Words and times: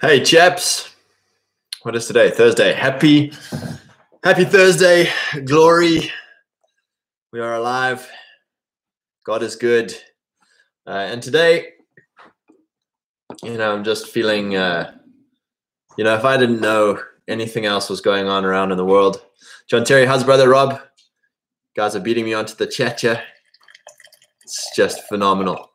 Hey, 0.00 0.22
chaps. 0.22 0.94
What 1.82 1.96
is 1.96 2.06
today? 2.06 2.30
Thursday. 2.30 2.72
Happy, 2.72 3.32
happy 4.22 4.44
Thursday. 4.44 5.10
Glory. 5.44 6.10
We 7.32 7.40
are 7.40 7.54
alive. 7.54 8.08
God 9.24 9.42
is 9.42 9.56
good. 9.56 9.94
Uh, 10.86 11.08
and 11.10 11.22
today, 11.22 11.72
you 13.42 13.58
know, 13.58 13.74
I'm 13.74 13.84
just 13.84 14.08
feeling, 14.08 14.56
uh, 14.56 14.94
you 15.96 16.04
know, 16.04 16.14
if 16.14 16.24
I 16.24 16.36
didn't 16.36 16.60
know 16.60 17.00
anything 17.28 17.66
else 17.66 17.90
was 17.90 18.00
going 18.00 18.26
on 18.26 18.44
around 18.44 18.72
in 18.72 18.78
the 18.78 18.84
world. 18.84 19.20
John 19.68 19.84
Terry, 19.84 20.06
how's 20.06 20.24
brother 20.24 20.48
Rob? 20.48 20.80
Guys 21.76 21.94
are 21.94 22.00
beating 22.00 22.24
me 22.24 22.34
onto 22.34 22.54
the 22.54 22.66
chacha. 22.66 23.22
It's 24.42 24.74
just 24.74 25.06
phenomenal. 25.08 25.72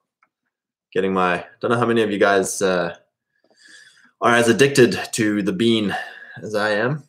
Getting 0.91 1.13
my, 1.13 1.45
don't 1.61 1.71
know 1.71 1.77
how 1.77 1.85
many 1.85 2.01
of 2.01 2.11
you 2.11 2.17
guys, 2.17 2.61
uh, 2.61 2.95
are 4.23 4.33
as 4.33 4.47
addicted 4.47 4.97
to 5.11 5.41
the 5.43 5.51
bean 5.51 5.95
as 6.41 6.55
I 6.55 6.71
am. 6.71 7.03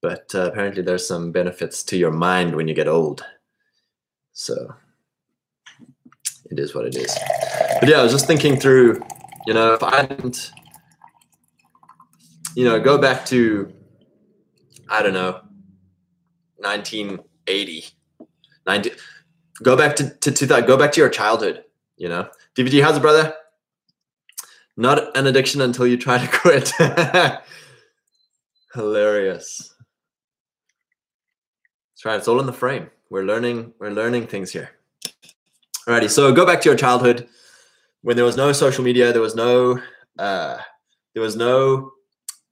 But 0.00 0.34
uh, 0.34 0.50
apparently, 0.50 0.82
there's 0.82 1.06
some 1.06 1.30
benefits 1.30 1.84
to 1.84 1.96
your 1.96 2.10
mind 2.10 2.56
when 2.56 2.66
you 2.66 2.74
get 2.74 2.88
old. 2.88 3.24
So 4.32 4.74
it 6.50 6.58
is 6.58 6.74
what 6.74 6.86
it 6.86 6.96
is. 6.96 7.16
But 7.78 7.88
yeah, 7.88 8.00
I 8.00 8.02
was 8.02 8.12
just 8.12 8.26
thinking 8.26 8.58
through, 8.58 9.00
you 9.46 9.52
know, 9.52 9.74
if 9.74 9.82
I 9.82 10.06
didn't, 10.06 10.50
you 12.56 12.64
know, 12.64 12.80
go 12.80 12.96
back 12.98 13.26
to, 13.26 13.72
I 14.88 15.02
don't 15.02 15.12
know, 15.12 15.42
1980, 16.56 17.84
90, 18.66 18.90
go 19.62 19.76
back 19.76 19.96
to, 19.96 20.10
to, 20.10 20.32
to 20.32 20.46
that, 20.46 20.66
go 20.66 20.76
back 20.78 20.92
to 20.92 21.00
your 21.00 21.10
childhood, 21.10 21.64
you 21.96 22.08
know. 22.08 22.28
DVG, 22.56 22.82
how's 22.82 22.96
it, 22.96 23.00
brother? 23.00 23.34
Not 24.76 25.16
an 25.16 25.26
addiction 25.26 25.60
until 25.60 25.86
you 25.86 25.96
try 25.96 26.24
to 26.24 26.38
quit. 26.38 26.72
Hilarious. 28.74 29.74
That's 31.90 32.04
right. 32.04 32.16
It's 32.16 32.28
all 32.28 32.40
in 32.40 32.46
the 32.46 32.52
frame. 32.52 32.90
We're 33.10 33.24
learning. 33.24 33.74
We're 33.78 33.90
learning 33.90 34.26
things 34.26 34.50
here. 34.50 34.70
Alrighty. 35.86 36.08
So 36.08 36.32
go 36.32 36.46
back 36.46 36.60
to 36.62 36.68
your 36.68 36.78
childhood 36.78 37.28
when 38.00 38.16
there 38.16 38.24
was 38.24 38.36
no 38.36 38.52
social 38.52 38.82
media. 38.82 39.12
There 39.12 39.22
was 39.22 39.34
no. 39.34 39.78
Uh, 40.18 40.58
there 41.14 41.22
was 41.22 41.36
no 41.36 41.92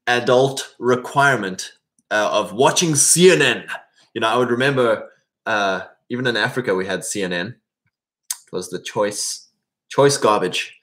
adult 0.06 0.75
requirement 0.78 1.73
uh, 2.11 2.28
of 2.30 2.52
watching 2.52 2.91
CNN. 2.91 3.67
You 4.14 4.20
know, 4.20 4.28
I 4.28 4.36
would 4.36 4.50
remember 4.50 5.08
uh, 5.47 5.83
even 6.11 6.27
in 6.27 6.36
Africa 6.36 6.75
we 6.75 6.86
had 6.86 7.00
CNN. 7.00 7.48
It 7.48 8.52
was 8.52 8.69
the 8.69 8.80
choice 8.80 9.48
choice 9.89 10.17
garbage 10.17 10.78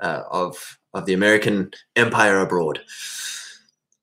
uh, 0.00 0.22
of 0.30 0.78
of 0.94 1.06
the 1.06 1.14
American 1.14 1.70
empire 1.96 2.38
abroad. 2.38 2.80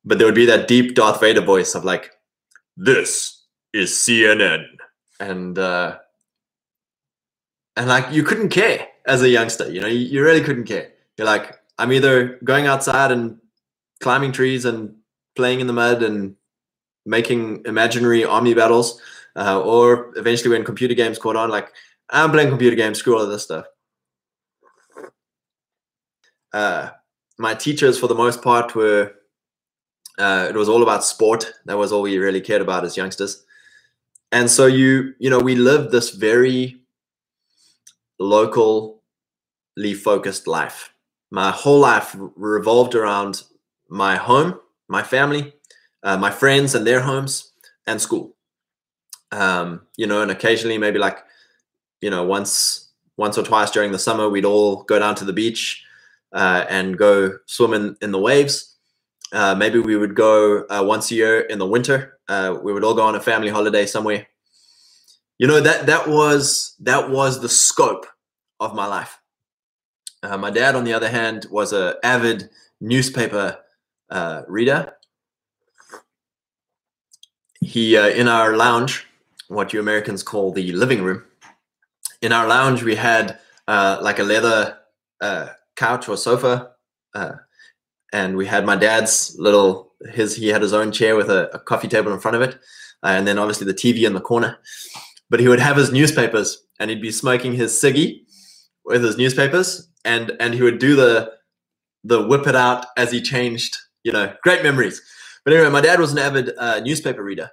But 0.06 0.18
there 0.18 0.28
would 0.28 0.36
be 0.36 0.45
that 0.45 0.68
deep 0.68 0.95
Darth 0.95 1.20
Vader 1.20 1.42
voice 1.42 1.76
of 1.76 1.84
like, 1.84 2.12
"This 2.78 3.44
is 3.73 3.92
CNN," 3.92 4.66
and 5.20 5.58
uh, 5.60 5.98
and 7.76 7.88
like 7.88 8.12
you 8.12 8.23
couldn't 8.23 8.50
care 8.50 8.88
as 9.06 9.22
a 9.22 9.30
youngster. 9.30 9.70
You 9.70 9.82
know, 9.82 9.88
you, 9.88 10.00
you 10.00 10.23
really 10.23 10.42
couldn't 10.42 10.66
care. 10.66 10.92
You're 11.17 11.28
like, 11.28 11.60
I'm 11.78 11.92
either 11.92 12.40
going 12.44 12.66
outside 12.67 13.12
and 13.12 13.40
climbing 14.00 14.32
trees 14.32 14.66
and 14.66 14.95
playing 15.36 15.60
in 15.60 15.67
the 15.67 15.73
mud 15.73 16.02
and 16.02 16.36
making 17.06 17.64
imaginary 17.66 18.23
army 18.23 18.54
battles, 18.54 19.02
uh, 19.36 19.62
or 19.62 20.14
eventually 20.16 20.50
when 20.50 20.64
computer 20.64 20.94
games 20.94 21.20
caught 21.20 21.36
on, 21.36 21.50
like 21.50 21.72
I'm 22.10 22.32
playing 22.32 22.50
computer 22.50 22.76
games, 22.76 23.00
screw 23.00 23.16
all 23.17 23.23
of 23.23 23.30
this 23.30 23.44
stuff 23.44 23.66
uh, 26.53 26.89
my 27.38 27.53
teachers, 27.53 28.00
for 28.00 28.08
the 28.08 28.16
most 28.16 28.42
part, 28.42 28.75
were 28.75 29.14
uh, 30.19 30.47
it 30.50 30.55
was 30.55 30.67
all 30.67 30.83
about 30.83 31.05
sport. 31.05 31.53
That 31.66 31.78
was 31.78 31.92
all 31.92 32.02
we 32.02 32.17
really 32.17 32.42
cared 32.42 32.61
about 32.61 32.83
as 32.83 32.97
youngsters. 32.97 33.45
And 34.32 34.52
so 34.52 34.65
you, 34.65 35.14
you 35.17 35.30
know, 35.30 35.39
we 35.39 35.55
lived 35.55 35.92
this 35.92 36.10
very 36.11 36.82
locally 38.20 38.99
focused 39.95 40.45
life. 40.45 40.93
My 41.32 41.52
whole 41.52 41.80
life 41.80 42.15
revolved 42.36 42.95
around 42.95 43.43
my 43.87 44.17
home, 44.17 44.60
my 44.87 45.04
family, 45.04 45.54
uh, 46.04 46.17
my 46.17 46.31
friends 46.31 46.76
and 46.76 46.86
their 46.86 47.02
homes, 47.02 47.54
and 47.87 48.02
school. 48.02 48.36
Um, 49.31 49.81
you 49.95 50.05
know, 50.05 50.21
and 50.21 50.31
occasionally 50.31 50.77
maybe 50.77 50.99
like, 50.99 51.20
you 52.02 52.10
know, 52.10 52.23
once 52.23 52.89
once 53.16 53.37
or 53.37 53.43
twice 53.43 53.71
during 53.71 53.92
the 53.92 53.99
summer, 53.99 54.30
we'd 54.30 54.45
all 54.45 54.83
go 54.83 54.98
down 54.98 55.14
to 55.16 55.26
the 55.26 55.33
beach 55.33 55.83
uh, 56.34 56.66
and 56.70 56.98
go 56.98 57.38
swim 57.45 57.73
in, 57.73 57.98
in 58.02 58.12
the 58.12 58.20
waves. 58.20 58.78
Uh, 59.32 59.54
maybe 59.56 59.80
we 59.80 59.95
would 59.95 60.16
go 60.16 60.66
uh, 60.70 60.84
once 60.86 61.12
a 61.12 61.16
year 61.16 61.42
in 61.42 61.60
the 61.60 61.66
winter. 61.66 62.20
Uh, 62.28 62.58
we 62.62 62.73
would 62.73 62.84
all 62.84 62.95
go 62.95 63.04
on 63.04 63.16
a 63.16 63.20
family 63.20 63.50
holiday 63.50 63.86
somewhere. 63.86 64.28
You 65.38 65.48
know 65.48 65.62
that 65.62 65.86
that 65.86 66.08
was 66.08 66.76
that 66.82 67.10
was 67.10 67.42
the 67.42 67.50
scope 67.50 68.06
of 68.60 68.76
my 68.76 68.86
life. 68.86 69.20
Uh, 70.22 70.38
my 70.38 70.50
dad, 70.50 70.76
on 70.76 70.84
the 70.84 70.94
other 70.94 71.10
hand, 71.10 71.45
was 71.50 71.72
an 71.72 71.94
avid 72.04 72.50
newspaper 72.82 73.58
uh, 74.10 74.42
reader. 74.48 74.94
He 77.61 77.96
in 77.96 78.28
our 78.28 78.58
lounge, 78.58 79.06
what 79.48 79.72
you 79.73 79.80
Americans 79.80 80.23
call 80.23 80.52
the 80.52 80.72
living 80.73 81.04
room. 81.04 81.23
In 82.22 82.34
our 82.34 82.48
lounge, 82.48 82.84
we 82.84 82.96
had 82.96 83.40
like 83.67 84.20
a 84.20 84.23
leather 84.23 84.78
couch 85.80 86.10
or 86.10 86.17
sofa, 86.17 86.72
uh, 87.16 87.32
and 88.12 88.36
we 88.36 88.45
had 88.45 88.66
my 88.66 88.76
dad's 88.76 89.36
little 89.40 89.94
his 90.12 90.36
he 90.36 90.50
had 90.50 90.62
his 90.62 90.73
own 90.73 90.92
chair 90.92 91.16
with 91.16 91.30
a, 91.30 91.50
a 91.56 91.60
coffee 91.60 91.88
table 91.88 92.12
in 92.12 92.20
front 92.20 92.36
of 92.36 92.42
it, 92.42 92.56
uh, 93.04 93.08
and 93.08 93.26
then 93.26 93.40
obviously 93.40 93.66
the 93.66 93.73
TV 93.73 94.06
in 94.06 94.14
the 94.14 94.22
corner. 94.22 94.60
But 95.30 95.40
he 95.40 95.48
would 95.48 95.60
have 95.60 95.78
his 95.78 95.92
newspapers, 95.92 96.62
and 96.80 96.90
he'd 96.90 97.02
be 97.02 97.12
smoking 97.12 97.54
his 97.54 97.72
ciggy 97.72 98.26
with 98.84 99.04
his 99.04 99.17
newspapers, 99.17 99.90
and 100.04 100.36
and 100.40 100.54
he 100.54 100.62
would 100.62 100.80
do 100.80 100.95
the 100.95 101.32
the 102.04 102.26
whip 102.28 102.46
it 102.48 102.56
out 102.56 102.86
as 102.98 103.11
he 103.11 103.22
changed. 103.22 103.78
You 104.04 104.11
know, 104.11 104.34
great 104.44 104.64
memories. 104.64 105.02
But 105.46 105.54
anyway, 105.54 105.70
my 105.70 105.82
dad 105.82 106.00
was 106.00 106.11
an 106.11 106.20
avid 106.20 106.52
uh, 106.58 106.80
newspaper 106.82 107.23
reader, 107.23 107.50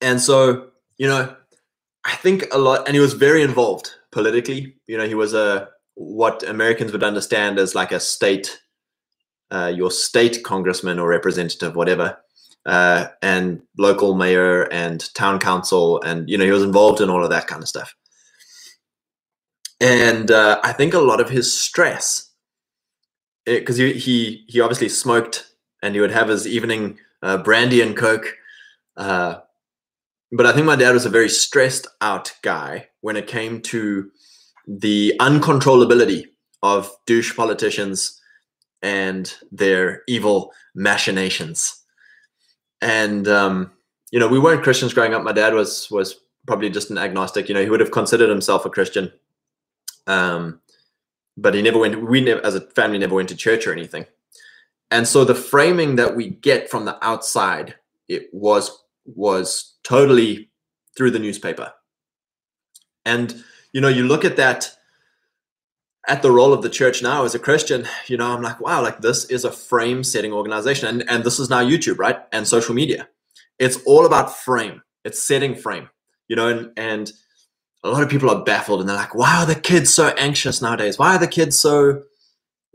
and 0.00 0.20
so 0.20 0.70
you 0.98 1.06
know, 1.06 1.34
I 2.04 2.16
think 2.16 2.46
a 2.52 2.58
lot, 2.58 2.86
and 2.86 2.94
he 2.94 3.00
was 3.00 3.14
very 3.14 3.42
involved 3.42 3.90
politically. 4.12 4.76
You 4.86 4.98
know, 4.98 5.06
he 5.06 5.14
was 5.14 5.34
a 5.34 5.68
what 5.96 6.42
Americans 6.42 6.92
would 6.92 7.02
understand 7.02 7.58
as 7.58 7.74
like 7.74 7.90
a 7.90 7.98
state, 7.98 8.60
uh, 9.50 9.72
your 9.74 9.90
state 9.90 10.44
congressman 10.44 10.98
or 10.98 11.08
representative, 11.08 11.74
whatever, 11.74 12.18
uh, 12.66 13.08
and 13.22 13.62
local 13.78 14.14
mayor 14.14 14.64
and 14.72 15.12
town 15.14 15.38
council, 15.40 16.00
and 16.02 16.28
you 16.28 16.38
know 16.38 16.44
he 16.44 16.50
was 16.50 16.62
involved 16.62 17.00
in 17.00 17.10
all 17.10 17.24
of 17.24 17.30
that 17.30 17.46
kind 17.46 17.62
of 17.62 17.68
stuff. 17.68 17.94
And 19.80 20.30
uh, 20.30 20.60
I 20.62 20.72
think 20.72 20.94
a 20.94 21.00
lot 21.00 21.20
of 21.20 21.30
his 21.30 21.52
stress, 21.52 22.30
because 23.44 23.78
he, 23.78 23.94
he 23.94 24.44
he 24.48 24.60
obviously 24.60 24.90
smoked, 24.90 25.50
and 25.82 25.94
he 25.94 26.00
would 26.00 26.10
have 26.10 26.28
his 26.28 26.46
evening 26.46 26.98
uh, 27.22 27.38
brandy 27.38 27.80
and 27.80 27.96
coke. 27.96 28.36
Uh, 28.96 29.40
but 30.32 30.44
I 30.44 30.52
think 30.52 30.66
my 30.66 30.76
dad 30.76 30.92
was 30.92 31.06
a 31.06 31.10
very 31.10 31.28
stressed 31.28 31.86
out 32.00 32.34
guy 32.42 32.88
when 33.00 33.16
it 33.16 33.26
came 33.26 33.62
to 33.62 34.10
the 34.66 35.14
uncontrollability 35.20 36.26
of 36.62 36.90
douche 37.06 37.36
politicians 37.36 38.20
and 38.82 39.34
their 39.52 40.02
evil 40.08 40.52
machinations. 40.74 41.82
And 42.80 43.26
um, 43.28 43.72
you 44.10 44.20
know, 44.20 44.28
we 44.28 44.38
weren't 44.38 44.62
Christians 44.62 44.94
growing 44.94 45.14
up. 45.14 45.22
My 45.22 45.32
dad 45.32 45.54
was 45.54 45.90
was 45.90 46.20
probably 46.46 46.70
just 46.70 46.90
an 46.90 46.98
agnostic. 46.98 47.48
You 47.48 47.54
know, 47.54 47.62
he 47.62 47.70
would 47.70 47.80
have 47.80 47.90
considered 47.90 48.28
himself 48.28 48.64
a 48.64 48.70
Christian, 48.70 49.12
um, 50.06 50.60
but 51.36 51.54
he 51.54 51.62
never 51.62 51.78
went. 51.78 52.08
We 52.08 52.20
never, 52.20 52.44
as 52.44 52.54
a 52.54 52.60
family, 52.60 52.98
never 52.98 53.14
went 53.14 53.28
to 53.30 53.36
church 53.36 53.66
or 53.66 53.72
anything. 53.72 54.06
And 54.90 55.08
so 55.08 55.24
the 55.24 55.34
framing 55.34 55.96
that 55.96 56.14
we 56.14 56.30
get 56.30 56.70
from 56.70 56.84
the 56.84 57.04
outside, 57.04 57.74
it 58.08 58.28
was 58.32 58.84
was 59.04 59.74
totally 59.82 60.50
through 60.96 61.10
the 61.10 61.18
newspaper. 61.18 61.72
And 63.04 63.44
you 63.72 63.80
know, 63.80 63.88
you 63.88 64.06
look 64.06 64.24
at 64.24 64.36
that 64.36 64.72
at 66.08 66.22
the 66.22 66.30
role 66.30 66.52
of 66.52 66.62
the 66.62 66.70
church 66.70 67.02
now 67.02 67.24
as 67.24 67.34
a 67.34 67.38
Christian, 67.38 67.86
you 68.06 68.16
know, 68.16 68.32
I'm 68.32 68.42
like, 68.42 68.60
wow, 68.60 68.80
like 68.80 69.00
this 69.00 69.24
is 69.24 69.44
a 69.44 69.50
frame 69.50 70.04
setting 70.04 70.32
organization. 70.32 70.88
And, 70.88 71.10
and 71.10 71.24
this 71.24 71.38
is 71.38 71.50
now 71.50 71.62
YouTube, 71.62 71.98
right? 71.98 72.18
And 72.32 72.46
social 72.46 72.74
media. 72.74 73.08
It's 73.58 73.78
all 73.84 74.06
about 74.06 74.36
frame. 74.36 74.82
It's 75.04 75.22
setting 75.22 75.56
frame, 75.56 75.88
you 76.28 76.36
know, 76.36 76.48
and, 76.48 76.70
and 76.76 77.12
a 77.82 77.90
lot 77.90 78.02
of 78.02 78.08
people 78.08 78.30
are 78.30 78.44
baffled 78.44 78.80
and 78.80 78.88
they're 78.88 78.96
like, 78.96 79.14
why 79.14 79.36
are 79.38 79.46
the 79.46 79.54
kids 79.54 79.92
so 79.92 80.08
anxious 80.16 80.62
nowadays? 80.62 80.98
Why 80.98 81.16
are 81.16 81.18
the 81.18 81.26
kids 81.26 81.58
so 81.58 82.02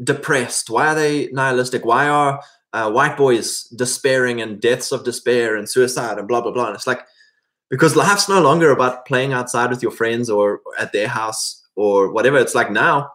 depressed? 0.04 0.70
Why 0.70 0.88
are 0.88 0.96
they 0.96 1.30
nihilistic? 1.32 1.86
Why 1.86 2.08
are 2.10 2.42
uh, 2.74 2.92
white 2.92 3.18
boys 3.18 3.64
despairing 3.76 4.42
and 4.42 4.62
deaths 4.62 4.92
of 4.92 5.04
despair 5.04 5.56
and 5.56 5.70
suicide 5.70 6.18
and 6.18 6.28
blah, 6.28 6.42
blah, 6.42 6.52
blah. 6.52 6.68
And 6.68 6.76
it's 6.76 6.88
like, 6.88 7.02
because 7.72 7.96
life's 7.96 8.30
no 8.30 8.42
longer 8.42 8.70
about 8.70 9.08
playing 9.08 9.34
outside 9.34 9.72
with 9.72 9.82
your 9.82 9.92
friends 9.92 10.30
or 10.30 10.62
at 10.78 10.92
their 10.92 11.08
house 11.08 11.66
or 11.76 12.12
whatever. 12.12 12.38
It's 12.38 12.54
like 12.54 12.70
now 12.70 13.10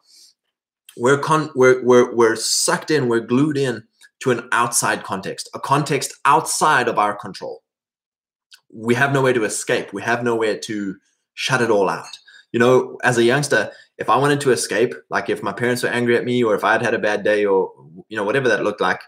we're 0.97 1.19
con 1.19 1.51
we're, 1.55 1.85
we're 1.85 2.13
we're 2.13 2.37
sucked 2.37 2.91
in 2.91 3.09
we're 3.09 3.21
glued 3.21 3.59
in 3.59 3.85
to 4.19 4.31
an 4.31 4.49
outside 4.51 5.05
context 5.05 5.49
a 5.53 5.61
context 5.61 6.15
outside 6.25 6.89
of 6.89 6.99
our 6.99 7.15
control. 7.15 7.63
We 8.73 8.95
have 8.95 9.13
nowhere 9.13 9.35
to 9.35 9.45
escape. 9.45 9.93
We 9.93 10.03
have 10.03 10.25
nowhere 10.25 10.59
to 10.59 10.97
shut 11.35 11.61
it 11.61 11.71
all 11.71 11.89
out. 11.89 12.19
You 12.53 12.59
know 12.59 12.99
as 13.05 13.19
a 13.19 13.23
youngster 13.23 13.71
if 13.99 14.09
i 14.09 14.17
wanted 14.17 14.41
to 14.41 14.51
escape 14.51 14.95
like 15.11 15.29
if 15.29 15.43
my 15.43 15.53
parents 15.53 15.83
were 15.83 15.89
angry 15.89 16.17
at 16.17 16.25
me 16.25 16.43
or 16.43 16.55
if 16.55 16.65
i 16.65 16.73
had 16.73 16.83
had 16.83 16.95
a 16.95 16.99
bad 16.99 17.23
day 17.23 17.45
or 17.45 17.71
you 18.09 18.17
know 18.17 18.25
whatever 18.25 18.49
that 18.49 18.63
looked 18.63 18.81
like 18.81 19.01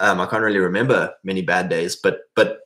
um, 0.00 0.20
i 0.20 0.26
can't 0.26 0.42
really 0.42 0.58
remember 0.58 1.12
many 1.24 1.42
bad 1.42 1.68
days 1.68 1.96
but 1.96 2.20
but 2.34 2.58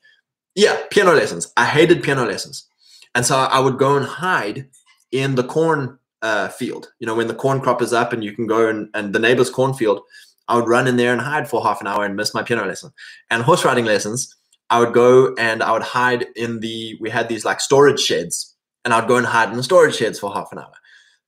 yeah 0.57 0.77
piano 0.91 1.13
lessons 1.13 1.53
i 1.57 1.65
hated 1.65 2.03
piano 2.03 2.25
lessons 2.25 2.67
and 3.15 3.25
so 3.25 3.37
i 3.37 3.61
would 3.61 3.79
go 3.79 3.97
and 3.97 4.07
hide 4.07 4.69
in 5.13 5.37
the 5.37 5.45
corn 5.45 5.99
uh, 6.23 6.49
field. 6.49 6.93
You 6.99 7.07
know, 7.07 7.15
when 7.15 7.29
the 7.29 7.35
corn 7.35 7.61
crop 7.61 7.83
is 7.83 7.93
up 7.93 8.13
and 8.13 8.25
you 8.25 8.33
can 8.33 8.47
go 8.47 8.69
and, 8.69 8.89
and 8.95 9.15
the 9.15 9.19
neighbor's 9.19 9.51
cornfield, 9.51 10.01
I 10.49 10.57
would 10.57 10.69
run 10.69 10.87
in 10.87 10.97
there 10.97 11.13
and 11.13 11.21
hide 11.21 11.49
for 11.49 11.63
half 11.63 11.81
an 11.81 11.87
hour 11.87 12.05
and 12.05 12.17
miss 12.17 12.35
my 12.35 12.43
piano 12.43 12.67
lesson. 12.67 12.93
And 13.31 13.43
horse 13.43 13.65
riding 13.65 13.85
lessons, 13.85 14.35
I 14.71 14.81
would 14.81 14.93
go 14.93 15.35
and 15.39 15.63
I 15.63 15.73
would 15.73 15.83
hide 15.83 16.27
in 16.37 16.61
the, 16.61 16.97
we 17.01 17.11
had 17.11 17.29
these 17.29 17.45
like 17.45 17.61
storage 17.61 18.01
sheds 18.01 18.57
and 18.85 18.95
I'd 18.95 19.09
go 19.09 19.17
and 19.17 19.27
hide 19.27 19.51
in 19.51 19.57
the 19.57 19.63
storage 19.63 19.97
sheds 19.97 20.19
for 20.19 20.33
half 20.33 20.53
an 20.53 20.59
hour. 20.59 20.73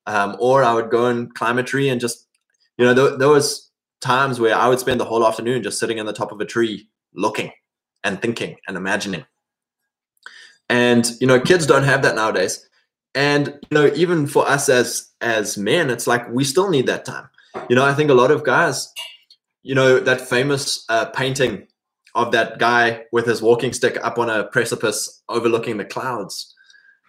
Um, 0.07 0.37
or 0.41 0.65
I 0.65 0.73
would 0.73 0.91
go 0.91 1.07
and 1.07 1.33
climb 1.35 1.59
a 1.59 1.63
tree 1.63 1.89
and 1.89 2.01
just, 2.01 2.27
you 2.77 2.85
know, 2.85 2.95
there, 2.95 3.17
there 3.17 3.29
was 3.29 3.71
times 4.01 4.41
where 4.41 4.55
I 4.55 4.69
would 4.69 4.81
spend 4.81 5.01
the 5.01 5.05
whole 5.05 5.27
afternoon 5.27 5.63
just 5.63 5.79
sitting 5.79 5.99
in 5.99 6.07
the 6.07 6.13
top 6.13 6.33
of 6.33 6.41
a 6.41 6.45
tree 6.45 6.89
looking 7.15 7.51
and 8.05 8.21
thinking 8.21 8.57
and 8.67 8.77
imagining. 8.77 9.25
And, 10.69 11.11
you 11.21 11.27
know, 11.27 11.41
kids 11.41 11.67
don't 11.67 11.85
have 11.85 12.03
that 12.03 12.15
nowadays 12.15 12.69
and 13.15 13.49
you 13.49 13.75
know 13.75 13.91
even 13.95 14.27
for 14.27 14.49
us 14.49 14.69
as 14.69 15.11
as 15.21 15.57
men 15.57 15.91
it's 15.91 16.07
like 16.07 16.29
we 16.31 16.45
still 16.45 16.71
need 16.71 16.87
that 16.87 17.05
time 17.05 17.29
you 17.69 17.77
know 17.77 17.85
i 17.85 17.95
think 17.95 18.11
a 18.11 18.15
lot 18.15 18.31
of 18.31 18.45
guys 18.45 18.93
you 19.63 19.75
know 19.75 19.99
that 19.99 20.21
famous 20.21 20.85
uh, 20.89 21.07
painting 21.07 21.67
of 22.15 22.33
that 22.33 22.59
guy 22.59 23.05
with 23.13 23.27
his 23.27 23.43
walking 23.43 23.73
stick 23.73 23.99
up 24.05 24.19
on 24.19 24.29
a 24.31 24.45
precipice 24.45 25.23
overlooking 25.29 25.77
the 25.79 25.85
clouds 25.85 26.55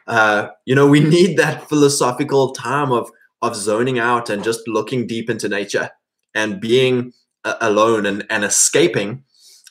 uh, 0.07 0.47
you 0.65 0.73
know 0.73 0.87
we 0.87 0.99
need 1.15 1.37
that 1.37 1.67
philosophical 1.69 2.53
time 2.53 2.91
of 2.91 3.09
of 3.41 3.55
zoning 3.55 3.99
out 3.99 4.29
and 4.29 4.43
just 4.43 4.67
looking 4.67 5.05
deep 5.05 5.29
into 5.29 5.47
nature 5.47 5.89
and 6.35 6.59
being 6.59 7.13
uh, 7.45 7.55
alone 7.61 8.05
and, 8.05 8.25
and 8.29 8.43
escaping 8.43 9.23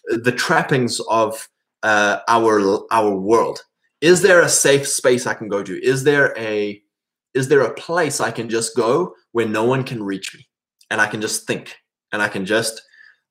the 0.08 0.32
trappings 0.32 1.00
of 1.08 1.48
uh, 1.82 2.18
our 2.28 2.80
our 2.90 3.14
world 3.14 3.60
is 4.00 4.22
there 4.22 4.40
a 4.40 4.48
safe 4.48 4.86
space 4.86 5.26
I 5.26 5.34
can 5.34 5.48
go 5.48 5.62
to? 5.62 5.84
Is 5.84 6.04
there 6.04 6.36
a 6.38 6.82
is 7.34 7.48
there 7.48 7.60
a 7.60 7.74
place 7.74 8.20
I 8.20 8.30
can 8.30 8.48
just 8.48 8.76
go 8.76 9.14
where 9.32 9.46
no 9.46 9.64
one 9.64 9.84
can 9.84 10.02
reach 10.02 10.34
me 10.34 10.48
and 10.90 11.00
I 11.00 11.06
can 11.06 11.20
just 11.20 11.46
think 11.46 11.76
and 12.12 12.22
I 12.22 12.28
can 12.28 12.46
just 12.46 12.82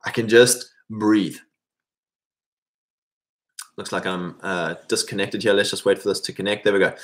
I 0.05 0.11
can 0.11 0.27
just 0.27 0.69
breathe. 0.89 1.37
Looks 3.77 3.91
like 3.91 4.05
I'm 4.05 4.37
uh, 4.41 4.75
disconnected 4.87 5.43
here. 5.43 5.53
Let's 5.53 5.69
just 5.69 5.85
wait 5.85 5.99
for 5.99 6.09
this 6.09 6.19
to 6.21 6.33
connect. 6.33 6.63
There 6.63 6.73
we 6.73 6.79
go. 6.79 6.95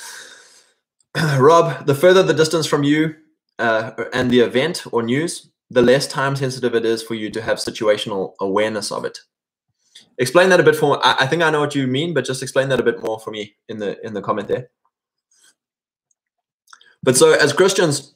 Rob, 1.38 1.86
the 1.86 1.94
further 1.94 2.22
the 2.22 2.34
distance 2.34 2.66
from 2.66 2.82
you 2.82 3.14
uh, 3.58 3.92
and 4.12 4.30
the 4.30 4.40
event 4.40 4.84
or 4.92 5.02
news, 5.02 5.50
the 5.70 5.82
less 5.82 6.06
time 6.06 6.36
sensitive 6.36 6.74
it 6.74 6.84
is 6.84 7.02
for 7.02 7.14
you 7.14 7.30
to 7.30 7.40
have 7.40 7.58
situational 7.58 8.34
awareness 8.40 8.90
of 8.90 9.04
it 9.04 9.18
explain 10.18 10.48
that 10.50 10.60
a 10.60 10.62
bit 10.62 10.76
for 10.76 11.04
I, 11.04 11.16
I 11.20 11.26
think 11.26 11.42
I 11.42 11.50
know 11.50 11.60
what 11.60 11.74
you 11.74 11.86
mean, 11.86 12.14
but 12.14 12.24
just 12.24 12.42
explain 12.42 12.68
that 12.68 12.80
a 12.80 12.82
bit 12.82 13.02
more 13.02 13.18
for 13.18 13.30
me 13.30 13.56
in 13.68 13.78
the 13.78 14.04
in 14.04 14.14
the 14.14 14.22
comment 14.22 14.48
there. 14.48 14.70
But 17.02 17.16
so 17.16 17.32
as 17.32 17.52
Christians, 17.52 18.14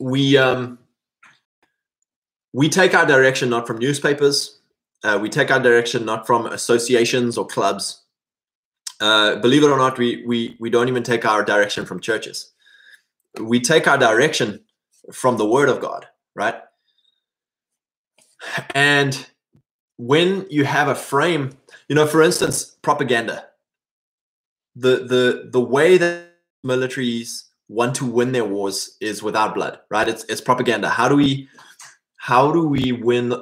we 0.00 0.36
um, 0.36 0.78
we 2.52 2.68
take 2.68 2.94
our 2.94 3.06
direction 3.06 3.50
not 3.50 3.66
from 3.66 3.78
newspapers. 3.78 4.60
Uh, 5.04 5.18
we 5.20 5.28
take 5.28 5.50
our 5.50 5.60
direction 5.60 6.04
not 6.04 6.26
from 6.26 6.46
associations 6.46 7.38
or 7.38 7.46
clubs. 7.46 8.02
Uh, 9.00 9.36
believe 9.36 9.62
it 9.62 9.70
or 9.70 9.78
not, 9.78 9.96
we 9.96 10.24
we 10.26 10.56
we 10.58 10.70
don't 10.70 10.88
even 10.88 11.04
take 11.04 11.24
our 11.24 11.44
direction 11.44 11.86
from 11.86 12.00
churches. 12.00 12.52
We 13.40 13.60
take 13.60 13.86
our 13.86 13.98
direction 13.98 14.64
from 15.12 15.36
the 15.36 15.46
Word 15.46 15.68
of 15.68 15.80
God, 15.80 16.06
right? 16.34 16.56
And 18.74 19.26
when 19.98 20.46
you 20.48 20.64
have 20.64 20.88
a 20.88 20.94
frame, 20.94 21.50
you 21.88 21.94
know, 21.94 22.06
for 22.06 22.22
instance, 22.22 22.76
propaganda. 22.82 23.46
The 24.76 24.98
the 25.04 25.50
the 25.52 25.60
way 25.60 25.98
that 25.98 26.30
militaries 26.64 27.44
want 27.68 27.96
to 27.96 28.06
win 28.06 28.32
their 28.32 28.44
wars 28.44 28.96
is 29.00 29.22
without 29.22 29.54
blood, 29.54 29.80
right? 29.90 30.08
It's 30.08 30.24
it's 30.24 30.40
propaganda. 30.40 30.88
How 30.88 31.08
do 31.08 31.16
we 31.16 31.48
how 32.16 32.52
do 32.52 32.66
we 32.66 32.92
win 32.92 33.34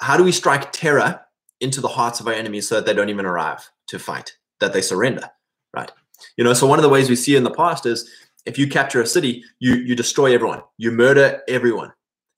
how 0.00 0.16
do 0.16 0.24
we 0.24 0.32
strike 0.32 0.72
terror 0.72 1.20
into 1.60 1.82
the 1.82 1.88
hearts 1.88 2.20
of 2.20 2.26
our 2.26 2.32
enemies 2.32 2.66
so 2.66 2.76
that 2.76 2.86
they 2.86 2.94
don't 2.94 3.10
even 3.10 3.26
arrive 3.26 3.70
to 3.88 3.98
fight, 3.98 4.34
that 4.60 4.72
they 4.72 4.80
surrender, 4.80 5.30
right? 5.76 5.92
You 6.38 6.44
know, 6.44 6.54
so 6.54 6.66
one 6.66 6.78
of 6.78 6.82
the 6.82 6.88
ways 6.88 7.10
we 7.10 7.16
see 7.16 7.36
in 7.36 7.44
the 7.44 7.50
past 7.50 7.84
is 7.84 8.10
if 8.46 8.58
you 8.58 8.66
capture 8.66 9.02
a 9.02 9.06
city, 9.06 9.44
you 9.58 9.74
you 9.74 9.94
destroy 9.94 10.32
everyone, 10.34 10.62
you 10.78 10.90
murder 10.92 11.42
everyone 11.46 11.92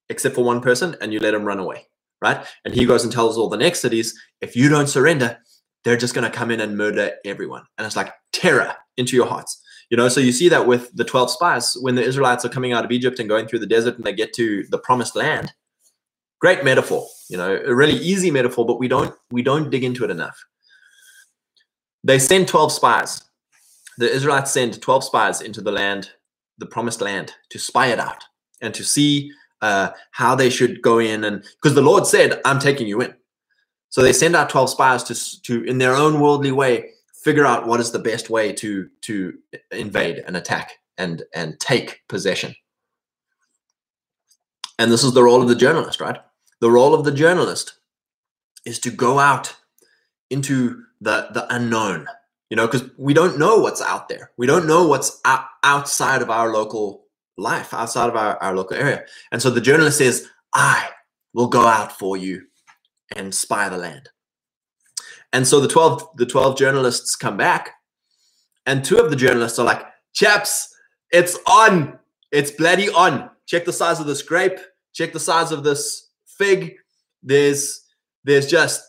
except 0.09 0.35
for 0.35 0.45
one 0.45 0.61
person, 0.61 0.97
and 1.01 1.13
you 1.13 1.21
let 1.21 1.31
them 1.31 1.45
run 1.45 1.61
away 1.61 1.87
right? 2.23 2.47
And 2.65 2.73
he 2.73 2.87
goes 2.87 3.03
and 3.03 3.13
tells 3.13 3.37
all 3.37 3.49
the 3.49 3.57
next 3.57 3.81
cities, 3.81 4.19
if 4.41 4.57
you 4.57 4.69
don't 4.69 4.89
surrender, 4.89 5.39
they're 5.85 5.97
just 5.97 6.15
going 6.15 6.31
to 6.31 6.37
come 6.37 6.51
in 6.51 6.61
and 6.61 6.79
murder 6.79 7.13
everyone. 7.25 7.65
And 7.77 7.87
it's 7.87 7.97
like 7.97 8.15
terror 8.33 8.75
into 8.97 9.17
your 9.17 9.27
hearts. 9.27 9.61
You 9.91 9.97
know, 9.97 10.09
so 10.09 10.21
you 10.21 10.33
see 10.33 10.49
that 10.49 10.67
with 10.67 10.91
the 10.95 11.05
12 11.05 11.31
spies 11.31 11.77
when 11.81 11.97
the 11.97 12.03
Israelites 12.03 12.45
are 12.45 12.49
coming 12.49 12.73
out 12.73 12.85
of 12.85 12.93
Egypt 12.93 13.19
and 13.19 13.29
going 13.29 13.47
through 13.47 13.59
the 13.59 13.67
desert 13.67 13.97
and 13.97 14.05
they 14.05 14.15
get 14.15 14.33
to 14.35 14.65
the 14.71 14.79
promised 14.79 15.17
land. 15.17 15.53
Great 16.41 16.65
metaphor, 16.65 17.07
you 17.29 17.37
know, 17.37 17.61
a 17.67 17.75
really 17.75 17.97
easy 17.97 18.31
metaphor, 18.31 18.65
but 18.65 18.81
we 18.81 18.89
don't 18.89 19.15
we 19.31 19.43
don't 19.43 19.71
dig 19.71 19.85
into 19.85 20.05
it 20.05 20.11
enough. 20.11 20.43
They 22.03 22.19
send 22.19 22.49
12 22.49 22.73
spies. 22.73 23.23
The 23.99 24.11
Israelites 24.11 24.51
send 24.51 24.81
12 24.81 25.05
spies 25.05 25.41
into 25.41 25.61
the 25.61 25.71
land, 25.71 26.11
the 26.59 26.67
promised 26.67 27.01
land, 27.01 27.35
to 27.51 27.59
spy 27.59 27.89
it 27.89 28.01
out 28.01 28.25
and 28.61 28.73
to 28.75 28.83
see 28.83 29.31
uh, 29.63 29.91
how 30.11 30.35
they 30.35 30.51
should 30.51 30.83
go 30.83 30.99
in 30.99 31.25
and 31.25 31.43
because 31.43 31.75
the 31.75 31.83
Lord 31.83 32.07
said, 32.07 32.41
"I'm 32.45 32.59
taking 32.59 32.87
you 32.87 33.01
in." 33.01 33.15
So 33.89 34.03
they 34.03 34.13
send 34.13 34.37
out 34.37 34.51
twelve 34.51 34.69
spies 34.69 35.03
to 35.05 35.43
to 35.43 35.65
in 35.65 35.79
their 35.79 35.95
own 35.95 36.21
worldly 36.21 36.53
way 36.53 36.91
figure 37.23 37.47
out 37.47 37.67
what 37.67 37.81
is 37.81 37.93
the 37.93 37.99
best 37.99 38.29
way 38.29 38.53
to 38.53 38.89
to 39.03 39.39
invade 39.71 40.23
and 40.27 40.37
attack 40.37 40.73
and 40.99 41.23
and 41.35 41.59
take 41.61 42.03
possession. 42.09 42.55
And 44.79 44.91
this 44.91 45.05
is 45.05 45.13
the 45.13 45.23
role 45.23 45.41
of 45.41 45.49
the 45.49 45.55
journalist, 45.55 46.01
right? 46.01 46.19
The 46.61 46.71
role 46.71 46.95
of 46.95 47.05
the 47.05 47.13
journalist 47.13 47.75
is 48.65 48.79
to 48.81 48.91
go 48.91 49.19
out 49.19 49.55
into 50.31 50.83
the 51.01 51.29
the 51.33 51.47
unknown, 51.55 52.07
you 52.51 52.57
know, 52.57 52.67
because 52.67 52.89
we 52.99 53.15
don't 53.15 53.39
know 53.39 53.59
what's 53.59 53.83
out 53.83 54.09
there. 54.09 54.33
We 54.37 54.47
don't 54.47 54.67
know 54.67 54.87
what's 54.87 55.21
out, 55.25 55.45
outside 55.63 56.23
of 56.23 56.31
our 56.31 56.53
local 56.53 57.05
life 57.37 57.73
outside 57.73 58.09
of 58.09 58.17
our, 58.17 58.37
our 58.43 58.55
local 58.55 58.77
area. 58.77 59.05
And 59.31 59.41
so 59.41 59.51
the 59.51 59.61
journalist 59.61 59.99
says, 59.99 60.29
I 60.55 60.89
will 61.33 61.49
go 61.49 61.67
out 61.67 61.99
for 61.99 62.17
you 62.17 62.43
and 63.17 63.35
spy 63.35 63.69
the 63.69 63.79
land. 63.79 64.11
And 65.33 65.47
so 65.47 65.61
the 65.61 65.69
12 65.69 66.17
the 66.17 66.27
12 66.27 66.59
journalists 66.59 67.17
come 67.17 67.37
back 67.37 67.73
and 68.67 68.85
two 68.85 68.99
of 68.99 69.11
the 69.11 69.17
journalists 69.17 69.59
are 69.59 69.67
like, 69.67 69.85
chaps, 70.13 70.75
it's 71.11 71.39
on. 71.47 71.99
It's 72.31 72.51
bloody 72.51 72.91
on. 72.91 73.31
Check 73.47 73.65
the 73.65 73.73
size 73.73 73.99
of 73.99 74.07
this 74.07 74.23
grape. 74.23 74.59
Check 74.93 75.13
the 75.13 75.21
size 75.21 75.53
of 75.53 75.65
this 75.65 76.11
fig. 76.27 76.75
There's 77.23 77.85
there's 78.25 78.47
just 78.47 78.83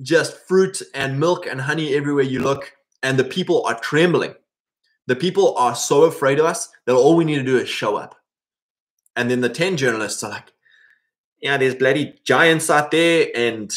just 0.00 0.36
fruit 0.48 0.82
and 0.94 1.18
milk 1.18 1.46
and 1.46 1.60
honey 1.60 1.94
everywhere 1.94 2.24
you 2.24 2.40
look 2.40 2.72
and 3.02 3.18
the 3.18 3.24
people 3.24 3.64
are 3.66 3.78
trembling 3.80 4.34
the 5.12 5.16
people 5.16 5.54
are 5.58 5.74
so 5.74 6.04
afraid 6.04 6.38
of 6.38 6.46
us 6.46 6.70
that 6.86 6.94
all 6.94 7.16
we 7.16 7.26
need 7.26 7.36
to 7.36 7.42
do 7.42 7.58
is 7.58 7.68
show 7.68 7.96
up. 7.96 8.14
And 9.14 9.30
then 9.30 9.42
the 9.42 9.50
10 9.50 9.76
journalists 9.76 10.24
are 10.24 10.30
like, 10.30 10.54
yeah, 11.42 11.58
there's 11.58 11.74
bloody 11.74 12.14
giants 12.24 12.70
out 12.70 12.90
there. 12.92 13.26
And, 13.36 13.70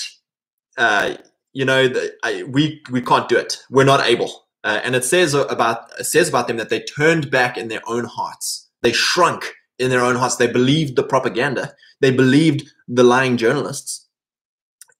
uh, 0.77 1.15
you 1.51 1.65
know, 1.65 1.89
the, 1.89 2.13
I, 2.23 2.43
we, 2.43 2.81
we 2.89 3.01
can't 3.01 3.27
do 3.27 3.37
it. 3.37 3.57
We're 3.69 3.83
not 3.83 4.07
able. 4.07 4.45
Uh, 4.63 4.79
and 4.81 4.95
it 4.95 5.03
says 5.03 5.33
about, 5.33 5.91
it 5.99 6.05
says 6.05 6.29
about 6.29 6.47
them 6.47 6.55
that 6.55 6.69
they 6.69 6.79
turned 6.79 7.29
back 7.29 7.57
in 7.57 7.67
their 7.67 7.81
own 7.85 8.05
hearts. 8.05 8.69
They 8.81 8.93
shrunk 8.93 9.51
in 9.77 9.89
their 9.89 10.05
own 10.05 10.15
hearts. 10.15 10.37
They 10.37 10.47
believed 10.47 10.95
the 10.95 11.03
propaganda. 11.03 11.73
They 11.99 12.11
believed 12.11 12.65
the 12.87 13.03
lying 13.03 13.35
journalists. 13.35 14.07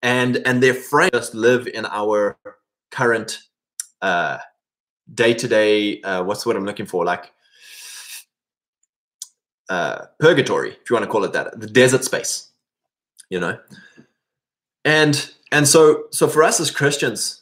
And, 0.02 0.46
and 0.46 0.62
their 0.62 0.74
friends 0.74 1.34
live 1.34 1.66
in 1.66 1.86
our 1.86 2.38
current, 2.92 3.40
uh, 4.02 4.40
day 5.14 5.34
to 5.34 5.48
day 5.48 6.00
what's 6.22 6.46
what 6.46 6.56
i'm 6.56 6.66
looking 6.66 6.86
for 6.86 7.06
like 7.06 7.32
uh, 9.68 10.06
purgatory 10.20 10.72
if 10.72 10.90
you 10.90 10.94
want 10.94 11.04
to 11.04 11.10
call 11.10 11.24
it 11.24 11.34
that 11.34 11.60
the 11.60 11.68
desert 11.68 12.04
space 12.04 12.52
you 13.30 13.40
know 13.40 13.58
and 14.84 15.32
and 15.52 15.68
so 15.68 16.04
so 16.12 16.28
for 16.28 16.44
us 16.44 16.60
as 16.60 16.70
christians 16.70 17.42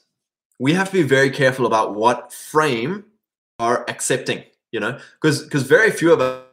we 0.60 0.74
have 0.74 0.88
to 0.88 0.94
be 0.94 1.04
very 1.04 1.30
careful 1.30 1.66
about 1.66 1.96
what 1.96 2.32
frame 2.32 3.04
are 3.60 3.84
accepting 3.90 4.44
you 4.72 4.80
know 4.80 4.98
because 5.16 5.44
because 5.44 5.64
very 5.64 5.92
few 5.92 6.14
of 6.14 6.22
us 6.22 6.44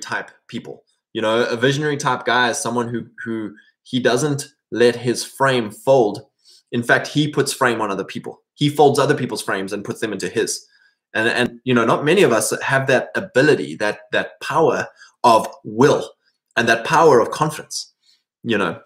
type 0.00 0.30
people 0.48 0.84
You 1.14 1.22
know, 1.22 1.44
a 1.44 1.56
visionary 1.56 1.96
type 1.96 2.24
guy 2.24 2.50
is 2.50 2.58
someone 2.58 2.88
who 2.88 3.06
who 3.24 3.54
he 3.84 4.00
doesn't 4.00 4.48
let 4.70 4.96
his 4.96 5.24
frame 5.24 5.70
fold. 5.70 6.26
In 6.72 6.82
fact, 6.82 7.06
he 7.06 7.28
puts 7.28 7.52
frame 7.52 7.80
on 7.80 7.90
other 7.90 8.04
people. 8.04 8.42
He 8.54 8.68
folds 8.68 8.98
other 8.98 9.16
people's 9.16 9.42
frames 9.42 9.72
and 9.72 9.84
puts 9.84 10.00
them 10.00 10.12
into 10.12 10.28
his. 10.28 10.66
And 11.14 11.28
and 11.28 11.60
you 11.64 11.74
know, 11.74 11.84
not 11.84 12.04
many 12.04 12.22
of 12.22 12.32
us 12.32 12.52
have 12.62 12.86
that 12.88 13.10
ability, 13.14 13.76
that 13.76 14.00
that 14.12 14.40
power 14.40 14.88
of 15.22 15.48
will 15.64 16.10
and 16.56 16.68
that 16.68 16.84
power 16.84 17.20
of 17.20 17.30
confidence. 17.30 17.92
You 18.42 18.58
know, 18.58 18.80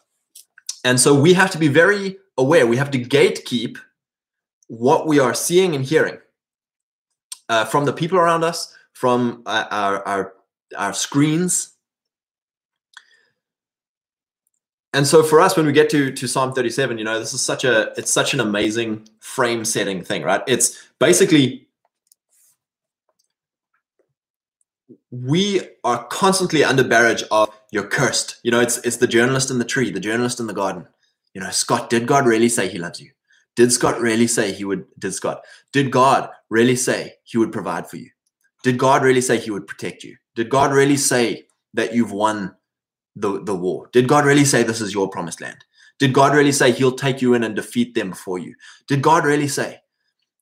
and 0.85 1.01
so 1.01 1.19
we 1.19 1.35
have 1.35 1.51
to 1.53 1.59
be 1.59 1.69
very 1.69 2.19
aware. 2.37 2.67
We 2.67 2.77
have 2.77 2.91
to 2.93 2.99
gatekeep 2.99 3.79
what 4.69 5.07
we 5.07 5.19
are 5.19 5.35
seeing 5.35 5.75
and 5.75 5.85
hearing 5.85 6.19
uh, 7.49 7.65
from 7.65 7.85
the 7.85 7.93
people 7.93 8.19
around 8.19 8.45
us, 8.45 8.75
from 8.93 9.43
uh, 9.47 9.67
our, 9.71 10.07
our, 10.07 10.33
our 10.77 10.93
screens. 10.93 11.75
And 14.93 15.07
so 15.07 15.23
for 15.23 15.41
us, 15.41 15.57
when 15.57 15.67
we 15.67 15.73
get 15.73 15.91
to, 15.91 16.11
to 16.13 16.27
Psalm 16.27 16.53
37, 16.53 16.97
you 16.97 17.05
know, 17.05 17.19
this 17.19 17.35
is 17.35 17.43
such 17.43 17.65
a, 17.65 17.93
it's 17.99 18.11
such 18.11 18.33
an 18.33 18.41
amazing 18.41 19.07
frame 19.21 19.65
setting 19.65 20.03
thing, 20.03 20.23
right? 20.23 20.43
It's 20.47 20.89
basically, 20.99 21.69
we 25.11 25.61
are 25.85 26.05
constantly 26.05 26.65
under 26.65 26.85
barrage 26.85 27.23
of 27.31 27.51
you're 27.71 27.87
cursed. 27.87 28.41
You 28.43 28.51
know, 28.51 28.61
it's, 28.61 28.79
it's 28.79 28.97
the 28.97 29.07
journalist 29.07 29.51
in 29.51 29.59
the 29.59 29.65
tree, 29.65 29.91
the 29.91 30.01
journalist 30.01 30.41
in 30.41 30.47
the 30.47 30.55
garden. 30.55 30.87
You 31.35 31.43
know, 31.43 31.51
Scott, 31.51 31.91
did 31.91 32.07
God 32.07 32.27
really 32.27 32.49
say 32.49 32.69
he 32.69 32.79
loves 32.79 33.01
you? 33.01 33.11
Did 33.57 33.73
Scott 33.73 34.01
really 34.01 34.27
say 34.27 34.53
he 34.53 34.65
would, 34.65 34.87
did 34.99 35.13
Scott, 35.13 35.43
did 35.73 35.91
God 35.91 36.31
really 36.49 36.77
say 36.77 37.15
he 37.25 37.37
would 37.37 37.53
provide 37.53 37.91
for 37.91 37.97
you? 37.97 38.11
Did 38.63 38.79
God 38.79 39.03
really 39.03 39.21
say 39.21 39.39
he 39.39 39.51
would 39.51 39.67
protect 39.67 40.03
you? 40.03 40.17
Did 40.35 40.49
God 40.49 40.73
really 40.73 40.97
say 40.97 41.47
that 41.75 41.95
you've 41.95 42.13
won 42.13 42.55
the, 43.21 43.43
the 43.43 43.55
war? 43.55 43.89
Did 43.93 44.09
God 44.09 44.25
really 44.25 44.45
say 44.45 44.63
this 44.63 44.81
is 44.81 44.95
your 44.95 45.09
promised 45.09 45.41
land? 45.41 45.65
Did 45.99 46.13
God 46.13 46.35
really 46.35 46.53
say 46.53 46.71
he'll 46.71 46.93
take 46.93 47.21
you 47.21 47.35
in 47.35 47.43
and 47.43 47.57
defeat 47.57 47.95
them 47.95 48.11
before 48.11 48.39
you? 48.39 48.55
Did 48.87 49.03
God 49.03 49.25
really 49.25 49.49
say? 49.49 49.81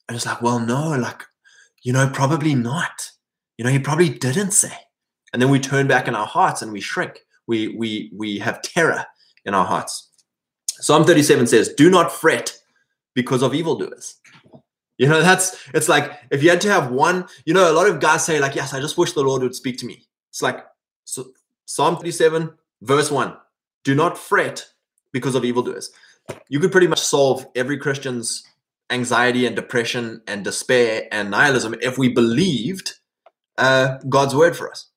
And 0.09 0.17
it's 0.17 0.27
like, 0.27 0.43
well, 0.43 0.59
no, 0.59 0.91
like, 0.91 1.23
you 1.83 1.93
know, 1.93 2.09
probably 2.13 2.55
not. 2.55 3.11
You 3.57 3.65
know, 3.65 3.71
he 3.71 3.79
probably 3.79 4.11
didn't 4.11 4.51
say. 4.51 4.73
And 5.33 5.41
then 5.41 5.51
we 5.51 5.59
turn 5.59 5.87
back 5.87 6.09
in 6.09 6.15
our 6.15 6.27
hearts 6.27 6.63
and 6.63 6.73
we 6.73 6.81
shrink. 6.81 7.21
We 7.47 7.69
we 7.77 8.11
we 8.15 8.39
have 8.39 8.63
terror 8.63 9.05
in 9.45 9.55
our 9.55 9.65
hearts. 9.65 10.11
Psalm 10.81 11.05
37 11.05 11.47
says, 11.47 11.71
Do 11.71 11.91
not 11.91 12.13
fret 12.13 12.57
because 13.15 13.43
of 13.43 13.55
evildoers. 13.55 14.17
You 14.99 15.09
know, 15.09 15.21
that's 15.21 15.69
it's 15.75 15.89
like 15.89 16.13
if 16.31 16.43
you 16.43 16.51
had 16.51 16.61
to 16.63 16.71
have 16.71 16.91
one, 16.91 17.27
you 17.45 17.55
know, 17.55 17.71
a 17.71 17.75
lot 17.75 17.89
of 17.89 18.01
guys 18.01 18.25
say, 18.25 18.41
like, 18.41 18.55
yes, 18.55 18.73
I 18.73 18.81
just 18.81 18.97
wish 18.97 19.13
the 19.13 19.23
Lord 19.23 19.43
would 19.43 19.55
speak 19.55 19.79
to 19.79 19.87
me. 19.87 20.07
It's 20.31 20.43
like 20.43 20.65
so 21.05 21.33
Psalm 21.67 21.97
37, 21.97 22.51
verse 22.83 23.11
1. 23.11 23.37
Do 23.85 23.95
not 23.95 24.19
fret 24.19 24.67
because 25.13 25.35
of 25.35 25.45
evildoers. 25.45 25.91
You 26.49 26.61
could 26.61 26.73
pretty 26.73 26.89
much 26.89 27.01
solve 27.01 27.47
every 27.55 27.79
Christian's 27.79 28.45
anxiety 28.91 29.47
and 29.47 29.57
depression 29.57 30.23
and 30.27 30.45
despair 30.45 31.09
and 31.11 31.31
nihilism 31.31 31.75
if 31.81 31.99
we 31.99 32.09
believed 32.09 32.95
uh, 33.59 33.99
God's 34.09 34.35
word 34.35 34.57
for 34.57 34.71
us. 34.71 34.91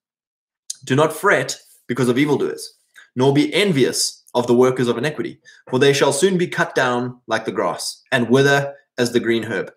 Do 0.86 0.96
not 0.96 1.14
fret 1.14 1.58
because 1.88 2.10
of 2.10 2.18
evildoers, 2.18 2.76
nor 3.16 3.34
be 3.34 3.54
envious 3.54 4.24
of 4.34 4.48
the 4.48 4.56
workers 4.56 4.88
of 4.88 4.98
iniquity, 4.98 5.40
for 5.70 5.80
they 5.80 5.94
shall 5.94 6.14
soon 6.14 6.38
be 6.38 6.48
cut 6.48 6.76
down 6.76 7.20
like 7.28 7.46
the 7.46 7.52
grass 7.52 8.04
and 8.12 8.30
wither 8.30 8.76
as 8.98 9.12
the 9.12 9.20
green 9.20 9.44
herb. 9.44 9.72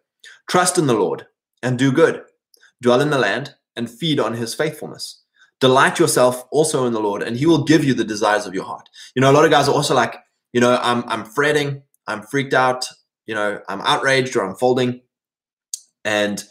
Trust 0.49 0.79
in 0.79 0.87
the 0.87 0.95
Lord 0.95 1.27
and 1.63 1.79
do 1.79 1.93
good. 1.93 2.23
Dwell 2.81 3.01
in 3.01 3.11
the 3.11 3.19
land 3.19 3.55
and 3.77 3.91
feed 3.91 4.21
on 4.21 4.35
his 4.35 4.55
faithfulness. 4.55 5.22
Delight 5.63 6.01
yourself 6.01 6.45
also 6.51 6.87
in 6.87 6.93
the 6.93 7.01
Lord, 7.01 7.23
and 7.23 7.37
he 7.37 7.47
will 7.47 7.63
give 7.63 7.85
you 7.85 7.95
the 7.95 8.05
desires 8.05 8.47
of 8.47 8.55
your 8.55 8.65
heart. 8.65 8.89
You 9.15 9.23
know, 9.23 9.31
a 9.31 9.37
lot 9.37 9.45
of 9.45 9.53
guys 9.53 9.69
are 9.69 9.75
also 9.75 9.95
like, 9.95 10.17
you 10.53 10.61
know, 10.61 10.77
I'm 10.83 11.05
I'm 11.07 11.25
fretting, 11.25 11.83
I'm 12.09 12.23
freaked 12.23 12.53
out, 12.53 12.85
you 13.27 13.35
know, 13.35 13.61
I'm 13.69 13.81
outraged 13.83 14.35
or 14.37 14.45
I'm 14.45 14.57
folding. 14.57 15.03
And, 16.05 16.43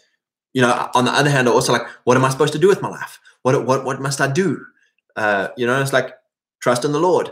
you 0.54 0.62
know, 0.62 0.90
on 0.96 1.04
the 1.04 1.12
other 1.12 1.30
hand, 1.30 1.50
are 1.50 1.54
also 1.54 1.74
like, 1.74 1.86
what 2.06 2.16
am 2.16 2.24
I 2.24 2.30
supposed 2.30 2.54
to 2.54 2.60
do 2.60 2.70
with 2.70 2.82
my 2.82 2.90
life? 2.90 3.20
What 3.42 3.66
what 3.66 3.84
what 3.84 4.02
must 4.02 4.22
I 4.22 4.32
do? 4.32 4.66
Uh, 5.18 5.50
you 5.58 5.68
know, 5.68 5.82
it's 5.82 5.94
like 5.94 6.14
trust 6.62 6.86
in 6.86 6.94
the 6.94 7.00
Lord, 7.00 7.32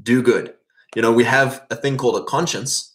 do 0.00 0.22
good. 0.22 0.54
You 0.94 1.02
know, 1.02 1.12
we 1.12 1.24
have 1.24 1.66
a 1.70 1.76
thing 1.76 1.96
called 1.96 2.16
a 2.16 2.24
conscience, 2.24 2.94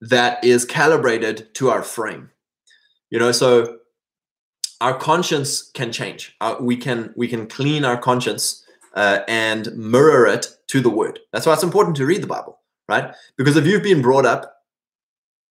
that 0.00 0.44
is 0.44 0.64
calibrated 0.64 1.54
to 1.54 1.70
our 1.70 1.82
frame 1.82 2.30
you 3.10 3.18
know 3.18 3.32
so 3.32 3.78
our 4.80 4.96
conscience 4.96 5.70
can 5.72 5.92
change. 5.92 6.36
Uh, 6.40 6.56
we 6.60 6.76
can 6.76 7.12
we 7.16 7.28
can 7.28 7.46
clean 7.46 7.84
our 7.84 7.98
conscience 7.98 8.64
uh, 8.94 9.20
and 9.28 9.74
mirror 9.76 10.26
it 10.26 10.48
to 10.68 10.80
the 10.80 10.90
word. 10.90 11.18
That's 11.32 11.46
why 11.46 11.54
it's 11.54 11.62
important 11.62 11.96
to 11.96 12.06
read 12.06 12.22
the 12.22 12.26
bible 12.26 12.58
right? 12.88 13.14
Because 13.36 13.56
if 13.56 13.66
you've 13.66 13.82
been 13.82 14.02
brought 14.02 14.26
up 14.26 14.62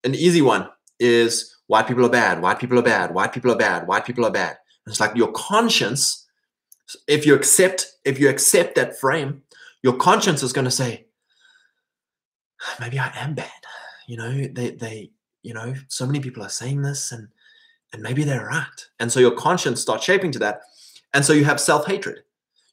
an 0.03 0.15
easy 0.15 0.41
one 0.41 0.67
is 0.99 1.55
white 1.67 1.87
people 1.87 2.05
are 2.05 2.09
bad 2.09 2.41
white 2.41 2.59
people 2.59 2.79
are 2.79 2.83
bad 2.83 3.13
white 3.13 3.33
people 3.33 3.51
are 3.51 3.57
bad 3.57 3.87
white 3.87 4.05
people 4.05 4.25
are 4.25 4.31
bad. 4.31 4.57
It's 4.87 4.99
like 4.99 5.15
your 5.15 5.31
conscience 5.31 6.25
if 7.07 7.25
you 7.25 7.35
accept 7.35 7.85
if 8.05 8.19
you 8.19 8.29
accept 8.29 8.75
that 8.75 8.99
frame 8.99 9.43
your 9.83 9.93
conscience 9.97 10.41
is 10.41 10.53
going 10.53 10.65
to 10.65 10.71
say 10.71 11.05
maybe 12.79 12.97
i 12.99 13.11
am 13.15 13.35
bad. 13.35 13.51
You 14.07 14.17
know 14.17 14.47
they 14.47 14.71
they 14.71 15.11
you 15.43 15.53
know 15.53 15.75
so 15.87 16.05
many 16.05 16.19
people 16.19 16.43
are 16.43 16.49
saying 16.49 16.81
this 16.81 17.11
and 17.11 17.27
and 17.93 18.01
maybe 18.01 18.23
they're 18.23 18.45
right. 18.45 18.87
And 18.99 19.11
so 19.11 19.19
your 19.19 19.31
conscience 19.31 19.81
starts 19.81 20.03
shaping 20.03 20.31
to 20.33 20.39
that. 20.39 20.61
And 21.13 21.23
so 21.23 21.33
you 21.33 21.45
have 21.45 21.59
self-hatred. 21.59 22.19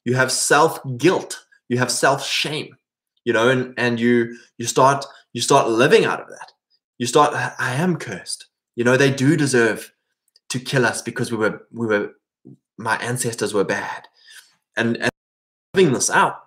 You 0.03 0.15
have 0.15 0.31
self-guilt. 0.31 1.45
You 1.69 1.77
have 1.77 1.91
self-shame 1.91 2.75
you 3.25 3.33
know 3.33 3.49
and 3.49 3.73
and 3.77 3.99
you 3.99 4.37
you 4.57 4.65
start 4.65 5.05
you 5.33 5.41
start 5.41 5.67
living 5.67 6.05
out 6.05 6.21
of 6.21 6.29
that. 6.29 6.53
You 6.97 7.07
start 7.07 7.33
i 7.59 7.73
am 7.73 7.97
cursed. 7.97 8.47
You 8.75 8.85
know 8.85 8.95
they 8.95 9.11
do 9.11 9.35
deserve 9.35 9.91
to 10.49 10.59
kill 10.59 10.85
us 10.85 11.01
because 11.01 11.31
we 11.31 11.37
were 11.37 11.67
we 11.73 11.87
were 11.87 12.11
my 12.77 12.95
ancestors 12.97 13.53
were 13.53 13.65
bad. 13.65 14.07
And 14.77 14.97
and 14.97 15.11
living 15.73 15.93
this 15.93 16.09
out 16.09 16.37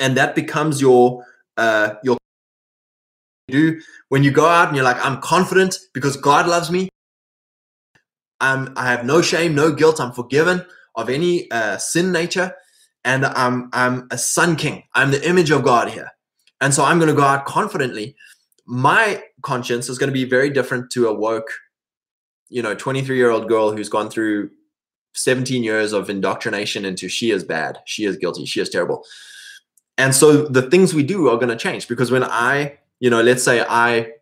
and 0.00 0.16
that 0.16 0.34
becomes 0.34 0.80
your 0.80 1.24
uh 1.56 1.94
your 2.02 2.16
do 3.48 3.80
when 4.08 4.24
you 4.24 4.30
go 4.30 4.46
out 4.46 4.68
and 4.68 4.76
you're 4.76 4.84
like, 4.84 5.04
I'm 5.04 5.20
confident 5.20 5.78
because 5.92 6.16
God 6.16 6.48
loves 6.48 6.70
me. 6.70 6.88
I'm, 8.52 8.72
I 8.76 8.90
have 8.90 9.04
no 9.04 9.22
shame, 9.22 9.54
no 9.54 9.72
guilt. 9.72 10.00
I'm 10.00 10.12
forgiven 10.12 10.64
of 10.94 11.08
any 11.08 11.50
uh, 11.50 11.78
sin 11.78 12.12
nature. 12.12 12.54
And 13.04 13.26
I'm, 13.26 13.68
I'm 13.72 14.06
a 14.10 14.18
son 14.18 14.56
king. 14.56 14.84
I'm 14.94 15.10
the 15.10 15.28
image 15.28 15.50
of 15.50 15.62
God 15.62 15.90
here. 15.90 16.10
And 16.60 16.72
so 16.72 16.84
I'm 16.84 16.98
going 16.98 17.08
to 17.08 17.14
go 17.14 17.22
out 17.22 17.44
confidently. 17.44 18.16
My 18.66 19.22
conscience 19.42 19.88
is 19.88 19.98
going 19.98 20.08
to 20.08 20.14
be 20.14 20.24
very 20.24 20.50
different 20.50 20.90
to 20.92 21.08
a 21.08 21.14
woke, 21.14 21.50
you 22.48 22.62
know, 22.62 22.74
23 22.74 23.16
year 23.16 23.30
old 23.30 23.48
girl 23.48 23.72
who's 23.72 23.88
gone 23.88 24.08
through 24.08 24.50
17 25.14 25.62
years 25.62 25.92
of 25.92 26.08
indoctrination 26.08 26.84
into 26.84 27.08
she 27.08 27.30
is 27.30 27.44
bad, 27.44 27.78
she 27.84 28.04
is 28.04 28.16
guilty, 28.16 28.46
she 28.46 28.60
is 28.60 28.70
terrible. 28.70 29.04
And 29.98 30.14
so 30.14 30.44
the 30.44 30.62
things 30.62 30.94
we 30.94 31.02
do 31.02 31.28
are 31.28 31.36
going 31.36 31.50
to 31.50 31.56
change 31.56 31.86
because 31.86 32.10
when 32.10 32.24
I 32.24 32.78
you 33.00 33.10
know, 33.10 33.20
let's 33.20 33.42
say 33.42 33.64
I 33.68 34.12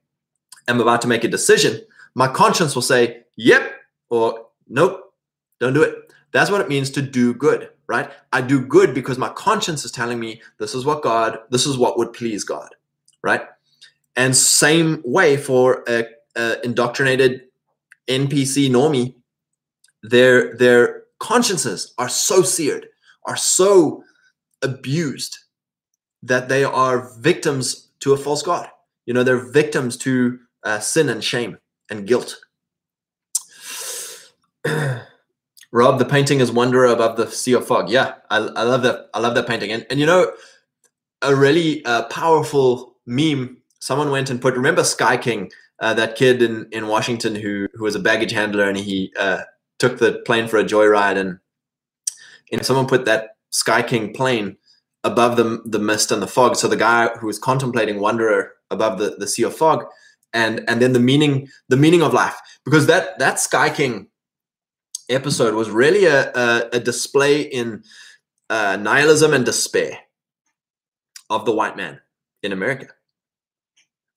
am 0.68 0.80
about 0.80 1.02
to 1.02 1.08
make 1.08 1.24
a 1.24 1.28
decision, 1.28 1.80
my 2.14 2.28
conscience 2.28 2.74
will 2.74 2.82
say, 2.82 3.22
yep, 3.36 3.72
or 4.12 4.46
nope, 4.68 5.14
don't 5.58 5.72
do 5.72 5.82
it. 5.82 6.12
That's 6.32 6.50
what 6.50 6.60
it 6.60 6.68
means 6.68 6.90
to 6.90 7.02
do 7.02 7.32
good, 7.32 7.70
right? 7.86 8.10
I 8.32 8.42
do 8.42 8.60
good 8.60 8.94
because 8.94 9.16
my 9.16 9.30
conscience 9.30 9.84
is 9.86 9.90
telling 9.90 10.20
me 10.20 10.42
this 10.58 10.74
is 10.74 10.84
what 10.84 11.02
God, 11.02 11.38
this 11.50 11.66
is 11.66 11.78
what 11.78 11.96
would 11.96 12.12
please 12.12 12.44
God, 12.44 12.68
right? 13.22 13.42
And 14.14 14.36
same 14.36 15.00
way 15.04 15.38
for 15.38 15.82
a, 15.88 16.04
a 16.36 16.60
indoctrinated 16.62 17.44
NPC 18.06 18.70
normie, 18.70 19.14
their 20.02 20.54
their 20.56 21.04
consciences 21.18 21.94
are 21.96 22.10
so 22.10 22.42
seared, 22.42 22.88
are 23.24 23.36
so 23.36 24.04
abused 24.60 25.38
that 26.22 26.50
they 26.50 26.64
are 26.64 27.10
victims 27.18 27.88
to 28.00 28.12
a 28.12 28.18
false 28.18 28.42
god. 28.42 28.68
You 29.06 29.14
know, 29.14 29.22
they're 29.22 29.50
victims 29.50 29.96
to 29.98 30.38
uh, 30.64 30.80
sin 30.80 31.08
and 31.08 31.24
shame 31.24 31.56
and 31.88 32.06
guilt. 32.06 32.36
Rob, 35.72 35.98
the 35.98 36.04
painting 36.04 36.40
is 36.40 36.52
Wanderer 36.52 36.86
above 36.86 37.16
the 37.16 37.30
sea 37.30 37.54
of 37.54 37.66
fog. 37.66 37.90
Yeah, 37.90 38.14
I, 38.30 38.38
I 38.38 38.62
love 38.62 38.82
that. 38.82 39.08
I 39.14 39.20
love 39.20 39.34
that 39.34 39.46
painting. 39.46 39.72
And, 39.72 39.86
and 39.90 39.98
you 39.98 40.06
know, 40.06 40.32
a 41.22 41.34
really 41.34 41.84
uh, 41.84 42.04
powerful 42.04 42.96
meme. 43.06 43.58
Someone 43.80 44.10
went 44.10 44.30
and 44.30 44.40
put. 44.40 44.54
Remember 44.54 44.84
Sky 44.84 45.16
King, 45.16 45.50
uh, 45.80 45.94
that 45.94 46.16
kid 46.16 46.42
in, 46.42 46.68
in 46.72 46.88
Washington 46.88 47.34
who 47.34 47.68
who 47.74 47.84
was 47.84 47.94
a 47.94 48.00
baggage 48.00 48.32
handler, 48.32 48.68
and 48.68 48.78
he 48.78 49.12
uh, 49.18 49.42
took 49.78 49.98
the 49.98 50.22
plane 50.26 50.48
for 50.48 50.58
a 50.58 50.64
joyride, 50.64 51.16
and 51.16 51.38
and 52.52 52.64
someone 52.64 52.86
put 52.86 53.04
that 53.06 53.36
Sky 53.50 53.82
King 53.82 54.12
plane 54.12 54.56
above 55.04 55.36
the 55.36 55.62
the 55.64 55.78
mist 55.78 56.12
and 56.12 56.22
the 56.22 56.28
fog. 56.28 56.56
So 56.56 56.68
the 56.68 56.76
guy 56.76 57.08
who 57.18 57.26
was 57.26 57.38
contemplating 57.38 57.98
Wanderer 58.00 58.52
above 58.70 58.98
the, 58.98 59.16
the 59.18 59.26
sea 59.26 59.42
of 59.42 59.56
fog 59.56 59.84
and 60.32 60.62
and 60.68 60.80
then 60.80 60.92
the 60.92 61.00
meaning 61.00 61.48
the 61.68 61.76
meaning 61.76 62.02
of 62.02 62.14
life 62.14 62.40
because 62.64 62.86
that 62.86 63.18
that 63.18 63.38
sky 63.38 63.68
king 63.68 64.08
episode 65.14 65.54
was 65.54 65.70
really 65.70 66.04
a, 66.04 66.32
a, 66.32 66.68
a 66.74 66.80
display 66.80 67.42
in 67.42 67.82
uh, 68.50 68.76
nihilism 68.76 69.32
and 69.32 69.44
despair 69.44 69.98
of 71.30 71.44
the 71.44 71.52
white 71.52 71.76
man 71.76 72.00
in 72.42 72.52
America. 72.52 72.88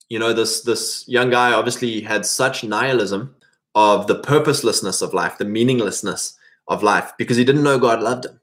You 0.09 0.19
know, 0.19 0.33
this 0.33 0.61
this 0.61 1.05
young 1.07 1.29
guy 1.29 1.53
obviously 1.53 2.01
had 2.01 2.25
such 2.25 2.63
nihilism 2.63 3.35
of 3.73 4.07
the 4.07 4.15
purposelessness 4.15 5.01
of 5.01 5.13
life, 5.13 5.37
the 5.37 5.45
meaninglessness 5.45 6.37
of 6.67 6.83
life, 6.83 7.11
because 7.17 7.37
he 7.37 7.45
didn't 7.45 7.63
know 7.63 7.79
God 7.79 8.01
loved 8.01 8.25
him. 8.25 8.39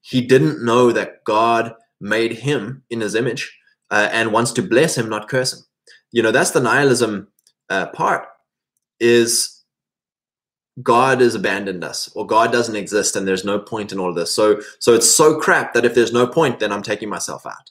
He 0.00 0.20
didn't 0.20 0.64
know 0.64 0.92
that 0.92 1.24
God 1.24 1.74
made 2.00 2.32
him 2.32 2.82
in 2.90 3.00
his 3.00 3.14
image 3.14 3.56
uh, 3.90 4.08
and 4.12 4.32
wants 4.32 4.52
to 4.52 4.62
bless 4.62 4.96
him, 4.96 5.08
not 5.08 5.28
curse 5.28 5.52
him. 5.52 5.64
You 6.12 6.22
know, 6.22 6.30
that's 6.30 6.50
the 6.50 6.60
nihilism 6.60 7.28
uh, 7.70 7.86
part 7.88 8.26
is 9.00 9.53
God 10.82 11.20
has 11.20 11.34
abandoned 11.34 11.84
us 11.84 12.10
or 12.14 12.26
God 12.26 12.50
doesn't 12.50 12.76
exist 12.76 13.14
and 13.14 13.26
there's 13.26 13.44
no 13.44 13.58
point 13.58 13.92
in 13.92 13.98
all 13.98 14.08
of 14.08 14.16
this. 14.16 14.32
So 14.32 14.60
so 14.78 14.94
it's 14.94 15.10
so 15.10 15.38
crap 15.38 15.72
that 15.74 15.84
if 15.84 15.94
there's 15.94 16.12
no 16.12 16.26
point, 16.26 16.58
then 16.58 16.72
I'm 16.72 16.82
taking 16.82 17.08
myself 17.08 17.46
out. 17.46 17.70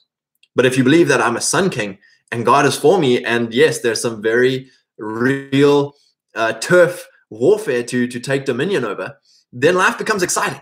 But 0.54 0.66
if 0.66 0.78
you 0.78 0.84
believe 0.84 1.08
that 1.08 1.20
I'm 1.20 1.36
a 1.36 1.40
sun 1.40 1.70
king 1.70 1.98
and 2.32 2.46
God 2.46 2.64
is 2.64 2.76
for 2.76 2.98
me, 2.98 3.24
and 3.24 3.52
yes, 3.52 3.80
there's 3.80 4.00
some 4.00 4.22
very 4.22 4.70
real 4.98 5.94
uh, 6.34 6.54
turf 6.54 7.06
warfare 7.30 7.82
to 7.84 8.06
to 8.06 8.20
take 8.20 8.44
dominion 8.44 8.84
over, 8.84 9.18
then 9.52 9.74
life 9.74 9.98
becomes 9.98 10.22
exciting. 10.22 10.60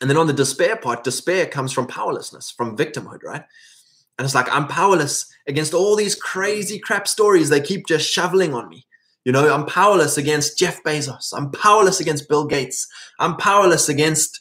And 0.00 0.10
then 0.10 0.16
on 0.16 0.26
the 0.26 0.32
despair 0.32 0.76
part, 0.76 1.04
despair 1.04 1.46
comes 1.46 1.72
from 1.72 1.86
powerlessness, 1.86 2.50
from 2.50 2.76
victimhood, 2.76 3.22
right? 3.22 3.44
And 4.18 4.24
it's 4.24 4.34
like 4.34 4.48
I'm 4.50 4.66
powerless 4.66 5.26
against 5.46 5.74
all 5.74 5.96
these 5.96 6.14
crazy 6.14 6.78
crap 6.78 7.06
stories 7.06 7.48
they 7.48 7.60
keep 7.60 7.86
just 7.86 8.10
shoveling 8.10 8.54
on 8.54 8.68
me. 8.68 8.86
You 9.24 9.32
know, 9.32 9.52
I'm 9.52 9.66
powerless 9.66 10.18
against 10.18 10.58
Jeff 10.58 10.82
Bezos. 10.82 11.32
I'm 11.34 11.50
powerless 11.50 12.00
against 12.00 12.28
Bill 12.28 12.46
Gates. 12.46 12.86
I'm 13.18 13.36
powerless 13.36 13.88
against, 13.88 14.40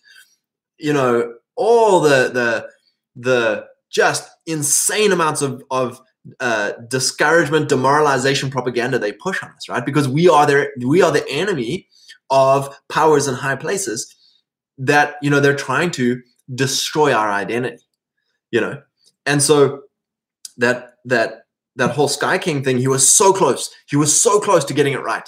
you 0.77 0.93
know, 0.93 1.33
all 1.55 2.01
the 2.01 2.29
the 2.33 2.67
the 3.15 3.65
just 3.89 4.29
insane 4.45 5.11
amounts 5.11 5.41
of 5.41 5.63
of 5.71 6.01
uh, 6.39 6.73
discouragement, 6.87 7.69
demoralization, 7.69 8.49
propaganda 8.49 8.97
they 8.97 9.11
push 9.11 9.41
on 9.43 9.49
us, 9.51 9.69
right? 9.69 9.85
Because 9.85 10.07
we 10.07 10.29
are 10.29 10.45
their 10.45 10.71
we 10.85 11.01
are 11.01 11.11
the 11.11 11.27
enemy 11.29 11.87
of 12.29 12.77
powers 12.89 13.27
in 13.27 13.35
high 13.35 13.55
places 13.55 14.15
that 14.77 15.15
you 15.21 15.29
know 15.29 15.39
they're 15.39 15.55
trying 15.55 15.91
to 15.91 16.21
destroy 16.53 17.13
our 17.13 17.31
identity, 17.31 17.83
you 18.51 18.59
know, 18.59 18.81
and 19.25 19.41
so 19.41 19.83
that 20.57 20.95
that 21.05 21.42
that 21.75 21.91
whole 21.91 22.07
Sky 22.07 22.37
King 22.37 22.63
thing, 22.63 22.77
he 22.77 22.87
was 22.87 23.09
so 23.09 23.33
close. 23.33 23.73
He 23.87 23.95
was 23.95 24.19
so 24.19 24.39
close 24.39 24.63
to 24.65 24.73
getting 24.73 24.93
it 24.93 25.01
right. 25.01 25.27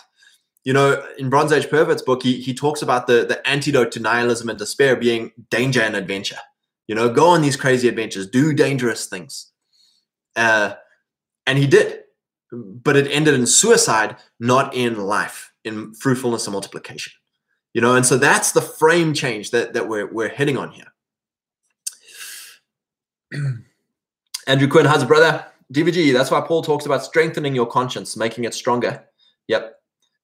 You 0.63 0.73
know, 0.73 1.03
in 1.17 1.29
Bronze 1.29 1.51
Age 1.51 1.69
Pervert's 1.69 2.01
book, 2.01 2.23
he, 2.23 2.41
he 2.41 2.53
talks 2.53 2.81
about 2.81 3.07
the, 3.07 3.25
the 3.25 3.47
antidote 3.47 3.91
to 3.93 3.99
nihilism 3.99 4.49
and 4.49 4.57
despair 4.57 4.95
being 4.95 5.31
danger 5.49 5.81
and 5.81 5.95
adventure. 5.95 6.39
You 6.87 6.95
know, 6.95 7.09
go 7.09 7.27
on 7.27 7.41
these 7.41 7.55
crazy 7.55 7.87
adventures, 7.87 8.27
do 8.27 8.53
dangerous 8.53 9.05
things. 9.05 9.51
Uh, 10.35 10.73
and 11.45 11.57
he 11.57 11.67
did. 11.67 12.01
But 12.51 12.95
it 12.95 13.07
ended 13.11 13.33
in 13.33 13.45
suicide, 13.45 14.17
not 14.39 14.73
in 14.73 14.97
life, 14.97 15.51
in 15.63 15.93
fruitfulness 15.93 16.45
and 16.47 16.53
multiplication. 16.53 17.13
You 17.73 17.81
know, 17.81 17.95
and 17.95 18.05
so 18.05 18.17
that's 18.17 18.51
the 18.51 18.61
frame 18.61 19.13
change 19.13 19.51
that, 19.51 19.73
that 19.73 19.87
we're, 19.87 20.11
we're 20.11 20.29
hitting 20.29 20.57
on 20.57 20.71
here. 20.71 20.93
Andrew 24.47 24.67
Quinn, 24.67 24.85
how's 24.85 25.03
it, 25.03 25.07
brother? 25.07 25.45
DVG, 25.73 26.13
that's 26.13 26.31
why 26.31 26.41
Paul 26.41 26.61
talks 26.61 26.85
about 26.85 27.03
strengthening 27.03 27.55
your 27.55 27.65
conscience, 27.65 28.15
making 28.15 28.43
it 28.43 28.53
stronger. 28.53 29.03
Yep. 29.47 29.75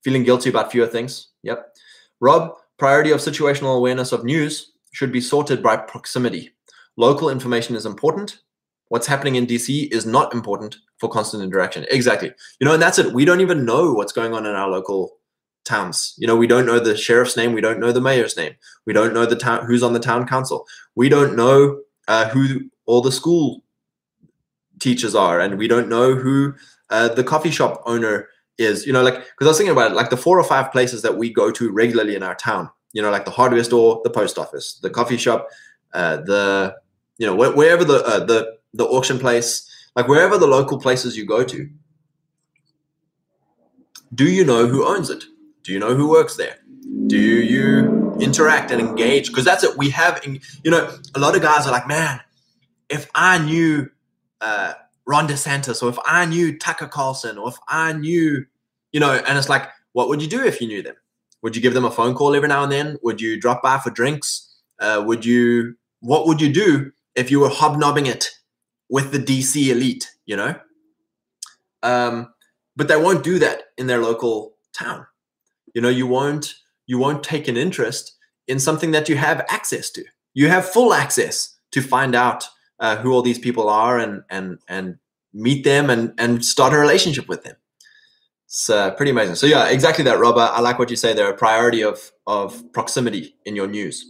Feeling 0.03 0.23
guilty 0.23 0.49
about 0.49 0.71
fewer 0.71 0.87
things. 0.87 1.29
Yep. 1.43 1.75
Rob, 2.19 2.53
priority 2.77 3.11
of 3.11 3.19
situational 3.19 3.77
awareness 3.77 4.11
of 4.11 4.23
news 4.23 4.73
should 4.93 5.11
be 5.11 5.21
sorted 5.21 5.63
by 5.63 5.77
proximity. 5.77 6.51
Local 6.97 7.29
information 7.29 7.75
is 7.75 7.85
important. 7.85 8.39
What's 8.89 9.07
happening 9.07 9.35
in 9.35 9.47
DC 9.47 9.91
is 9.91 10.05
not 10.05 10.33
important 10.33 10.77
for 10.99 11.09
constant 11.09 11.41
interaction. 11.41 11.85
Exactly. 11.89 12.31
You 12.59 12.65
know, 12.65 12.73
and 12.73 12.81
that's 12.81 12.99
it. 12.99 13.13
We 13.13 13.25
don't 13.25 13.41
even 13.41 13.65
know 13.65 13.93
what's 13.93 14.11
going 14.11 14.33
on 14.33 14.45
in 14.45 14.53
our 14.53 14.69
local 14.69 15.17
towns. 15.65 16.13
You 16.17 16.27
know, 16.27 16.35
we 16.35 16.47
don't 16.47 16.65
know 16.65 16.79
the 16.79 16.97
sheriff's 16.97 17.37
name. 17.37 17.53
We 17.53 17.61
don't 17.61 17.79
know 17.79 17.91
the 17.91 18.01
mayor's 18.01 18.37
name. 18.37 18.55
We 18.85 18.93
don't 18.93 19.13
know 19.13 19.25
the 19.25 19.35
town 19.35 19.65
who's 19.65 19.83
on 19.83 19.93
the 19.93 19.99
town 19.99 20.27
council. 20.27 20.67
We 20.95 21.09
don't 21.09 21.35
know 21.35 21.79
uh, 22.07 22.29
who 22.29 22.69
all 22.85 23.01
the 23.01 23.11
school 23.11 23.63
teachers 24.81 25.15
are, 25.15 25.39
and 25.39 25.57
we 25.57 25.67
don't 25.67 25.87
know 25.87 26.15
who 26.15 26.53
uh, 26.89 27.07
the 27.07 27.23
coffee 27.23 27.51
shop 27.51 27.81
owner 27.85 28.27
is. 28.57 28.85
You 28.85 28.91
know, 28.91 29.03
like 29.03 29.15
because 29.15 29.47
I 29.47 29.47
was 29.47 29.57
thinking 29.57 29.71
about 29.71 29.91
it, 29.91 29.95
like 29.95 30.09
the 30.09 30.17
four 30.17 30.37
or 30.37 30.43
five 30.43 30.71
places 30.71 31.01
that 31.03 31.17
we 31.17 31.31
go 31.31 31.51
to 31.51 31.71
regularly 31.71 32.15
in 32.15 32.23
our 32.23 32.35
town. 32.35 32.69
You 32.91 33.01
know, 33.01 33.11
like 33.11 33.23
the 33.23 33.31
hardware 33.31 33.63
store, 33.63 34.01
the 34.03 34.09
post 34.09 34.37
office, 34.37 34.79
the 34.81 34.89
coffee 34.89 35.17
shop, 35.17 35.47
uh, 35.93 36.17
the 36.17 36.75
you 37.17 37.25
know 37.25 37.35
wh- 37.35 37.55
wherever 37.55 37.85
the 37.85 38.03
uh, 38.03 38.25
the 38.25 38.57
the 38.73 38.85
auction 38.85 39.19
place, 39.19 39.69
like 39.95 40.07
wherever 40.09 40.37
the 40.37 40.47
local 40.47 40.79
places 40.79 41.15
you 41.15 41.25
go 41.25 41.43
to. 41.45 41.69
Do 44.13 44.29
you 44.29 44.43
know 44.43 44.67
who 44.67 44.85
owns 44.85 45.09
it? 45.09 45.23
Do 45.63 45.71
you 45.71 45.79
know 45.79 45.95
who 45.95 46.09
works 46.09 46.35
there? 46.35 46.57
Do 47.07 47.17
you 47.17 48.17
interact 48.19 48.71
and 48.71 48.81
engage? 48.81 49.27
Because 49.27 49.45
that's 49.45 49.63
it. 49.63 49.77
We 49.77 49.89
have, 49.91 50.21
you 50.25 50.71
know, 50.71 50.97
a 51.15 51.19
lot 51.19 51.35
of 51.35 51.41
guys 51.41 51.65
are 51.65 51.71
like, 51.71 51.87
man, 51.87 52.19
if 52.89 53.09
I 53.15 53.37
knew 53.37 53.89
uh, 54.41 54.73
Ron 55.05 55.27
DeSantis, 55.27 55.81
or 55.81 55.89
if 55.89 55.97
I 56.05 56.25
knew 56.25 56.57
Tucker 56.57 56.87
Carlson, 56.87 57.37
or 57.37 57.49
if 57.49 57.57
I 57.67 57.93
knew, 57.93 58.45
you 58.91 58.99
know, 58.99 59.13
and 59.13 59.37
it's 59.37 59.49
like, 59.49 59.69
what 59.93 60.09
would 60.09 60.21
you 60.21 60.27
do 60.27 60.43
if 60.43 60.61
you 60.61 60.67
knew 60.67 60.81
them? 60.81 60.95
Would 61.41 61.55
you 61.55 61.61
give 61.61 61.73
them 61.73 61.85
a 61.85 61.91
phone 61.91 62.13
call 62.13 62.35
every 62.35 62.47
now 62.47 62.63
and 62.63 62.71
then? 62.71 62.97
Would 63.03 63.19
you 63.19 63.39
drop 63.39 63.63
by 63.63 63.79
for 63.79 63.89
drinks? 63.89 64.47
Uh, 64.79 65.03
would 65.05 65.25
you, 65.25 65.75
what 66.01 66.27
would 66.27 66.39
you 66.39 66.51
do 66.51 66.91
if 67.15 67.31
you 67.31 67.39
were 67.39 67.49
hobnobbing 67.49 68.05
it 68.05 68.29
with 68.89 69.11
the 69.11 69.19
DC 69.19 69.69
elite, 69.69 70.09
you 70.25 70.35
know? 70.35 70.55
Um, 71.83 72.33
but 72.75 72.87
they 72.87 72.95
won't 72.95 73.23
do 73.23 73.39
that 73.39 73.63
in 73.77 73.87
their 73.87 73.99
local 73.99 74.53
town. 74.77 75.05
You 75.73 75.81
know, 75.81 75.89
you 75.89 76.05
won't, 76.05 76.53
you 76.85 76.97
won't 76.97 77.23
take 77.23 77.47
an 77.47 77.57
interest 77.57 78.15
in 78.47 78.59
something 78.59 78.91
that 78.91 79.09
you 79.09 79.17
have 79.17 79.45
access 79.49 79.89
to. 79.91 80.03
You 80.33 80.47
have 80.47 80.69
full 80.69 80.93
access 80.93 81.55
to 81.71 81.81
find 81.81 82.15
out 82.15 82.45
uh, 82.81 82.97
who 82.97 83.13
all 83.13 83.21
these 83.21 83.39
people 83.39 83.69
are 83.69 83.97
and 83.97 84.23
and 84.29 84.59
and 84.67 84.97
meet 85.33 85.63
them 85.63 85.89
and 85.89 86.13
and 86.17 86.43
start 86.43 86.73
a 86.73 86.77
relationship 86.77 87.29
with 87.29 87.43
them. 87.43 87.55
It's 88.47 88.69
uh, 88.69 88.91
pretty 88.95 89.11
amazing. 89.11 89.35
So 89.35 89.47
yeah, 89.47 89.69
exactly 89.69 90.03
that, 90.03 90.19
Robert. 90.19 90.51
I 90.51 90.59
like 90.59 90.77
what 90.77 90.89
you 90.89 90.97
say 90.97 91.13
there. 91.13 91.29
A 91.29 91.37
priority 91.37 91.83
of 91.83 92.11
of 92.27 92.61
proximity 92.73 93.35
in 93.45 93.55
your 93.55 93.67
news, 93.67 94.05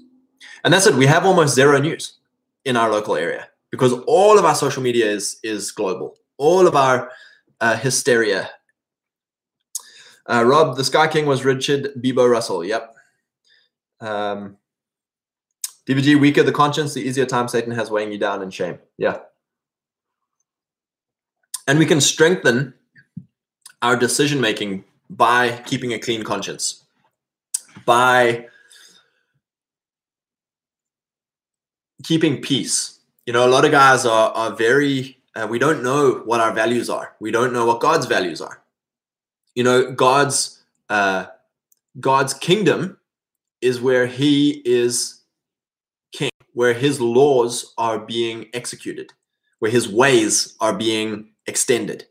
and 0.63 0.73
that's 0.73 0.87
it. 0.87 0.95
We 0.95 1.05
have 1.05 1.25
almost 1.25 1.53
zero 1.53 1.79
news 1.79 2.17
in 2.65 2.75
our 2.75 2.89
local 2.89 3.15
area 3.15 3.49
because 3.69 3.93
all 4.07 4.39
of 4.39 4.45
our 4.45 4.55
social 4.55 4.81
media 4.81 5.05
is 5.05 5.37
is 5.43 5.71
global. 5.71 6.17
All 6.37 6.65
of 6.65 6.75
our 6.75 7.11
uh, 7.59 7.77
hysteria. 7.77 8.49
Uh, 10.25 10.43
Rob, 10.45 10.77
the 10.77 10.83
Sky 10.83 11.07
King 11.07 11.25
was 11.25 11.43
Richard 11.43 11.89
Beebo 11.97 12.29
Russell. 12.29 12.63
Yep. 12.63 12.95
Um, 13.99 14.57
DVG, 15.91 16.17
weaker 16.19 16.41
the 16.41 16.53
conscience, 16.53 16.93
the 16.93 17.01
easier 17.01 17.25
time 17.25 17.49
Satan 17.49 17.73
has 17.73 17.91
weighing 17.91 18.13
you 18.13 18.17
down 18.17 18.41
in 18.41 18.49
shame. 18.49 18.79
Yeah. 18.97 19.17
And 21.67 21.77
we 21.77 21.85
can 21.85 21.99
strengthen 21.99 22.73
our 23.81 23.97
decision 23.97 24.39
making 24.39 24.85
by 25.09 25.61
keeping 25.65 25.91
a 25.91 25.99
clean 25.99 26.23
conscience, 26.23 26.85
by 27.85 28.47
keeping 32.03 32.41
peace. 32.41 32.99
You 33.25 33.33
know, 33.33 33.45
a 33.45 33.49
lot 33.49 33.65
of 33.65 33.71
guys 33.71 34.05
are, 34.05 34.31
are 34.31 34.55
very, 34.55 35.17
uh, 35.35 35.47
we 35.49 35.59
don't 35.59 35.83
know 35.83 36.21
what 36.23 36.39
our 36.39 36.53
values 36.53 36.89
are. 36.89 37.15
We 37.19 37.31
don't 37.31 37.51
know 37.51 37.65
what 37.65 37.81
God's 37.81 38.05
values 38.05 38.39
are. 38.39 38.61
You 39.55 39.65
know, 39.65 39.91
God's, 39.91 40.63
uh, 40.89 41.25
God's 41.99 42.33
kingdom 42.33 42.97
is 43.59 43.81
where 43.81 44.07
he 44.07 44.61
is 44.63 45.20
where 46.53 46.73
his 46.73 46.99
laws 46.99 47.73
are 47.77 47.99
being 47.99 48.47
executed, 48.53 49.11
where 49.59 49.71
his 49.71 49.87
ways 49.87 50.55
are 50.59 50.73
being 50.73 51.31
extended. 51.47 52.05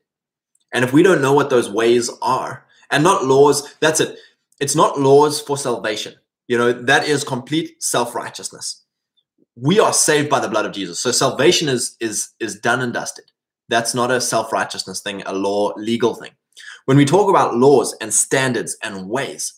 And 0.73 0.85
if 0.85 0.93
we 0.93 1.03
don't 1.03 1.23
know 1.23 1.33
what 1.33 1.51
those 1.51 1.69
ways 1.69 2.11
are, 2.23 2.67
and 2.91 3.05
not 3.05 3.25
laws, 3.25 3.75
that's 3.81 4.01
it. 4.01 4.19
It's 4.61 4.77
not 4.77 5.01
laws 5.01 5.41
for 5.41 5.57
salvation. 5.57 6.15
You 6.49 6.59
know, 6.59 6.73
that 6.73 7.07
is 7.07 7.23
complete 7.25 7.83
self-righteousness. 7.83 8.83
We 9.57 9.79
are 9.79 9.93
saved 9.93 10.29
by 10.29 10.41
the 10.41 10.49
blood 10.49 10.67
of 10.67 10.73
Jesus. 10.73 10.99
So 11.01 11.13
salvation 11.13 11.69
is 11.69 11.97
is 12.01 12.31
is 12.41 12.59
done 12.59 12.81
and 12.81 12.93
dusted. 12.93 13.27
That's 13.69 13.95
not 13.95 14.11
a 14.11 14.21
self-righteousness 14.21 15.01
thing, 15.01 15.23
a 15.27 15.33
law 15.33 15.73
legal 15.77 16.15
thing. 16.15 16.33
When 16.87 16.97
we 16.97 17.05
talk 17.05 17.31
about 17.31 17.57
laws 17.57 17.95
and 18.01 18.13
standards 18.13 18.77
and 18.83 19.09
ways, 19.09 19.53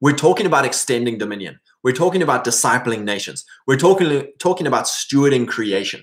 we're 0.00 0.16
talking 0.16 0.46
about 0.46 0.64
extending 0.64 1.18
dominion. 1.18 1.60
We're 1.84 1.92
talking 1.92 2.22
about 2.22 2.44
discipling 2.44 3.04
nations. 3.04 3.44
We're 3.66 3.76
talking, 3.76 4.32
talking 4.38 4.66
about 4.66 4.86
stewarding 4.86 5.46
creation. 5.46 6.02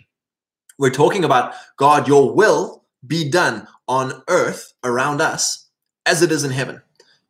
We're 0.78 0.91
talking 0.91 1.26
about 1.26 1.56
God, 1.76 2.08
your 2.08 2.34
will 2.34 2.86
be 3.06 3.30
done 3.30 3.67
on 3.88 4.22
earth 4.30 4.74
around 4.84 5.22
us 5.22 5.67
as 6.06 6.22
it 6.22 6.32
is 6.32 6.44
in 6.44 6.52
heaven. 6.52 6.82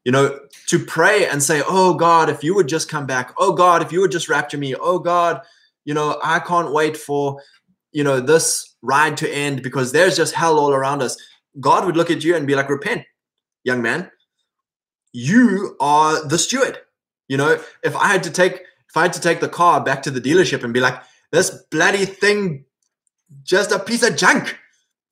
You 0.04 0.12
know, 0.12 0.40
to 0.68 0.80
pray 0.80 1.28
and 1.28 1.42
say, 1.42 1.62
Oh 1.66 1.94
God, 1.94 2.30
if 2.30 2.44
you 2.44 2.54
would 2.54 2.68
just 2.68 2.90
come 2.90 3.06
back. 3.06 3.34
Oh 3.38 3.54
God, 3.54 3.82
if 3.82 3.92
you 3.92 4.02
would 4.02 4.12
just 4.12 4.30
rapture 4.30 4.58
me. 4.58 4.76
Oh 4.76 5.00
God, 5.00 5.42
you 5.86 5.94
know, 5.94 6.20
I 6.24 6.40
can't 6.40 6.74
wait 6.74 6.98
for, 6.98 7.42
you 7.94 8.04
know, 8.04 8.20
this 8.20 8.76
ride 8.82 9.16
to 9.18 9.34
end 9.34 9.64
because 9.64 9.92
there's 9.92 10.18
just 10.18 10.34
hell 10.34 10.60
all 10.60 10.74
around 10.74 11.02
us. 11.02 11.16
God 11.60 11.86
would 11.86 11.96
look 11.96 12.12
at 12.12 12.24
you 12.24 12.36
and 12.36 12.48
be 12.48 12.56
like, 12.56 12.70
repent, 12.70 13.04
young 13.64 13.82
man. 13.82 14.12
You 15.14 15.78
are 15.80 16.26
the 16.28 16.38
steward. 16.38 16.80
You 17.32 17.38
know, 17.38 17.58
if 17.82 17.96
I 17.96 18.08
had 18.08 18.24
to 18.24 18.30
take 18.30 18.56
if 18.90 18.98
I 18.98 19.04
had 19.04 19.14
to 19.14 19.22
take 19.22 19.40
the 19.40 19.48
car 19.48 19.82
back 19.82 20.04
to 20.04 20.12
the 20.12 20.20
dealership 20.20 20.66
and 20.66 20.74
be 20.74 20.82
like, 20.82 21.02
this 21.32 21.50
bloody 21.72 22.04
thing, 22.04 22.66
just 23.44 23.72
a 23.72 23.80
piece 23.80 24.04
of 24.04 24.18
junk. 24.18 24.58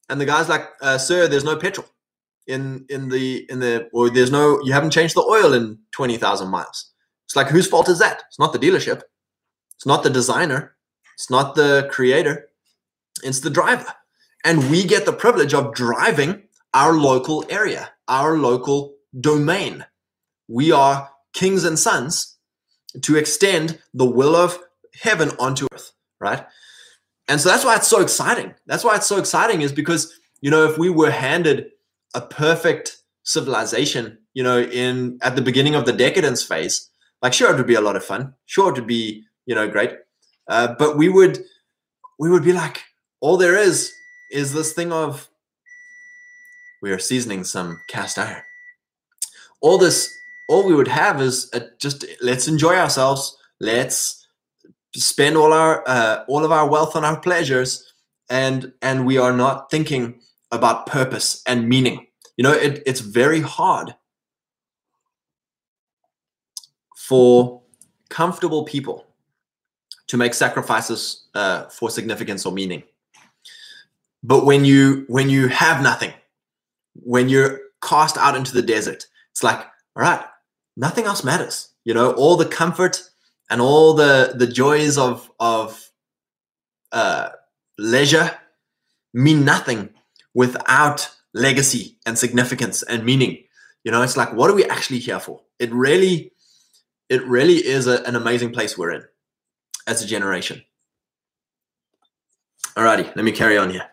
And 0.10 0.20
the 0.20 0.26
guy's 0.26 0.50
like, 0.50 0.68
uh, 0.82 0.98
sir, 0.98 1.30
there's 1.30 1.46
no 1.46 1.56
petrol 1.56 1.88
in 2.46 2.86
in 2.90 3.08
the 3.08 3.50
in 3.50 3.62
the 3.62 3.88
or 3.94 4.10
there's 4.10 4.32
no 4.32 4.60
you 4.66 4.74
haven't 4.74 4.92
changed 4.92 5.16
the 5.16 5.22
oil 5.22 5.54
in 5.54 5.80
20,000 5.94 6.50
miles. 6.50 6.92
It's 7.26 7.38
like 7.38 7.48
whose 7.48 7.68
fault 7.68 7.88
is 7.88 8.00
that? 8.00 8.24
It's 8.28 8.40
not 8.40 8.52
the 8.52 8.60
dealership. 8.60 9.04
It's 9.78 9.86
not 9.86 10.04
the 10.04 10.10
designer. 10.10 10.76
It's 11.14 11.30
not 11.30 11.56
the 11.56 11.88
creator. 11.90 12.50
It's 13.24 13.40
the 13.40 13.50
driver. 13.50 13.94
And 14.44 14.70
we 14.70 14.84
get 14.84 15.06
the 15.06 15.14
privilege 15.14 15.54
of 15.54 15.74
driving 15.74 16.44
our 16.74 16.92
local 16.92 17.46
area, 17.50 17.92
our 18.10 18.38
local 18.38 18.96
domain. 19.18 19.86
We 20.50 20.74
are 20.74 21.10
kings 21.40 21.64
and 21.64 21.80
sons 21.80 22.38
to 23.02 23.16
extend 23.16 23.80
the 23.94 24.06
will 24.06 24.36
of 24.36 24.60
heaven 25.02 25.32
onto 25.40 25.68
earth, 25.74 25.94
right? 26.20 26.46
And 27.30 27.40
so 27.40 27.48
that's 27.48 27.64
why 27.64 27.78
it's 27.78 27.88
so 27.88 28.02
exciting. 28.02 28.54
That's 28.66 28.84
why 28.84 28.98
it's 28.98 29.08
so 29.08 29.18
exciting 29.18 29.62
is 29.62 29.72
because, 29.72 30.12
you 30.42 30.52
know, 30.52 30.66
if 30.66 30.78
we 30.78 30.90
were 30.90 31.12
handed 31.12 31.72
a 32.14 32.20
perfect 32.20 32.98
civilization, 33.24 34.18
you 34.34 34.44
know, 34.44 34.60
in 34.60 35.18
at 35.22 35.38
the 35.38 35.42
beginning 35.42 35.76
of 35.76 35.86
the 35.86 35.94
decadence 35.94 36.44
phase, 36.44 36.90
like 37.22 37.34
sure 37.34 37.54
it 37.54 37.58
would 37.58 37.68
be 37.68 37.76
a 37.76 37.82
lot 37.82 37.96
of 37.96 38.04
fun. 38.04 38.34
Sure 38.46 38.70
it 38.70 38.76
would 38.76 38.88
be, 38.88 39.24
you 39.46 39.56
know, 39.56 39.70
great. 39.70 39.92
Uh, 40.50 40.76
but 40.78 40.98
we 40.98 41.08
would 41.08 41.40
we 42.20 42.30
would 42.30 42.44
be 42.44 42.54
like, 42.54 42.84
all 43.22 43.38
there 43.38 43.56
is 43.56 43.94
is 44.32 44.52
this 44.52 44.74
thing 44.74 44.92
of 44.92 45.30
we 46.82 46.92
are 46.92 47.00
seasoning 47.00 47.46
some 47.46 47.82
cast 47.88 48.18
iron. 48.18 48.44
All 49.62 49.78
this 49.78 50.19
all 50.50 50.66
we 50.66 50.74
would 50.74 50.88
have 50.88 51.22
is 51.22 51.50
a, 51.54 51.62
just 51.78 52.04
let's 52.22 52.48
enjoy 52.48 52.76
ourselves. 52.76 53.38
Let's 53.62 54.28
spend 54.96 55.38
all 55.38 55.54
our 55.54 55.88
uh, 55.88 56.26
all 56.28 56.44
of 56.44 56.52
our 56.52 56.68
wealth 56.68 56.96
on 56.96 57.06
our 57.06 57.20
pleasures, 57.20 57.94
and 58.30 58.74
and 58.82 59.06
we 59.06 59.18
are 59.18 59.32
not 59.32 59.70
thinking 59.70 60.20
about 60.52 60.88
purpose 60.88 61.44
and 61.46 61.70
meaning. 61.70 62.08
You 62.36 62.44
know, 62.44 62.52
it, 62.52 62.82
it's 62.86 63.00
very 63.00 63.42
hard 63.42 63.96
for 66.96 67.62
comfortable 68.10 68.66
people 68.66 69.06
to 70.08 70.18
make 70.18 70.34
sacrifices 70.34 71.28
uh, 71.36 71.66
for 71.66 71.92
significance 71.92 72.46
or 72.46 72.52
meaning. 72.52 72.82
But 74.24 74.46
when 74.46 74.66
you 74.66 75.06
when 75.10 75.30
you 75.30 75.48
have 75.50 75.84
nothing, 75.84 76.14
when 76.96 77.30
you're 77.30 77.60
cast 77.84 78.18
out 78.18 78.36
into 78.36 78.54
the 78.54 78.64
desert, 78.64 79.06
it's 79.32 79.44
like, 79.44 79.60
all 79.96 80.04
right, 80.04 80.26
nothing 80.80 81.06
else 81.06 81.24
matters. 81.24 81.70
You 81.84 81.94
know, 81.94 82.14
all 82.14 82.38
the 82.38 82.46
comfort 82.46 83.04
and 83.50 83.62
all 83.62 83.94
the 83.94 84.34
the 84.36 84.48
joys 84.48 84.98
of 84.98 85.30
of 85.40 85.92
uh, 86.92 87.30
leisure 87.78 88.32
mean 89.14 89.46
nothing 89.46 89.90
without 90.34 91.10
legacy 91.34 91.98
and 92.06 92.18
significance 92.18 92.82
and 92.84 93.06
meaning. 93.06 93.44
You 93.84 93.92
know, 93.92 94.02
it's 94.02 94.18
like, 94.18 94.34
what 94.34 94.50
are 94.50 94.56
we 94.56 94.66
actually 94.66 95.00
here 95.00 95.20
for? 95.20 95.42
It 95.58 95.72
really, 95.72 96.32
it 97.08 97.26
really 97.26 97.56
is 97.56 97.88
a, 97.88 98.04
an 98.06 98.16
amazing 98.16 98.52
place 98.52 98.78
we're 98.78 98.92
in 98.92 99.04
as 99.88 100.04
a 100.04 100.08
generation. 100.08 100.64
Alrighty, 102.76 103.16
let 103.16 103.26
me 103.26 103.32
carry 103.32 103.58
on 103.58 103.70
here. 103.70 103.88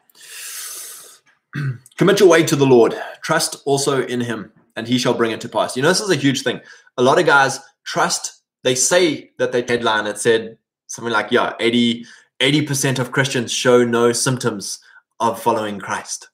Commit 1.96 2.20
your 2.20 2.28
way 2.28 2.44
to 2.44 2.56
the 2.56 2.66
Lord. 2.66 2.94
Trust 3.22 3.62
also 3.64 4.04
in 4.04 4.20
Him 4.20 4.52
and 4.76 4.86
he 4.86 4.98
shall 4.98 5.14
bring 5.14 5.30
it 5.30 5.40
to 5.40 5.48
pass. 5.48 5.76
You 5.76 5.82
know, 5.82 5.88
this 5.88 6.00
is 6.00 6.10
a 6.10 6.16
huge 6.16 6.42
thing. 6.42 6.60
A 6.98 7.02
lot 7.02 7.18
of 7.18 7.26
guys 7.26 7.60
trust, 7.84 8.42
they 8.62 8.74
say 8.74 9.30
that 9.38 9.52
they 9.52 9.62
headline 9.62 10.06
it 10.06 10.18
said 10.18 10.58
something 10.86 11.12
like, 11.12 11.30
yeah, 11.30 11.54
80, 11.58 12.06
80% 12.40 12.98
of 12.98 13.12
Christians 13.12 13.52
show 13.52 13.84
no 13.84 14.12
symptoms 14.12 14.80
of 15.18 15.42
following 15.42 15.80
Christ. 15.80 16.28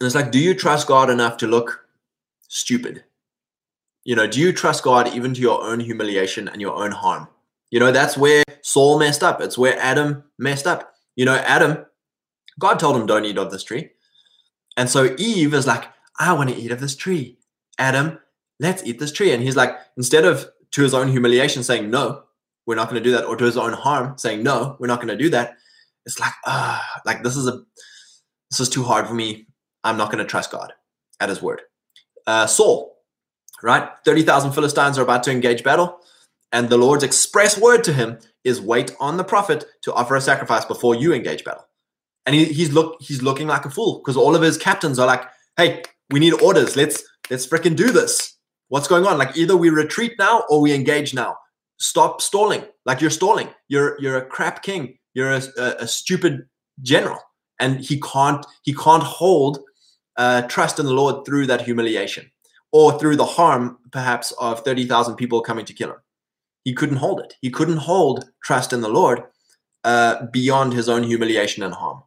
And 0.00 0.06
it's 0.06 0.14
like, 0.14 0.30
do 0.30 0.38
you 0.38 0.54
trust 0.54 0.86
God 0.86 1.08
enough 1.08 1.36
to 1.38 1.46
look 1.46 1.86
stupid? 2.48 3.04
You 4.04 4.16
know, 4.16 4.26
do 4.26 4.38
you 4.38 4.52
trust 4.52 4.82
God 4.82 5.08
even 5.14 5.32
to 5.34 5.40
your 5.40 5.62
own 5.62 5.80
humiliation 5.80 6.48
and 6.48 6.60
your 6.60 6.74
own 6.74 6.90
harm? 6.90 7.28
You 7.70 7.80
know, 7.80 7.90
that's 7.90 8.16
where 8.16 8.44
Saul 8.62 8.98
messed 8.98 9.22
up. 9.22 9.40
It's 9.40 9.56
where 9.56 9.78
Adam 9.78 10.24
messed 10.38 10.66
up. 10.66 10.94
You 11.16 11.24
know, 11.24 11.36
Adam, 11.36 11.86
God 12.58 12.78
told 12.78 12.96
him, 12.96 13.06
don't 13.06 13.24
eat 13.24 13.38
of 13.38 13.50
this 13.50 13.64
tree. 13.64 13.90
And 14.76 14.90
so 14.90 15.14
Eve 15.18 15.54
is 15.54 15.66
like, 15.66 15.84
I 16.18 16.32
want 16.32 16.50
to 16.50 16.56
eat 16.56 16.70
of 16.70 16.80
this 16.80 16.96
tree. 16.96 17.38
Adam, 17.78 18.18
let's 18.60 18.82
eat 18.84 18.98
this 18.98 19.12
tree. 19.12 19.32
And 19.32 19.42
he's 19.42 19.56
like, 19.56 19.76
instead 19.96 20.24
of 20.24 20.46
to 20.72 20.82
his 20.82 20.94
own 20.94 21.08
humiliation 21.08 21.62
saying, 21.62 21.90
no, 21.90 22.24
we're 22.66 22.74
not 22.74 22.88
going 22.90 23.02
to 23.02 23.08
do 23.08 23.12
that, 23.12 23.24
or 23.24 23.36
to 23.36 23.44
his 23.44 23.56
own 23.56 23.72
harm 23.72 24.16
saying, 24.16 24.42
no, 24.42 24.76
we're 24.78 24.86
not 24.86 25.00
going 25.00 25.16
to 25.16 25.22
do 25.22 25.30
that. 25.30 25.56
It's 26.06 26.18
like, 26.18 26.32
ah, 26.46 26.84
like 27.04 27.22
this 27.22 27.36
is 27.36 27.46
a, 27.46 27.62
this 28.50 28.60
is 28.60 28.68
too 28.68 28.82
hard 28.82 29.06
for 29.06 29.14
me. 29.14 29.46
I'm 29.82 29.96
not 29.96 30.10
going 30.10 30.24
to 30.24 30.28
trust 30.28 30.50
God 30.50 30.72
at 31.20 31.28
his 31.28 31.42
word. 31.42 31.62
Uh, 32.26 32.46
Saul, 32.46 32.96
right? 33.62 33.88
30,000 34.04 34.52
Philistines 34.52 34.98
are 34.98 35.02
about 35.02 35.22
to 35.24 35.30
engage 35.30 35.62
battle. 35.62 35.98
And 36.52 36.68
the 36.68 36.78
Lord's 36.78 37.04
express 37.04 37.58
word 37.58 37.84
to 37.84 37.92
him 37.92 38.18
is 38.44 38.60
wait 38.60 38.94
on 39.00 39.16
the 39.16 39.24
prophet 39.24 39.64
to 39.82 39.92
offer 39.92 40.14
a 40.14 40.20
sacrifice 40.20 40.64
before 40.64 40.94
you 40.94 41.12
engage 41.12 41.44
battle 41.44 41.66
and 42.26 42.34
he, 42.34 42.44
he's 42.46 42.72
look 42.72 42.96
he's 43.00 43.22
looking 43.22 43.46
like 43.46 43.64
a 43.64 43.70
fool 43.70 43.98
because 43.98 44.16
all 44.16 44.34
of 44.34 44.42
his 44.42 44.56
captains 44.56 44.98
are 44.98 45.06
like, 45.06 45.22
"Hey, 45.56 45.82
we 46.10 46.20
need 46.20 46.40
orders. 46.40 46.76
Let's 46.76 47.02
let's 47.30 47.46
freaking 47.46 47.76
do 47.76 47.90
this. 47.90 48.36
What's 48.68 48.88
going 48.88 49.06
on? 49.06 49.18
Like 49.18 49.36
either 49.36 49.56
we 49.56 49.70
retreat 49.70 50.12
now 50.18 50.44
or 50.48 50.60
we 50.60 50.72
engage 50.72 51.14
now. 51.14 51.36
Stop 51.78 52.20
stalling. 52.22 52.64
Like 52.86 53.00
you're 53.00 53.10
stalling. 53.10 53.48
You're 53.68 54.00
you're 54.00 54.16
a 54.16 54.24
crap 54.26 54.62
king. 54.62 54.98
You're 55.14 55.32
a, 55.32 55.42
a, 55.58 55.74
a 55.80 55.86
stupid 55.86 56.46
general." 56.82 57.18
And 57.60 57.80
he 57.80 58.00
can't 58.00 58.44
he 58.62 58.74
can't 58.74 59.02
hold 59.02 59.60
uh, 60.16 60.42
trust 60.42 60.78
in 60.78 60.86
the 60.86 60.92
Lord 60.92 61.24
through 61.24 61.46
that 61.46 61.62
humiliation 61.62 62.30
or 62.72 62.98
through 62.98 63.16
the 63.16 63.24
harm, 63.24 63.78
perhaps, 63.92 64.32
of 64.32 64.60
thirty 64.64 64.86
thousand 64.86 65.16
people 65.16 65.40
coming 65.40 65.64
to 65.66 65.72
kill 65.72 65.90
him. 65.90 65.98
He 66.64 66.72
couldn't 66.72 66.96
hold 66.96 67.20
it. 67.20 67.34
He 67.42 67.50
couldn't 67.50 67.76
hold 67.76 68.30
trust 68.42 68.72
in 68.72 68.80
the 68.80 68.88
Lord 68.88 69.22
uh, 69.84 70.26
beyond 70.32 70.72
his 70.72 70.88
own 70.88 71.02
humiliation 71.02 71.62
and 71.62 71.74
harm. 71.74 72.02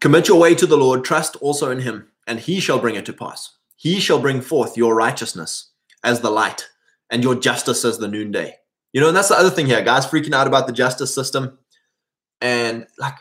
Commit 0.00 0.28
your 0.28 0.40
way 0.40 0.54
to 0.54 0.66
the 0.66 0.78
Lord, 0.78 1.04
trust 1.04 1.36
also 1.36 1.70
in 1.70 1.80
him, 1.80 2.08
and 2.26 2.40
he 2.40 2.60
shall 2.60 2.78
bring 2.78 2.94
it 2.94 3.04
to 3.06 3.12
pass. 3.12 3.56
He 3.76 4.00
shall 4.00 4.18
bring 4.18 4.40
forth 4.40 4.76
your 4.76 4.94
righteousness 4.94 5.70
as 6.02 6.20
the 6.20 6.30
light 6.30 6.68
and 7.10 7.22
your 7.22 7.34
justice 7.34 7.84
as 7.84 7.98
the 7.98 8.08
noonday. 8.08 8.56
You 8.92 9.00
know, 9.00 9.08
and 9.08 9.16
that's 9.16 9.28
the 9.28 9.38
other 9.38 9.50
thing 9.50 9.66
here. 9.66 9.82
Guys 9.82 10.06
freaking 10.06 10.34
out 10.34 10.46
about 10.46 10.66
the 10.66 10.72
justice 10.72 11.14
system. 11.14 11.58
And 12.40 12.86
like, 12.98 13.14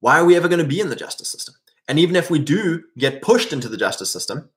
why 0.00 0.18
are 0.18 0.24
we 0.24 0.36
ever 0.36 0.48
going 0.48 0.62
to 0.62 0.68
be 0.68 0.80
in 0.80 0.88
the 0.88 0.96
justice 0.96 1.28
system? 1.28 1.54
And 1.88 1.98
even 1.98 2.16
if 2.16 2.30
we 2.30 2.38
do 2.38 2.82
get 2.96 3.22
pushed 3.22 3.52
into 3.52 3.68
the 3.68 3.76
justice 3.76 4.10
system, 4.10 4.48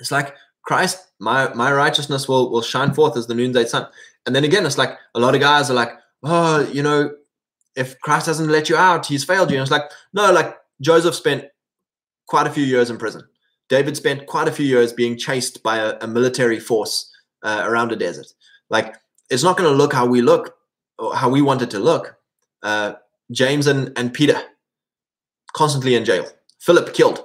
it's 0.00 0.10
like 0.10 0.34
Christ, 0.62 1.10
my 1.18 1.52
my 1.54 1.72
righteousness 1.72 2.26
will 2.26 2.50
will 2.50 2.62
shine 2.62 2.94
forth 2.94 3.16
as 3.16 3.26
the 3.26 3.34
noonday 3.34 3.66
sun. 3.66 3.86
And 4.26 4.34
then 4.34 4.44
again, 4.44 4.64
it's 4.64 4.78
like 4.78 4.96
a 5.14 5.20
lot 5.20 5.34
of 5.34 5.40
guys 5.40 5.70
are 5.70 5.74
like, 5.74 5.92
oh, 6.22 6.66
you 6.72 6.82
know, 6.82 7.14
if 7.76 8.00
Christ 8.00 8.26
hasn't 8.26 8.48
let 8.48 8.70
you 8.70 8.76
out, 8.76 9.06
he's 9.06 9.24
failed 9.24 9.50
you. 9.50 9.58
And 9.58 9.62
it's 9.62 9.70
like, 9.70 9.90
no, 10.14 10.32
like 10.32 10.56
Joseph 10.80 11.14
spent 11.14 11.46
quite 12.26 12.46
a 12.46 12.50
few 12.50 12.64
years 12.64 12.90
in 12.90 12.98
prison. 12.98 13.22
David 13.68 13.96
spent 13.96 14.26
quite 14.26 14.48
a 14.48 14.52
few 14.52 14.66
years 14.66 14.92
being 14.92 15.16
chased 15.16 15.62
by 15.62 15.78
a, 15.78 15.96
a 16.00 16.06
military 16.06 16.60
force 16.60 17.10
uh, 17.42 17.62
around 17.66 17.92
a 17.92 17.96
desert. 17.96 18.26
Like 18.70 18.96
it's 19.30 19.42
not 19.42 19.56
going 19.56 19.70
to 19.70 19.76
look 19.76 19.92
how 19.92 20.06
we 20.06 20.20
look, 20.20 20.56
or 20.98 21.14
how 21.14 21.28
we 21.28 21.42
want 21.42 21.62
it 21.62 21.70
to 21.70 21.78
look. 21.78 22.16
Uh, 22.62 22.94
James 23.30 23.66
and, 23.66 23.92
and 23.96 24.12
Peter 24.12 24.40
constantly 25.52 25.94
in 25.94 26.04
jail. 26.04 26.26
Philip 26.60 26.92
killed, 26.94 27.24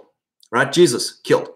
right? 0.52 0.72
Jesus 0.72 1.20
killed. 1.24 1.50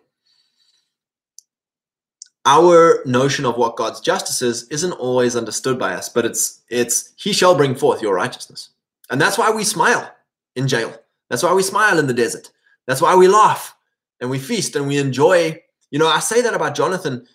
Our 2.46 3.02
notion 3.06 3.46
of 3.46 3.56
what 3.56 3.78
God's 3.78 4.02
justice 4.02 4.42
is 4.42 4.68
isn't 4.68 4.92
always 4.94 5.38
understood 5.38 5.80
by 5.80 5.94
us, 5.94 6.10
but 6.10 6.26
it's 6.26 6.62
it's 6.70 7.14
He 7.16 7.32
shall 7.32 7.56
bring 7.56 7.74
forth 7.74 8.02
your 8.02 8.16
righteousness, 8.16 8.70
and 9.10 9.22
that's 9.22 9.38
why 9.38 9.50
we 9.50 9.64
smile 9.64 10.14
in 10.56 10.68
jail 10.68 10.94
that's 11.30 11.44
why 11.44 11.54
we 11.54 11.64
smile 11.64 12.00
in 12.00 12.08
the 12.08 12.14
desert. 12.14 12.52
That's 12.88 13.02
why 13.02 13.16
we 13.16 13.28
laugh 13.28 13.76
and 14.20 14.30
we 14.30 14.40
feast 14.40 14.76
and 14.76 14.88
we 14.88 14.98
enjoy. 14.98 15.62
You 15.92 16.00
know, 16.00 16.08
I 16.08 16.20
say 16.20 16.42
that 16.42 16.54
about 16.54 16.76
Jonathan. 16.76 17.26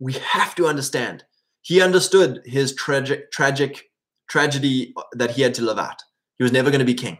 We 0.00 0.14
have 0.14 0.54
to 0.56 0.66
understand. 0.66 1.24
He 1.62 1.80
understood 1.80 2.42
his 2.44 2.74
tragic, 2.74 3.30
tragic 3.30 3.90
tragedy 4.28 4.94
that 5.12 5.30
he 5.30 5.42
had 5.42 5.54
to 5.54 5.62
live 5.62 5.78
out. 5.78 6.02
He 6.36 6.42
was 6.42 6.52
never 6.52 6.70
going 6.70 6.80
to 6.80 6.84
be 6.84 6.94
king. 6.94 7.18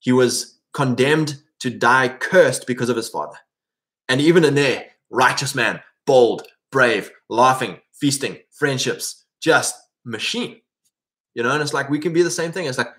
He 0.00 0.12
was 0.12 0.58
condemned 0.72 1.42
to 1.60 1.70
die 1.70 2.08
cursed 2.08 2.66
because 2.66 2.88
of 2.88 2.96
his 2.96 3.08
father. 3.08 3.36
And 4.08 4.20
even 4.20 4.44
in 4.44 4.54
there, 4.54 4.86
righteous 5.10 5.54
man, 5.54 5.80
bold, 6.06 6.46
brave, 6.70 7.10
laughing, 7.28 7.78
feasting, 7.92 8.38
friendships, 8.50 9.24
just 9.40 9.74
machine. 10.04 10.60
You 11.34 11.42
know, 11.42 11.50
and 11.50 11.62
it's 11.62 11.74
like 11.74 11.90
we 11.90 11.98
can 11.98 12.12
be 12.12 12.22
the 12.22 12.30
same 12.30 12.52
thing. 12.52 12.66
It's 12.66 12.78
like 12.78 12.94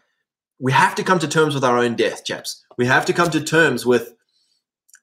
we 0.59 0.71
have 0.71 0.95
to 0.95 1.03
come 1.03 1.19
to 1.19 1.27
terms 1.27 1.53
with 1.53 1.63
our 1.63 1.77
own 1.77 1.95
death, 1.95 2.25
chaps. 2.25 2.63
We 2.77 2.85
have 2.85 3.05
to 3.05 3.13
come 3.13 3.29
to 3.31 3.41
terms 3.41 3.85
with 3.85 4.13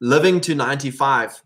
living 0.01 0.41
to 0.43 0.55
95 0.55 1.43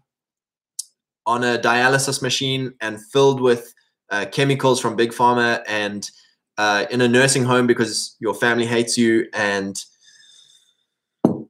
on 1.26 1.44
a 1.44 1.58
dialysis 1.58 2.22
machine 2.22 2.74
and 2.80 3.04
filled 3.12 3.40
with 3.40 3.74
uh, 4.10 4.24
chemicals 4.32 4.80
from 4.80 4.96
big 4.96 5.10
pharma 5.10 5.62
and 5.68 6.10
uh, 6.56 6.86
in 6.90 7.00
a 7.00 7.08
nursing 7.08 7.44
home 7.44 7.66
because 7.66 8.16
your 8.18 8.34
family 8.34 8.66
hates 8.66 8.96
you 8.96 9.28
and 9.34 9.84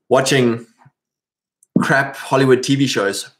watching 0.08 0.66
crap 1.80 2.16
Hollywood 2.16 2.58
TV 2.58 2.88
shows. 2.88 3.30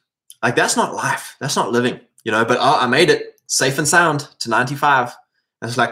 Like 0.43 0.55
that's 0.55 0.77
not 0.77 0.95
life. 0.95 1.37
That's 1.41 1.57
not 1.57 1.73
living, 1.73 2.01
you 2.25 2.31
know. 2.31 2.45
But 2.45 2.59
I, 2.61 2.85
I 2.85 2.87
made 2.87 3.11
it 3.11 3.41
safe 3.47 3.79
and 3.79 3.89
sound 3.89 4.29
to 4.41 4.49
95. 4.51 5.17
And 5.61 5.69
it's 5.69 5.77
like, 5.77 5.91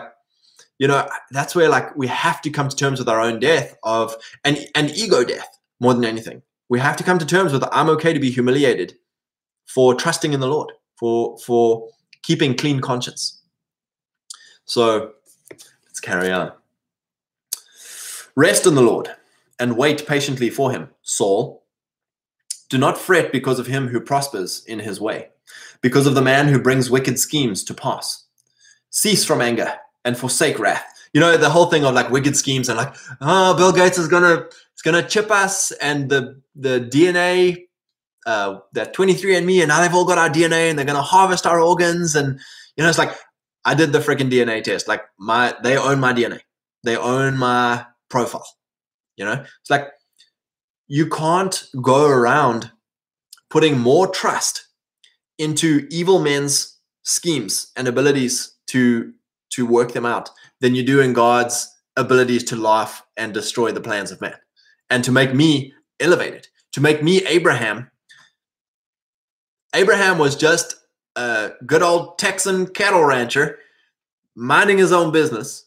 you 0.79 0.87
know, 0.87 1.09
that's 1.31 1.55
where 1.55 1.69
like 1.69 1.97
we 1.97 2.07
have 2.07 2.43
to 2.43 2.51
come 2.51 2.69
to 2.69 2.77
terms 2.77 2.99
with 2.99 3.09
our 3.09 3.21
own 3.21 3.41
death 3.41 3.77
of 3.83 4.15
and 4.45 4.59
and 4.75 4.91
ego 4.91 5.25
death 5.25 5.59
more 5.81 5.95
than 5.95 6.05
anything. 6.05 6.43
We 6.69 6.81
have 6.81 6.97
to 6.97 7.05
come 7.05 7.19
to 7.19 7.27
terms 7.27 7.53
with 7.53 7.65
I'm 7.73 7.89
okay 7.91 8.13
to 8.13 8.21
be 8.21 8.31
humiliated 8.31 8.97
for 9.67 9.95
trusting 9.95 10.33
in 10.33 10.41
the 10.41 10.49
Lord, 10.49 10.73
for 10.99 11.39
for 11.39 11.89
keeping 12.23 12.57
clean 12.57 12.81
conscience. 12.81 13.41
So 14.65 15.13
let's 15.87 16.01
carry 16.01 16.31
on. 16.31 16.53
Rest 18.35 18.67
in 18.67 18.75
the 18.75 18.83
Lord 18.83 19.11
and 19.59 19.79
wait 19.79 20.07
patiently 20.07 20.51
for 20.51 20.71
him. 20.71 20.91
Saul, 21.03 21.65
do 22.69 22.77
not 22.77 22.99
fret 22.99 23.33
because 23.33 23.59
of 23.59 23.67
him 23.67 23.89
who 23.89 24.01
prospers 24.01 24.63
in 24.67 24.81
his 24.81 25.01
way, 25.01 25.29
because 25.81 26.07
of 26.07 26.15
the 26.15 26.21
man 26.21 26.49
who 26.49 26.61
brings 26.61 26.91
wicked 26.91 27.19
schemes 27.19 27.65
to 27.65 27.73
pass. 27.73 28.25
Cease 28.91 29.25
from 29.25 29.41
anger 29.41 29.79
and 30.07 30.17
forsake 30.17 30.59
wrath. 30.59 30.85
You 31.13 31.21
know, 31.21 31.37
the 31.37 31.51
whole 31.51 31.67
thing 31.67 31.85
of 31.85 31.95
like 31.95 32.11
wicked 32.11 32.37
schemes 32.37 32.69
and 32.69 32.79
like, 32.79 32.95
oh, 33.21 33.55
Bill 33.57 33.73
Gates 33.73 33.99
is 33.99 34.09
gonna 34.09 34.47
is 34.75 34.83
gonna 34.83 35.07
chip 35.07 35.31
us 35.31 35.73
and 35.73 36.09
the 36.09 36.41
the 36.55 36.81
DNA 36.81 37.67
uh 38.25 38.59
that 38.73 38.95
23andMe 38.95 39.61
and 39.61 39.69
now 39.69 39.81
they've 39.81 39.95
all 39.95 40.05
got 40.05 40.19
our 40.19 40.31
DNA 40.31 40.71
and 40.71 40.79
they're 40.79 40.87
gonna 40.87 41.03
harvest 41.03 41.47
our 41.47 41.61
organs 41.61 42.17
and 42.17 42.41
you 42.77 42.83
know 42.83 42.89
it's 42.89 42.99
like 42.99 43.17
I 43.67 43.75
did 43.75 43.93
the 43.93 43.99
freaking 43.99 44.31
DNA 44.31 44.63
test. 44.63 44.87
Like 44.89 45.03
my 45.19 45.55
they 45.63 45.77
own 45.77 45.99
my 45.99 46.13
DNA. 46.13 46.41
They 46.85 46.97
own 46.97 47.37
my 47.37 47.85
profile. 48.09 48.47
You 49.17 49.25
know, 49.25 49.45
it's 49.61 49.71
like 49.71 49.89
you 50.87 51.09
can't 51.09 51.65
go 51.83 52.07
around 52.07 52.71
putting 53.51 53.79
more 53.79 54.07
trust 54.07 54.69
into 55.39 55.87
evil 55.91 56.21
men's 56.21 56.79
schemes 57.03 57.73
and 57.77 57.89
abilities 57.89 58.53
to 58.69 59.13
to 59.57 59.67
work 59.67 59.93
them 59.93 60.05
out 60.05 60.31
than 60.61 60.75
you 60.75 60.83
do 60.83 61.01
in 61.01 61.15
God's 61.15 61.75
abilities 61.97 62.45
to 62.45 62.57
laugh 62.57 63.03
and 63.17 63.33
destroy 63.33 63.73
the 63.73 63.81
plans 63.81 64.13
of 64.13 64.21
man 64.21 64.37
and 64.91 65.03
to 65.03 65.11
make 65.11 65.35
me 65.35 65.73
elevated, 65.99 66.47
to 66.73 66.81
make 66.83 67.03
me 67.03 67.25
Abraham. 67.27 67.91
Abraham 69.75 70.19
was 70.19 70.37
just 70.37 70.77
a 71.17 71.53
good 71.65 71.83
old 71.83 72.19
Texan 72.19 72.67
cattle 72.67 73.03
rancher 73.03 73.59
minding 74.35 74.77
his 74.77 74.93
own 74.93 75.11
business 75.11 75.65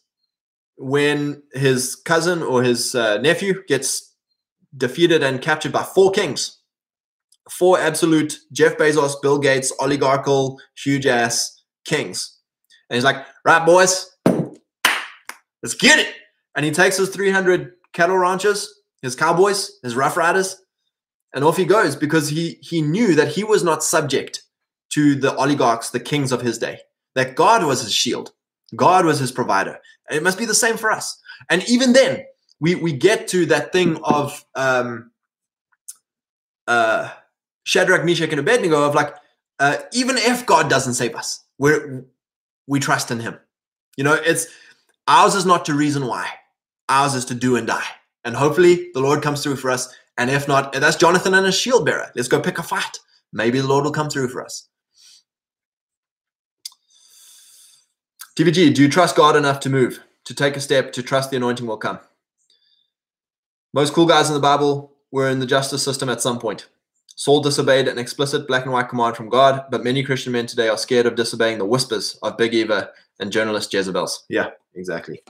when 0.78 1.42
his 1.54 1.96
cousin 1.96 2.44
or 2.44 2.62
his 2.62 2.94
uh, 2.94 3.18
nephew 3.18 3.64
gets 3.68 4.14
defeated 4.78 5.24
and 5.24 5.42
captured 5.42 5.72
by 5.72 5.82
four 5.84 6.12
kings, 6.12 6.60
four 7.50 7.80
absolute 7.80 8.38
Jeff 8.52 8.78
Bezos, 8.78 9.20
Bill 9.20 9.40
Gates, 9.40 9.74
oligarchical, 9.80 10.60
huge 10.76 11.08
ass 11.08 11.64
kings. 11.86 12.39
And 12.90 12.96
he's 12.96 13.04
like, 13.04 13.26
right, 13.46 13.66
boys, 13.66 14.16
let's 14.26 15.76
get 15.76 16.00
it. 16.00 16.14
And 16.56 16.66
he 16.66 16.72
takes 16.72 16.98
his 16.98 17.10
300 17.10 17.74
cattle 17.94 18.18
ranchers, 18.18 18.82
his 19.02 19.16
cowboys, 19.16 19.80
his 19.84 19.96
rough 19.96 20.18
riders, 20.18 20.62
and 21.34 21.44
off 21.44 21.58
he 21.58 21.66
goes 21.66 21.96
because 21.96 22.30
he 22.30 22.58
he 22.62 22.82
knew 22.82 23.16
that 23.16 23.28
he 23.28 23.44
was 23.44 23.64
not 23.64 23.84
subject 23.84 24.42
to 24.92 25.16
the 25.16 25.36
oligarchs, 25.36 25.92
the 25.92 26.00
kings 26.00 26.32
of 26.32 26.42
his 26.42 26.58
day. 26.58 26.80
That 27.16 27.36
God 27.36 27.64
was 27.64 27.82
his 27.82 27.94
shield, 27.94 28.32
God 28.76 29.06
was 29.06 29.20
his 29.20 29.32
provider. 29.32 29.80
It 30.10 30.24
must 30.24 30.40
be 30.40 30.46
the 30.46 30.56
same 30.56 30.78
for 30.78 30.92
us. 30.92 31.20
And 31.50 31.68
even 31.70 31.94
then, 31.94 32.24
we 32.60 32.76
we 32.76 32.94
get 32.94 33.28
to 33.30 33.46
that 33.48 33.72
thing 33.72 34.00
of 34.04 34.44
um, 34.56 35.12
uh, 36.68 37.12
Shadrach, 37.64 38.06
Meshach, 38.06 38.32
and 38.32 38.40
Abednego 38.40 38.84
of 38.84 38.96
like, 38.96 39.16
uh, 39.60 39.78
even 39.94 40.18
if 40.18 40.46
God 40.46 40.70
doesn't 40.70 40.96
save 40.96 41.16
us, 41.16 41.44
we 41.58 41.72
we 42.70 42.80
trust 42.80 43.12
in 43.12 43.20
Him. 43.20 43.38
You 43.98 44.06
know, 44.06 44.14
it's 44.14 44.48
ours 45.08 45.36
is 45.36 45.46
not 45.46 45.66
to 45.66 45.74
reason 45.74 46.06
why. 46.06 46.30
Ours 46.88 47.16
is 47.16 47.26
to 47.26 47.36
do 47.36 47.58
and 47.58 47.68
die. 47.68 47.84
And 48.24 48.36
hopefully, 48.36 48.92
the 48.94 49.02
Lord 49.02 49.22
comes 49.22 49.44
through 49.44 49.58
for 49.58 49.72
us. 49.72 49.94
And 50.18 50.30
if 50.30 50.48
not, 50.48 50.72
that's 50.74 50.96
Jonathan 50.96 51.34
and 51.34 51.46
his 51.46 51.56
shield 51.56 51.86
bearer. 51.86 52.12
Let's 52.16 52.28
go 52.28 52.40
pick 52.40 52.60
a 52.60 52.64
fight. 52.64 53.00
Maybe 53.34 53.60
the 53.60 53.68
Lord 53.68 53.84
will 53.84 53.92
come 53.92 54.10
through 54.10 54.30
for 54.30 54.44
us. 54.44 54.68
DVG, 58.38 58.74
do 58.74 58.84
you 58.84 58.90
trust 58.90 59.16
God 59.16 59.36
enough 59.36 59.60
to 59.62 59.70
move, 59.70 60.02
to 60.26 60.34
take 60.34 60.56
a 60.56 60.62
step, 60.62 60.94
to 60.94 61.04
trust 61.04 61.30
the 61.30 61.38
anointing 61.38 61.66
will 61.66 61.78
come? 61.78 62.00
Most 63.74 63.94
cool 63.94 64.06
guys 64.06 64.30
in 64.30 64.34
the 64.34 64.40
Bible 64.40 64.94
were 65.12 65.30
in 65.30 65.40
the 65.40 65.46
justice 65.46 65.84
system 65.84 66.10
at 66.10 66.22
some 66.22 66.40
point. 66.40 66.68
Saul 67.20 67.42
disobeyed 67.42 67.90
an 67.90 67.98
explicit 67.98 68.48
black 68.48 68.64
and 68.64 68.72
white 68.72 68.88
command 68.88 69.18
from 69.18 69.28
God, 69.28 69.66
but 69.70 69.84
many 69.84 70.04
Christian 70.04 70.32
men 70.32 70.46
today 70.46 70.70
are 70.70 70.78
scared 70.78 71.06
of 71.06 71.16
disobeying 71.16 71.58
the 71.58 71.66
whispers 71.66 72.18
of 72.24 72.38
Big 72.38 72.54
Eva 72.54 72.92
and 73.20 73.30
journalist 73.30 73.74
Jezebels. 73.74 74.24
Yeah, 74.30 74.52
exactly. 74.74 75.22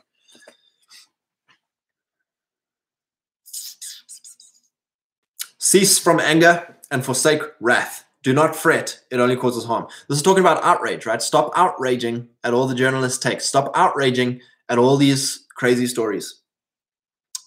Cease 5.58 5.97
from 5.97 6.19
anger 6.19 6.78
and 6.91 7.04
forsake 7.04 7.41
wrath. 7.60 8.06
Do 8.21 8.34
not 8.34 8.56
fret, 8.56 8.99
it 9.10 9.19
only 9.19 9.36
causes 9.36 9.65
harm. 9.65 9.88
This 10.08 10.19
is 10.19 10.23
talking 10.23 10.43
about 10.43 10.63
outrage, 10.63 11.08
right? 11.08 11.23
Stop 11.23 11.52
outraging 11.56 12.28
at 12.43 12.54
all 12.54 12.67
the 12.67 12.75
journalists 12.75 13.17
take. 13.17 13.41
Stop 13.41 13.71
outraging 13.73 14.41
at 14.69 14.78
all 14.78 14.95
these 14.95 15.47
crazy 15.56 15.88
stories. 15.88 16.41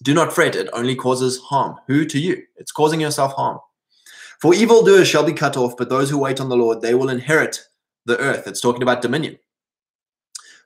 Do 0.02 0.12
not 0.12 0.32
fret, 0.32 0.56
it 0.56 0.68
only 0.72 0.96
causes 0.96 1.38
harm. 1.38 1.76
Who? 1.86 2.04
To 2.06 2.18
you. 2.18 2.42
It's 2.56 2.72
causing 2.72 3.00
yourself 3.00 3.34
harm. 3.34 3.60
For 4.42 4.52
evildoers 4.52 5.06
shall 5.06 5.22
be 5.22 5.32
cut 5.32 5.56
off, 5.56 5.76
but 5.76 5.88
those 5.88 6.10
who 6.10 6.18
wait 6.18 6.40
on 6.40 6.48
the 6.48 6.56
Lord, 6.56 6.80
they 6.80 6.94
will 6.94 7.10
inherit 7.10 7.60
the 8.06 8.18
earth. 8.18 8.48
It's 8.48 8.60
talking 8.60 8.82
about 8.82 9.00
dominion. 9.00 9.38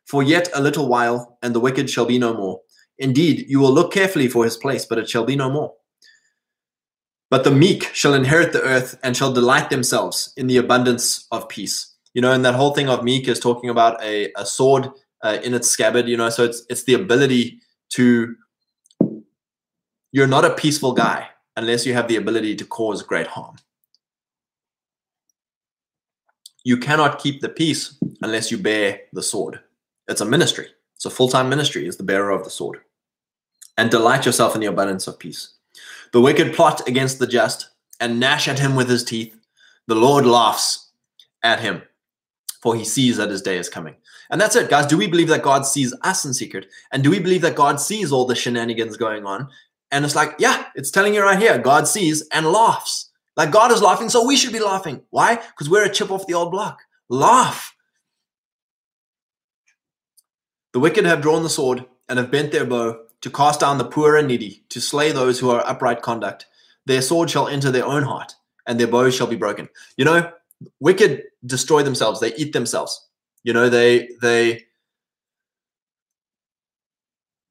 For 0.06 0.22
yet 0.22 0.48
a 0.54 0.62
little 0.62 0.88
while, 0.88 1.36
and 1.42 1.54
the 1.54 1.60
wicked 1.60 1.90
shall 1.90 2.06
be 2.06 2.18
no 2.18 2.32
more. 2.32 2.62
Indeed, 2.98 3.44
you 3.48 3.60
will 3.60 3.70
look 3.70 3.92
carefully 3.92 4.28
for 4.28 4.44
his 4.44 4.56
place, 4.56 4.86
but 4.86 4.96
it 4.96 5.10
shall 5.10 5.26
be 5.26 5.36
no 5.36 5.50
more. 5.50 5.74
But 7.28 7.44
the 7.44 7.50
meek 7.50 7.94
shall 7.94 8.14
inherit 8.14 8.54
the 8.54 8.62
earth 8.62 8.98
and 9.02 9.14
shall 9.14 9.34
delight 9.34 9.68
themselves 9.68 10.32
in 10.38 10.46
the 10.46 10.56
abundance 10.56 11.26
of 11.30 11.46
peace. 11.50 11.94
You 12.14 12.22
know, 12.22 12.32
and 12.32 12.46
that 12.46 12.54
whole 12.54 12.72
thing 12.72 12.88
of 12.88 13.04
meek 13.04 13.28
is 13.28 13.38
talking 13.38 13.68
about 13.68 14.02
a, 14.02 14.32
a 14.38 14.46
sword 14.46 14.88
uh, 15.22 15.36
in 15.44 15.52
its 15.52 15.68
scabbard, 15.68 16.08
you 16.08 16.16
know, 16.16 16.30
so 16.30 16.44
it's 16.44 16.64
it's 16.70 16.84
the 16.84 16.94
ability 16.94 17.60
to 17.90 18.34
you're 20.12 20.26
not 20.26 20.46
a 20.46 20.54
peaceful 20.54 20.92
guy 20.92 21.28
unless 21.56 21.84
you 21.84 21.92
have 21.92 22.08
the 22.08 22.16
ability 22.16 22.56
to 22.56 22.64
cause 22.64 23.02
great 23.02 23.26
harm. 23.26 23.56
You 26.66 26.76
cannot 26.76 27.20
keep 27.20 27.40
the 27.40 27.48
peace 27.48 27.96
unless 28.22 28.50
you 28.50 28.58
bear 28.58 29.02
the 29.12 29.22
sword. 29.22 29.60
It's 30.08 30.20
a 30.20 30.24
ministry. 30.24 30.66
It's 30.96 31.04
a 31.04 31.10
full-time 31.10 31.48
ministry 31.48 31.86
is 31.86 31.96
the 31.96 32.02
bearer 32.02 32.30
of 32.30 32.42
the 32.42 32.50
sword. 32.50 32.80
And 33.78 33.88
delight 33.88 34.26
yourself 34.26 34.56
in 34.56 34.60
the 34.60 34.66
abundance 34.66 35.06
of 35.06 35.16
peace. 35.16 35.50
The 36.12 36.20
wicked 36.20 36.54
plot 36.54 36.88
against 36.88 37.20
the 37.20 37.26
just 37.28 37.68
and 38.00 38.18
gnash 38.18 38.48
at 38.48 38.58
him 38.58 38.74
with 38.74 38.88
his 38.88 39.04
teeth. 39.04 39.38
The 39.86 39.94
Lord 39.94 40.26
laughs 40.26 40.90
at 41.44 41.60
him, 41.60 41.82
for 42.60 42.74
he 42.74 42.84
sees 42.84 43.16
that 43.18 43.30
his 43.30 43.42
day 43.42 43.58
is 43.58 43.68
coming. 43.68 43.94
And 44.30 44.40
that's 44.40 44.56
it, 44.56 44.68
guys. 44.68 44.86
Do 44.86 44.98
we 44.98 45.06
believe 45.06 45.28
that 45.28 45.44
God 45.44 45.66
sees 45.66 45.94
us 46.02 46.24
in 46.24 46.34
secret? 46.34 46.66
And 46.90 47.04
do 47.04 47.12
we 47.12 47.20
believe 47.20 47.42
that 47.42 47.54
God 47.54 47.80
sees 47.80 48.10
all 48.10 48.26
the 48.26 48.34
shenanigans 48.34 48.96
going 48.96 49.24
on? 49.24 49.48
And 49.92 50.04
it's 50.04 50.16
like, 50.16 50.34
yeah, 50.40 50.64
it's 50.74 50.90
telling 50.90 51.14
you 51.14 51.22
right 51.22 51.38
here. 51.38 51.58
God 51.58 51.86
sees 51.86 52.26
and 52.32 52.44
laughs. 52.44 53.10
Like 53.36 53.50
God 53.50 53.70
is 53.70 53.82
laughing, 53.82 54.08
so 54.08 54.26
we 54.26 54.36
should 54.36 54.52
be 54.52 54.60
laughing. 54.60 55.02
Why? 55.10 55.36
Because 55.36 55.68
we're 55.68 55.84
a 55.84 55.92
chip 55.92 56.10
off 56.10 56.26
the 56.26 56.34
old 56.34 56.50
block. 56.50 56.80
Laugh. 57.08 57.74
The 60.72 60.80
wicked 60.80 61.04
have 61.04 61.22
drawn 61.22 61.42
the 61.42 61.50
sword 61.50 61.84
and 62.08 62.18
have 62.18 62.30
bent 62.30 62.52
their 62.52 62.64
bow 62.64 63.00
to 63.20 63.30
cast 63.30 63.60
down 63.60 63.78
the 63.78 63.84
poor 63.84 64.16
and 64.16 64.28
needy, 64.28 64.62
to 64.68 64.80
slay 64.80 65.12
those 65.12 65.38
who 65.38 65.50
are 65.50 65.66
upright 65.66 66.02
conduct. 66.02 66.46
Their 66.86 67.02
sword 67.02 67.30
shall 67.30 67.48
enter 67.48 67.70
their 67.70 67.84
own 67.84 68.02
heart, 68.02 68.34
and 68.66 68.78
their 68.78 68.86
bows 68.86 69.14
shall 69.14 69.26
be 69.26 69.36
broken. 69.36 69.68
You 69.96 70.04
know, 70.04 70.32
wicked 70.80 71.24
destroy 71.44 71.82
themselves. 71.82 72.20
They 72.20 72.34
eat 72.34 72.52
themselves. 72.52 73.06
You 73.42 73.52
know, 73.52 73.68
they 73.68 74.08
they. 74.22 74.64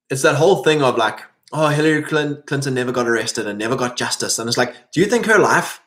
It's 0.09 0.21
that 0.21 0.35
whole 0.35 0.63
thing 0.63 0.83
of 0.83 0.97
like 0.97 1.19
oh, 1.51 1.67
Hillary 1.67 2.03
Clinton 2.03 2.73
never 2.73 2.91
got 2.91 3.07
arrested 3.07 3.47
and 3.47 3.59
never 3.59 3.75
got 3.75 3.97
justice. 3.97 4.39
And 4.39 4.47
it's 4.47 4.57
like, 4.57 4.91
do 4.91 4.99
you 4.99 5.05
think 5.05 5.25
her 5.25 5.39
life 5.39 5.81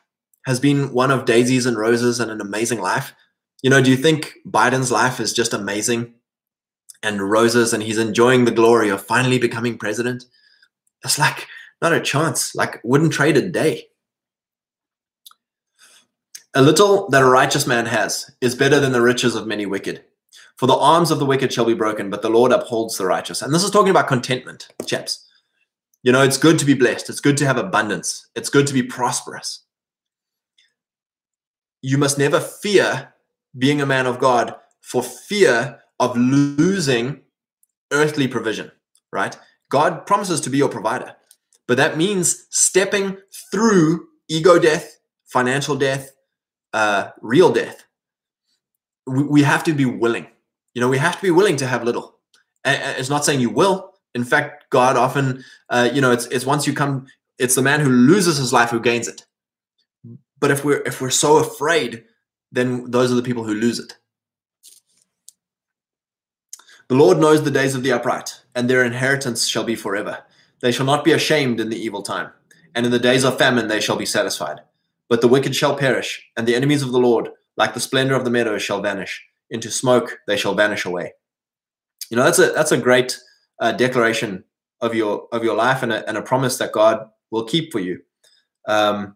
has 0.45 0.59
been 0.59 0.93
one 0.93 1.11
of 1.11 1.25
daisies 1.25 1.65
and 1.65 1.77
roses 1.77 2.19
and 2.19 2.31
an 2.31 2.41
amazing 2.41 2.79
life? 2.79 3.13
You 3.61 3.69
know, 3.69 3.81
do 3.81 3.91
you 3.91 3.97
think 3.97 4.35
Biden's 4.47 4.91
life 4.91 5.19
is 5.19 5.33
just 5.33 5.53
amazing 5.53 6.13
and 7.03 7.29
roses 7.29 7.73
and 7.73 7.83
he's 7.83 7.97
enjoying 7.97 8.45
the 8.45 8.51
glory 8.51 8.89
of 8.89 9.05
finally 9.05 9.37
becoming 9.37 9.77
president? 9.77 10.25
It's 11.03 11.19
like 11.19 11.47
not 11.81 11.93
a 11.93 12.01
chance. 12.01 12.55
Like, 12.55 12.79
wouldn't 12.83 13.13
trade 13.13 13.37
a 13.37 13.49
day. 13.49 13.87
A 16.55 16.61
little 16.61 17.07
that 17.09 17.21
a 17.21 17.25
righteous 17.25 17.67
man 17.67 17.85
has 17.85 18.31
is 18.41 18.55
better 18.55 18.79
than 18.79 18.91
the 18.91 19.01
riches 19.01 19.35
of 19.35 19.45
many 19.45 19.65
wicked. 19.65 20.03
For 20.57 20.65
the 20.65 20.75
arms 20.75 21.11
of 21.11 21.19
the 21.19 21.25
wicked 21.25 21.53
shall 21.53 21.65
be 21.65 21.73
broken, 21.73 22.09
but 22.09 22.21
the 22.21 22.29
Lord 22.29 22.51
upholds 22.51 22.97
the 22.97 23.05
righteous. 23.05 23.41
And 23.41 23.53
this 23.53 23.63
is 23.63 23.71
talking 23.71 23.91
about 23.91 24.07
contentment, 24.07 24.67
chaps. 24.85 25.25
You 26.03 26.11
know, 26.11 26.21
it's 26.21 26.37
good 26.37 26.57
to 26.59 26.65
be 26.65 26.73
blessed. 26.73 27.09
It's 27.09 27.19
good 27.19 27.37
to 27.37 27.45
have 27.45 27.57
abundance. 27.57 28.27
It's 28.35 28.49
good 28.49 28.67
to 28.67 28.73
be 28.73 28.83
prosperous. 28.83 29.65
You 31.81 31.97
must 31.97 32.17
never 32.17 32.39
fear 32.39 33.13
being 33.57 33.81
a 33.81 33.85
man 33.85 34.05
of 34.05 34.19
God 34.19 34.55
for 34.81 35.03
fear 35.03 35.81
of 35.99 36.15
losing 36.15 37.21
earthly 37.91 38.27
provision, 38.27 38.71
right? 39.11 39.37
God 39.69 40.05
promises 40.05 40.41
to 40.41 40.49
be 40.49 40.57
your 40.57 40.69
provider, 40.69 41.15
but 41.67 41.77
that 41.77 41.97
means 41.97 42.47
stepping 42.49 43.17
through 43.51 44.07
ego 44.27 44.59
death, 44.59 44.99
financial 45.25 45.75
death, 45.75 46.11
uh, 46.73 47.09
real 47.21 47.51
death. 47.51 47.83
We, 49.05 49.23
we 49.23 49.43
have 49.43 49.63
to 49.65 49.73
be 49.73 49.85
willing. 49.85 50.27
You 50.73 50.81
know, 50.81 50.89
we 50.89 50.97
have 50.97 51.17
to 51.17 51.21
be 51.21 51.31
willing 51.31 51.57
to 51.57 51.67
have 51.67 51.83
little. 51.83 52.19
And 52.63 52.97
it's 52.97 53.09
not 53.09 53.25
saying 53.25 53.41
you 53.41 53.49
will. 53.49 53.88
In 54.15 54.23
fact, 54.23 54.69
God 54.69 54.97
often, 54.97 55.43
uh, 55.69 55.89
you 55.93 56.01
know, 56.01 56.11
it's 56.11 56.25
it's 56.27 56.45
once 56.45 56.65
you 56.65 56.73
come, 56.73 57.07
it's 57.37 57.55
the 57.55 57.61
man 57.61 57.79
who 57.79 57.89
loses 57.89 58.37
his 58.37 58.51
life 58.51 58.69
who 58.69 58.79
gains 58.79 59.07
it. 59.07 59.25
But 60.39 60.51
if 60.51 60.63
we're 60.63 60.81
if 60.85 61.01
we're 61.01 61.09
so 61.09 61.37
afraid 61.37 62.03
then 62.51 62.89
those 62.89 63.11
are 63.11 63.15
the 63.15 63.23
people 63.23 63.43
who 63.43 63.53
lose 63.53 63.79
it. 63.79 63.97
The 66.87 66.95
Lord 66.95 67.19
knows 67.19 67.43
the 67.43 67.51
days 67.51 67.75
of 67.75 67.83
the 67.83 67.91
upright, 67.91 68.41
and 68.55 68.67
their 68.67 68.83
inheritance 68.83 69.45
shall 69.45 69.63
be 69.63 69.75
forever. 69.75 70.23
They 70.61 70.71
shall 70.71 70.87
not 70.87 71.03
be 71.03 71.11
ashamed 71.11 71.59
in 71.59 71.69
the 71.69 71.79
evil 71.79 72.01
time, 72.01 72.31
and 72.73 72.85
in 72.85 72.91
the 72.91 72.99
days 72.99 73.23
of 73.23 73.37
famine 73.37 73.67
they 73.67 73.79
shall 73.79 73.95
be 73.95 74.07
satisfied. 74.07 74.61
But 75.07 75.21
the 75.21 75.27
wicked 75.27 75.55
shall 75.55 75.75
perish, 75.75 76.27
and 76.35 76.47
the 76.47 76.55
enemies 76.55 76.81
of 76.81 76.91
the 76.91 76.99
Lord, 76.99 77.29
like 77.57 77.73
the 77.73 77.79
splendor 77.79 78.15
of 78.15 78.25
the 78.25 78.31
meadows, 78.31 78.63
shall 78.63 78.81
vanish. 78.81 79.23
Into 79.51 79.71
smoke 79.71 80.19
they 80.27 80.37
shall 80.37 80.55
vanish 80.55 80.85
away. 80.85 81.13
You 82.09 82.17
know 82.17 82.23
that's 82.23 82.39
a 82.39 82.51
that's 82.51 82.71
a 82.71 82.77
great 82.77 83.19
uh, 83.59 83.71
declaration 83.71 84.43
of 84.81 84.95
your 84.95 85.27
of 85.31 85.43
your 85.43 85.55
life 85.55 85.83
and 85.83 85.91
a, 85.91 86.07
and 86.07 86.17
a 86.17 86.21
promise 86.21 86.57
that 86.57 86.71
God 86.71 87.09
will 87.31 87.43
keep 87.43 87.71
for 87.71 87.79
you. 87.79 88.01
Um, 88.67 89.15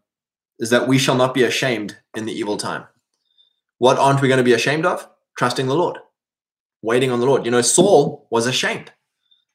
is 0.60 0.70
that 0.70 0.88
we 0.88 0.98
shall 0.98 1.16
not 1.16 1.34
be 1.34 1.44
ashamed 1.44 1.98
in 2.16 2.26
the 2.26 2.32
evil 2.32 2.58
time. 2.58 2.86
What 3.80 3.98
aren't 3.98 4.22
we 4.22 4.28
going 4.28 4.38
to 4.38 4.44
be 4.44 4.54
ashamed 4.54 4.86
of? 4.86 5.08
Trusting 5.38 5.68
the 5.68 5.76
Lord, 5.76 5.98
waiting 6.82 7.12
on 7.12 7.20
the 7.20 7.26
Lord. 7.26 7.44
You 7.44 7.52
know, 7.52 7.62
Saul 7.62 8.28
was 8.30 8.46
ashamed 8.46 8.92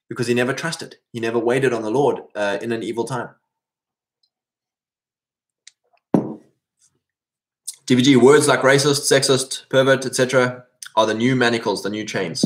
because 0.09 0.27
he 0.27 0.35
never 0.35 0.53
trusted, 0.53 0.97
he 1.13 1.21
never 1.21 1.39
waited 1.39 1.73
on 1.73 1.83
the 1.83 1.91
Lord 1.91 2.21
uh, 2.35 2.59
in 2.61 2.73
an 2.73 2.83
evil 2.83 3.05
time. 3.05 3.31
DVG 7.87 8.21
words 8.21 8.47
like 8.47 8.61
racist, 8.61 9.11
sexist, 9.11 9.67
pervert, 9.71 10.05
etc., 10.05 10.65
are 10.95 11.07
the 11.07 11.15
new 11.15 11.35
manacles, 11.35 11.83
the 11.83 11.89
new 11.89 12.05
chains. 12.05 12.45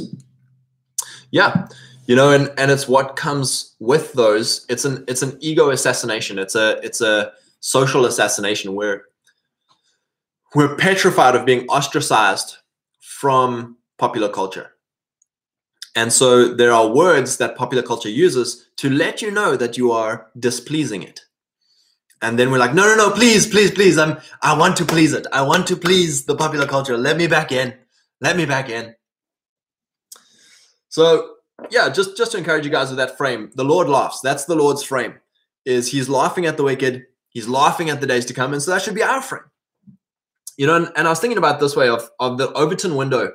Yeah, 1.33 1.67
you 2.07 2.17
know, 2.17 2.33
and 2.33 2.53
and 2.59 2.71
it's 2.71 2.89
what 2.89 3.17
comes 3.17 3.75
with 3.79 4.13
those. 4.15 4.67
It's 4.69 4.85
an 4.85 5.05
it's 5.09 5.23
an 5.23 5.37
ego 5.41 5.71
assassination. 5.71 6.39
It's 6.39 6.55
a 6.55 6.79
it's 6.83 7.01
a 7.01 7.33
social 7.61 8.07
assassination 8.07 8.75
where 8.75 9.05
we're 10.55 10.77
petrified 10.77 11.37
of 11.37 11.47
being 11.47 11.67
ostracized 11.69 12.57
from 13.01 13.77
popular 13.99 14.29
culture. 14.29 14.73
And 15.95 16.13
so 16.13 16.55
there 16.55 16.73
are 16.73 16.89
words 16.89 17.37
that 17.37 17.57
popular 17.57 17.83
culture 17.83 18.09
uses 18.09 18.67
to 18.77 18.91
let 18.91 19.23
you 19.23 19.31
know 19.31 19.57
that 19.57 19.77
you 19.77 19.93
are 19.93 20.31
displeasing 20.39 21.03
it. 21.03 21.21
And 22.23 22.39
then 22.39 22.51
we're 22.51 22.59
like, 22.59 22.75
no, 22.75 22.85
no, 22.85 22.95
no, 22.95 23.11
please, 23.11 23.47
please, 23.47 23.71
please. 23.71 23.99
I'm 23.99 24.19
I 24.43 24.57
want 24.57 24.77
to 24.79 24.85
please 24.85 25.13
it. 25.13 25.27
I 25.33 25.43
want 25.43 25.67
to 25.69 25.77
please 25.77 26.25
the 26.25 26.37
popular 26.37 26.67
culture. 26.67 26.97
Let 26.97 27.17
me 27.17 27.27
back 27.27 27.53
in. 27.53 27.75
Let 28.21 28.37
me 28.37 28.47
back 28.47 28.69
in. 28.69 28.95
So 30.89 31.37
yeah, 31.71 31.89
just 31.89 32.17
just 32.17 32.33
to 32.33 32.39
encourage 32.39 32.65
you 32.65 32.71
guys 32.71 32.89
with 32.89 32.99
that 32.99 33.17
frame. 33.17 33.51
The 33.55 33.65
Lord 33.65 33.89
laughs. 33.89 34.21
That's 34.21 34.45
the 34.45 34.57
Lord's 34.57 34.83
frame. 34.83 35.15
Is 35.65 35.91
he's 35.91 36.09
laughing 36.09 36.47
at 36.47 36.57
the 36.57 36.65
wicked, 36.65 37.07
he's 37.31 37.49
laughing 37.49 37.91
at 37.91 38.01
the 38.01 38.07
days 38.07 38.27
to 38.27 38.35
come. 38.35 38.53
And 38.53 38.63
so 38.63 38.71
that 38.73 38.83
should 38.83 38.95
be 38.95 39.03
our 39.03 39.23
frame. 39.23 39.45
You 40.57 40.67
know, 40.67 40.77
and, 40.77 40.89
and 40.97 41.07
I 41.07 41.11
was 41.11 41.21
thinking 41.21 41.39
about 41.39 41.61
this 41.61 41.77
way 41.77 41.89
of, 41.89 42.09
of 42.21 42.39
the 42.39 42.53
Overton 42.53 42.97
window 42.97 43.33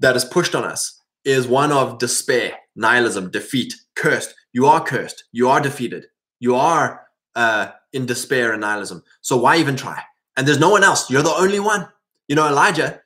that 0.00 0.16
is 0.16 0.24
pushed 0.24 0.54
on 0.54 0.64
us 0.64 1.00
is 1.24 1.48
one 1.48 1.72
of 1.72 1.98
despair, 1.98 2.54
nihilism, 2.76 3.30
defeat, 3.30 3.74
cursed. 3.94 4.34
You 4.52 4.66
are 4.66 4.84
cursed. 4.84 5.24
You 5.32 5.48
are 5.48 5.60
defeated. 5.60 6.06
You 6.40 6.56
are 6.56 7.06
uh, 7.34 7.70
in 7.92 8.06
despair 8.06 8.52
and 8.52 8.60
nihilism. 8.60 9.02
So 9.22 9.36
why 9.36 9.56
even 9.56 9.76
try? 9.76 10.02
And 10.36 10.46
there's 10.46 10.60
no 10.60 10.70
one 10.70 10.84
else. 10.84 11.10
You're 11.10 11.22
the 11.22 11.30
only 11.30 11.60
one. 11.60 11.88
You 12.28 12.36
know, 12.36 12.46
Elijah 12.46 13.00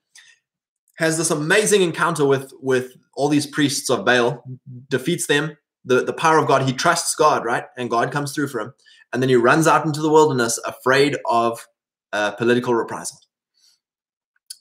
has 0.98 1.16
this 1.16 1.30
amazing 1.30 1.82
encounter 1.82 2.26
with 2.26 2.52
with 2.60 2.96
all 3.14 3.28
these 3.28 3.46
priests 3.46 3.88
of 3.88 4.04
Baal, 4.04 4.44
defeats 4.88 5.26
them. 5.26 5.56
The, 5.84 6.04
the 6.04 6.12
power 6.12 6.38
of 6.38 6.46
God, 6.46 6.62
he 6.62 6.72
trusts 6.72 7.14
God, 7.14 7.44
right? 7.44 7.64
And 7.76 7.88
God 7.88 8.12
comes 8.12 8.34
through 8.34 8.48
for 8.48 8.60
him. 8.60 8.74
And 9.12 9.22
then 9.22 9.28
he 9.28 9.36
runs 9.36 9.66
out 9.66 9.86
into 9.86 10.02
the 10.02 10.10
wilderness 10.10 10.58
afraid 10.58 11.16
of 11.24 11.64
uh, 12.12 12.32
political 12.32 12.74
reprisal. 12.74 13.18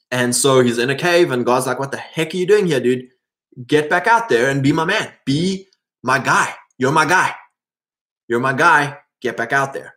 And 0.10 0.36
so 0.36 0.62
he's 0.62 0.78
in 0.78 0.90
a 0.90 0.96
cave, 0.96 1.32
and 1.32 1.46
God's 1.46 1.68
like, 1.68 1.80
What 1.80 1.92
the 1.92 1.98
heck 1.98 2.34
are 2.34 2.38
you 2.38 2.46
doing 2.46 2.68
here, 2.68 2.80
dude? 2.80 3.08
Get 3.66 3.90
back 3.90 4.08
out 4.08 4.30
there 4.30 4.50
and 4.50 4.62
be 4.62 4.72
my 4.72 4.86
man. 4.86 5.12
Be 5.26 5.68
my 6.04 6.20
guy. 6.20 6.54
You're 6.78 6.92
my 6.92 7.06
guy. 7.06 7.34
You're 8.28 8.40
my 8.40 8.54
guy. 8.54 9.00
Get 9.22 9.36
back 9.36 9.52
out 9.52 9.74
there. 9.74 9.96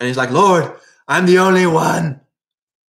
And 0.00 0.08
he's 0.08 0.16
like, 0.16 0.30
Lord, 0.30 0.76
I'm 1.06 1.26
the 1.26 1.38
only 1.38 1.66
one. 1.66 2.20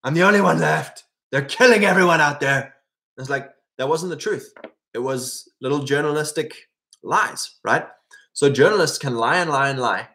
I'm 0.03 0.15
the 0.15 0.23
only 0.23 0.41
one 0.41 0.59
left. 0.59 1.03
They're 1.31 1.45
killing 1.45 1.85
everyone 1.85 2.19
out 2.19 2.39
there. 2.39 2.73
It's 3.17 3.29
like, 3.29 3.49
that 3.77 3.89
wasn't 3.89 4.09
the 4.09 4.17
truth. 4.17 4.53
It 4.93 4.99
was 4.99 5.49
little 5.61 5.83
journalistic 5.83 6.55
lies, 7.03 7.55
right? 7.63 7.85
So 8.33 8.49
journalists 8.49 8.97
can 8.97 9.15
lie 9.15 9.37
and 9.37 9.49
lie 9.49 9.69
and 9.69 9.79
lie. 9.79 10.09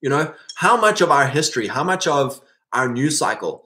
You 0.00 0.10
know, 0.10 0.34
how 0.56 0.80
much 0.80 1.00
of 1.00 1.10
our 1.10 1.26
history, 1.26 1.66
how 1.66 1.84
much 1.84 2.06
of 2.06 2.40
our 2.72 2.88
news 2.88 3.18
cycle 3.18 3.64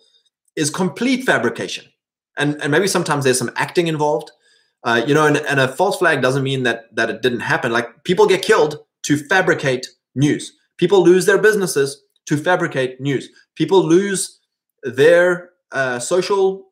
is 0.56 0.70
complete 0.70 1.24
fabrication. 1.24 1.86
And, 2.38 2.60
and 2.62 2.70
maybe 2.70 2.86
sometimes 2.86 3.24
there's 3.24 3.38
some 3.38 3.50
acting 3.56 3.86
involved. 3.86 4.30
Uh, 4.84 5.02
you 5.06 5.14
know, 5.14 5.26
and, 5.26 5.36
and 5.36 5.60
a 5.60 5.68
false 5.68 5.98
flag 5.98 6.22
doesn't 6.22 6.42
mean 6.42 6.64
that 6.64 6.94
that 6.96 7.10
it 7.10 7.22
didn't 7.22 7.40
happen. 7.40 7.70
Like 7.72 8.04
people 8.04 8.26
get 8.26 8.42
killed 8.42 8.78
to 9.04 9.16
fabricate 9.16 9.86
news. 10.14 10.52
People 10.76 11.04
lose 11.04 11.26
their 11.26 11.38
businesses 11.38 12.02
to 12.26 12.36
fabricate 12.36 13.00
news. 13.00 13.28
People 13.54 13.84
lose 13.84 14.40
their 14.82 15.50
uh, 15.70 15.98
social 15.98 16.71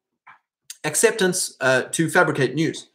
acceptance 0.84 1.56
uh, 1.60 1.82
to 1.92 2.08
fabricate 2.08 2.54
news. 2.54 2.88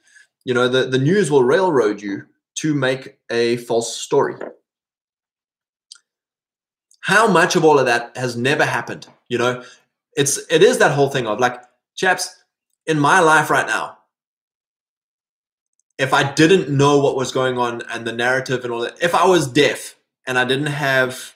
You 0.44 0.54
know, 0.54 0.68
the, 0.68 0.86
the 0.86 1.00
news 1.00 1.32
will 1.32 1.44
railroad 1.44 2.02
you 2.02 2.26
to 2.56 2.74
make 2.74 3.18
a 3.32 3.58
false 3.58 3.96
story. 3.96 4.36
How 7.02 7.28
much 7.28 7.56
of 7.56 7.64
all 7.64 7.80
of 7.80 7.86
that 7.86 8.16
has 8.18 8.36
never 8.36 8.66
happened? 8.66 9.08
You 9.28 9.38
know, 9.38 9.64
it's 10.16 10.40
it 10.50 10.64
is 10.64 10.78
that 10.80 10.92
whole 10.92 11.10
thing 11.10 11.28
of 11.28 11.40
like 11.40 11.62
chaps 11.96 12.44
in 12.86 13.00
my 13.00 13.20
life 13.20 13.50
right 13.50 13.68
now 13.68 13.98
if 15.98 16.14
i 16.14 16.32
didn't 16.34 16.70
know 16.70 17.00
what 17.00 17.16
was 17.16 17.32
going 17.32 17.58
on 17.58 17.82
and 17.90 18.06
the 18.06 18.12
narrative 18.12 18.64
and 18.64 18.74
all 18.74 18.82
that 18.82 19.02
if 19.02 19.14
i 19.14 19.26
was 19.26 19.48
deaf 19.48 19.96
and 20.28 20.38
i 20.38 20.46
didn't 20.46 20.68
have 20.68 21.36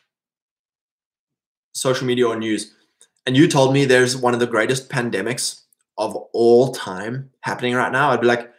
social 1.74 2.08
media 2.08 2.28
or 2.28 2.36
news 2.36 2.74
and 3.26 3.38
you 3.38 3.48
told 3.48 3.74
me 3.74 3.86
there's 3.86 4.18
one 4.18 4.34
of 4.34 4.40
the 4.40 4.48
greatest 4.48 4.90
pandemics 4.90 5.62
of 6.00 6.16
all 6.34 6.74
time 6.74 7.30
happening 7.42 7.76
right 7.76 7.92
now 7.92 8.10
i'd 8.10 8.22
be 8.22 8.28
like 8.28 8.52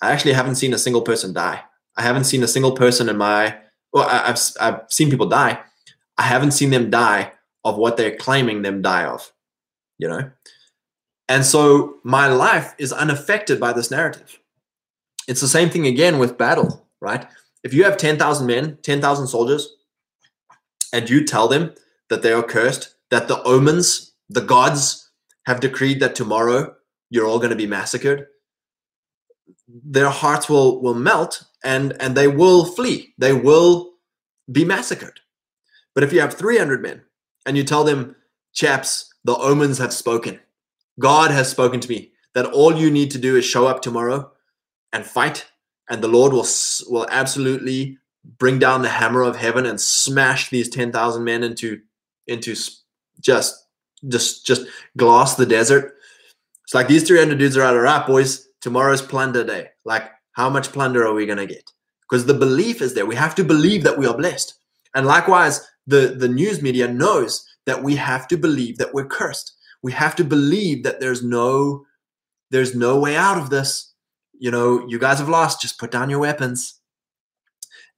i 0.00 0.12
actually 0.12 0.32
haven't 0.32 0.54
seen 0.54 0.72
a 0.72 0.78
single 0.78 1.02
person 1.02 1.32
die 1.32 1.60
i 1.96 2.02
haven't 2.02 2.24
seen 2.24 2.44
a 2.44 2.48
single 2.48 2.72
person 2.72 3.08
in 3.08 3.16
my 3.16 3.56
well 3.92 4.06
i've, 4.08 4.38
I've 4.60 4.82
seen 4.88 5.10
people 5.10 5.26
die 5.26 5.58
i 6.16 6.22
haven't 6.22 6.52
seen 6.52 6.70
them 6.70 6.90
die 6.90 7.32
of 7.64 7.76
what 7.76 7.96
they're 7.96 8.14
claiming 8.14 8.62
them 8.62 8.82
die 8.82 9.04
of 9.04 9.32
you 9.98 10.08
know? 10.08 10.30
And 11.28 11.44
so 11.44 11.96
my 12.04 12.28
life 12.28 12.74
is 12.78 12.92
unaffected 12.92 13.58
by 13.58 13.72
this 13.72 13.90
narrative. 13.90 14.38
It's 15.26 15.40
the 15.40 15.48
same 15.48 15.70
thing 15.70 15.86
again 15.86 16.18
with 16.18 16.38
battle, 16.38 16.86
right? 17.00 17.26
If 17.64 17.74
you 17.74 17.84
have 17.84 17.96
10,000 17.96 18.46
men, 18.46 18.78
10,000 18.82 19.26
soldiers, 19.26 19.74
and 20.92 21.10
you 21.10 21.24
tell 21.24 21.48
them 21.48 21.74
that 22.08 22.22
they 22.22 22.32
are 22.32 22.42
cursed, 22.42 22.94
that 23.10 23.26
the 23.26 23.42
omens, 23.42 24.12
the 24.28 24.40
gods, 24.40 25.05
have 25.46 25.60
decreed 25.60 26.00
that 26.00 26.14
tomorrow 26.14 26.74
you're 27.10 27.26
all 27.26 27.38
going 27.38 27.50
to 27.50 27.56
be 27.56 27.66
massacred, 27.66 28.26
their 29.68 30.10
hearts 30.10 30.48
will 30.48 30.80
will 30.82 30.94
melt 30.94 31.44
and 31.64 31.94
and 32.00 32.16
they 32.16 32.28
will 32.28 32.64
flee. 32.64 33.14
They 33.18 33.32
will 33.32 33.92
be 34.50 34.64
massacred. 34.64 35.20
But 35.94 36.04
if 36.04 36.12
you 36.12 36.20
have 36.20 36.34
300 36.34 36.82
men 36.82 37.02
and 37.46 37.56
you 37.56 37.64
tell 37.64 37.84
them, 37.84 38.16
chaps, 38.52 39.12
the 39.24 39.36
omens 39.36 39.78
have 39.78 39.92
spoken. 39.92 40.40
God 41.00 41.30
has 41.30 41.48
spoken 41.50 41.80
to 41.80 41.88
me. 41.88 42.12
that 42.34 42.44
all 42.52 42.76
you 42.76 42.90
need 42.90 43.10
to 43.10 43.18
do 43.18 43.34
is 43.34 43.46
show 43.46 43.66
up 43.66 43.80
tomorrow 43.80 44.30
and 44.92 45.06
fight, 45.06 45.46
and 45.88 46.02
the 46.02 46.08
Lord 46.08 46.32
will 46.34 46.46
will 46.88 47.06
absolutely 47.10 47.98
bring 48.38 48.58
down 48.58 48.82
the 48.82 48.90
hammer 48.90 49.22
of 49.22 49.36
heaven 49.36 49.64
and 49.64 49.80
smash 49.80 50.50
these 50.50 50.68
ten 50.68 50.92
thousand 50.92 51.24
men 51.24 51.42
into 51.42 51.80
into 52.26 52.54
just 53.20 53.65
just 54.08 54.46
just 54.46 54.66
glass 54.96 55.34
the 55.34 55.46
desert. 55.46 55.94
It's 56.64 56.74
like 56.74 56.88
these 56.88 57.06
three 57.06 57.18
hundred 57.18 57.38
dudes 57.38 57.56
are 57.56 57.62
out 57.62 57.76
rap, 57.76 58.06
boys. 58.06 58.48
Tomorrow's 58.60 59.02
plunder 59.02 59.44
day. 59.44 59.68
Like, 59.84 60.10
how 60.32 60.50
much 60.50 60.72
plunder 60.72 61.06
are 61.06 61.14
we 61.14 61.26
gonna 61.26 61.46
get? 61.46 61.70
Because 62.08 62.26
the 62.26 62.34
belief 62.34 62.80
is 62.80 62.94
there. 62.94 63.06
We 63.06 63.16
have 63.16 63.34
to 63.36 63.44
believe 63.44 63.84
that 63.84 63.98
we 63.98 64.06
are 64.06 64.16
blessed. 64.16 64.54
And 64.94 65.06
likewise, 65.06 65.60
the, 65.86 66.16
the 66.18 66.28
news 66.28 66.62
media 66.62 66.88
knows 66.88 67.46
that 67.66 67.82
we 67.82 67.96
have 67.96 68.26
to 68.28 68.36
believe 68.36 68.78
that 68.78 68.94
we're 68.94 69.06
cursed. 69.06 69.52
We 69.82 69.92
have 69.92 70.16
to 70.16 70.24
believe 70.24 70.84
that 70.84 71.00
there's 71.00 71.22
no 71.22 71.84
there's 72.50 72.74
no 72.74 72.98
way 72.98 73.16
out 73.16 73.38
of 73.38 73.50
this. 73.50 73.92
You 74.38 74.50
know, 74.50 74.86
you 74.88 74.98
guys 74.98 75.18
have 75.18 75.28
lost, 75.28 75.60
just 75.60 75.78
put 75.78 75.90
down 75.90 76.10
your 76.10 76.20
weapons. 76.20 76.80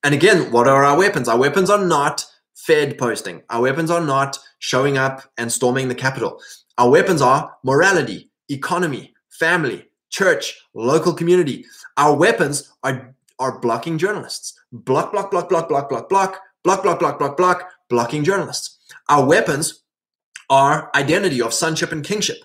And 0.05 0.15
again, 0.15 0.53
what 0.53 0.69
are 0.69 0.85
our 0.85 0.97
weapons? 0.97 1.29
Our 1.29 1.39
weapons 1.39 1.71
are 1.71 1.85
not 1.85 2.25
Fed 2.69 2.99
posting. 2.99 3.41
Our 3.49 3.63
weapons 3.63 3.91
are 3.91 4.05
not 4.05 4.39
showing 4.59 4.99
up 4.99 5.23
and 5.39 5.51
storming 5.51 5.89
the 5.89 5.95
Capitol. 5.95 6.39
Our 6.77 6.91
weapons 6.91 7.23
are 7.23 7.57
morality, 7.65 8.31
economy, 8.51 9.15
family, 9.31 9.89
church, 10.11 10.55
local 10.75 11.15
community. 11.15 11.65
Our 11.97 12.15
weapons 12.15 12.71
are, 12.83 13.15
are 13.39 13.59
blocking 13.59 13.97
journalists. 13.97 14.53
Block, 14.71 15.13
block, 15.13 15.31
block, 15.31 15.49
block, 15.49 15.71
block, 15.71 15.89
block, 15.89 16.11
block, 16.11 16.41
block, 16.63 16.83
block, 16.83 16.99
block, 16.99 17.19
block, 17.19 17.37
block, 17.39 17.71
blocking 17.89 18.23
journalists. 18.23 18.77
Our 19.09 19.25
weapons 19.25 19.85
are 20.51 20.91
identity 20.95 21.41
of 21.41 21.55
sonship 21.55 21.91
and 21.91 22.05
kingship, 22.05 22.37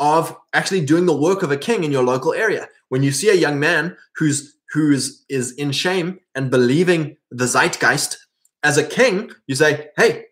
of 0.00 0.36
actually 0.52 0.84
doing 0.84 1.06
the 1.06 1.16
work 1.16 1.44
of 1.44 1.52
a 1.52 1.56
king 1.56 1.84
in 1.84 1.92
your 1.92 2.02
local 2.02 2.34
area. 2.34 2.66
When 2.88 3.04
you 3.04 3.12
see 3.12 3.30
a 3.30 3.34
young 3.34 3.60
man 3.60 3.96
who's 4.16 4.56
who's 4.72 5.24
is 5.28 5.52
in 5.52 5.70
shame 5.70 6.18
and 6.34 6.50
believing 6.50 7.16
the 7.30 7.46
zeitgeist 7.46 8.16
as 8.62 8.76
a 8.76 8.84
king, 8.84 9.30
you 9.46 9.54
say, 9.54 9.88
hey, 9.96 10.26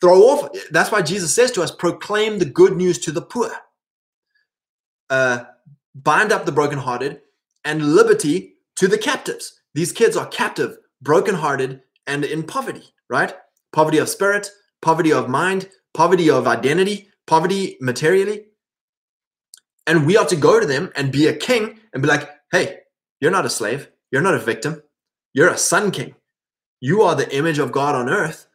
throw 0.00 0.22
off. 0.22 0.48
That's 0.70 0.92
why 0.92 1.02
Jesus 1.02 1.34
says 1.34 1.50
to 1.52 1.62
us, 1.62 1.70
proclaim 1.70 2.38
the 2.38 2.44
good 2.44 2.76
news 2.76 2.98
to 3.00 3.12
the 3.12 3.22
poor. 3.22 3.50
Uh, 5.08 5.44
bind 5.94 6.32
up 6.32 6.44
the 6.44 6.52
brokenhearted 6.52 7.20
and 7.64 7.94
liberty 7.94 8.56
to 8.76 8.88
the 8.88 8.98
captives. 8.98 9.60
These 9.74 9.92
kids 9.92 10.16
are 10.16 10.26
captive, 10.26 10.76
brokenhearted, 11.02 11.80
and 12.06 12.24
in 12.24 12.42
poverty, 12.42 12.84
right? 13.08 13.34
Poverty 13.72 13.98
of 13.98 14.08
spirit, 14.08 14.50
poverty 14.82 15.12
of 15.12 15.28
mind, 15.28 15.68
poverty 15.94 16.28
of 16.28 16.46
identity, 16.46 17.08
poverty 17.26 17.76
materially. 17.80 18.46
And 19.86 20.06
we 20.06 20.16
are 20.16 20.26
to 20.26 20.36
go 20.36 20.60
to 20.60 20.66
them 20.66 20.92
and 20.96 21.12
be 21.12 21.26
a 21.26 21.36
king 21.36 21.80
and 21.92 22.02
be 22.02 22.08
like, 22.08 22.28
hey, 22.52 22.78
you're 23.20 23.30
not 23.30 23.46
a 23.46 23.50
slave. 23.50 23.88
You're 24.10 24.22
not 24.22 24.34
a 24.34 24.38
victim. 24.38 24.82
You're 25.32 25.48
a 25.48 25.58
son 25.58 25.90
king. 25.90 26.14
You 26.84 27.00
are 27.00 27.14
the 27.14 27.34
image 27.34 27.58
of 27.58 27.72
God 27.72 27.94
on 27.94 28.10
earth. 28.10 28.46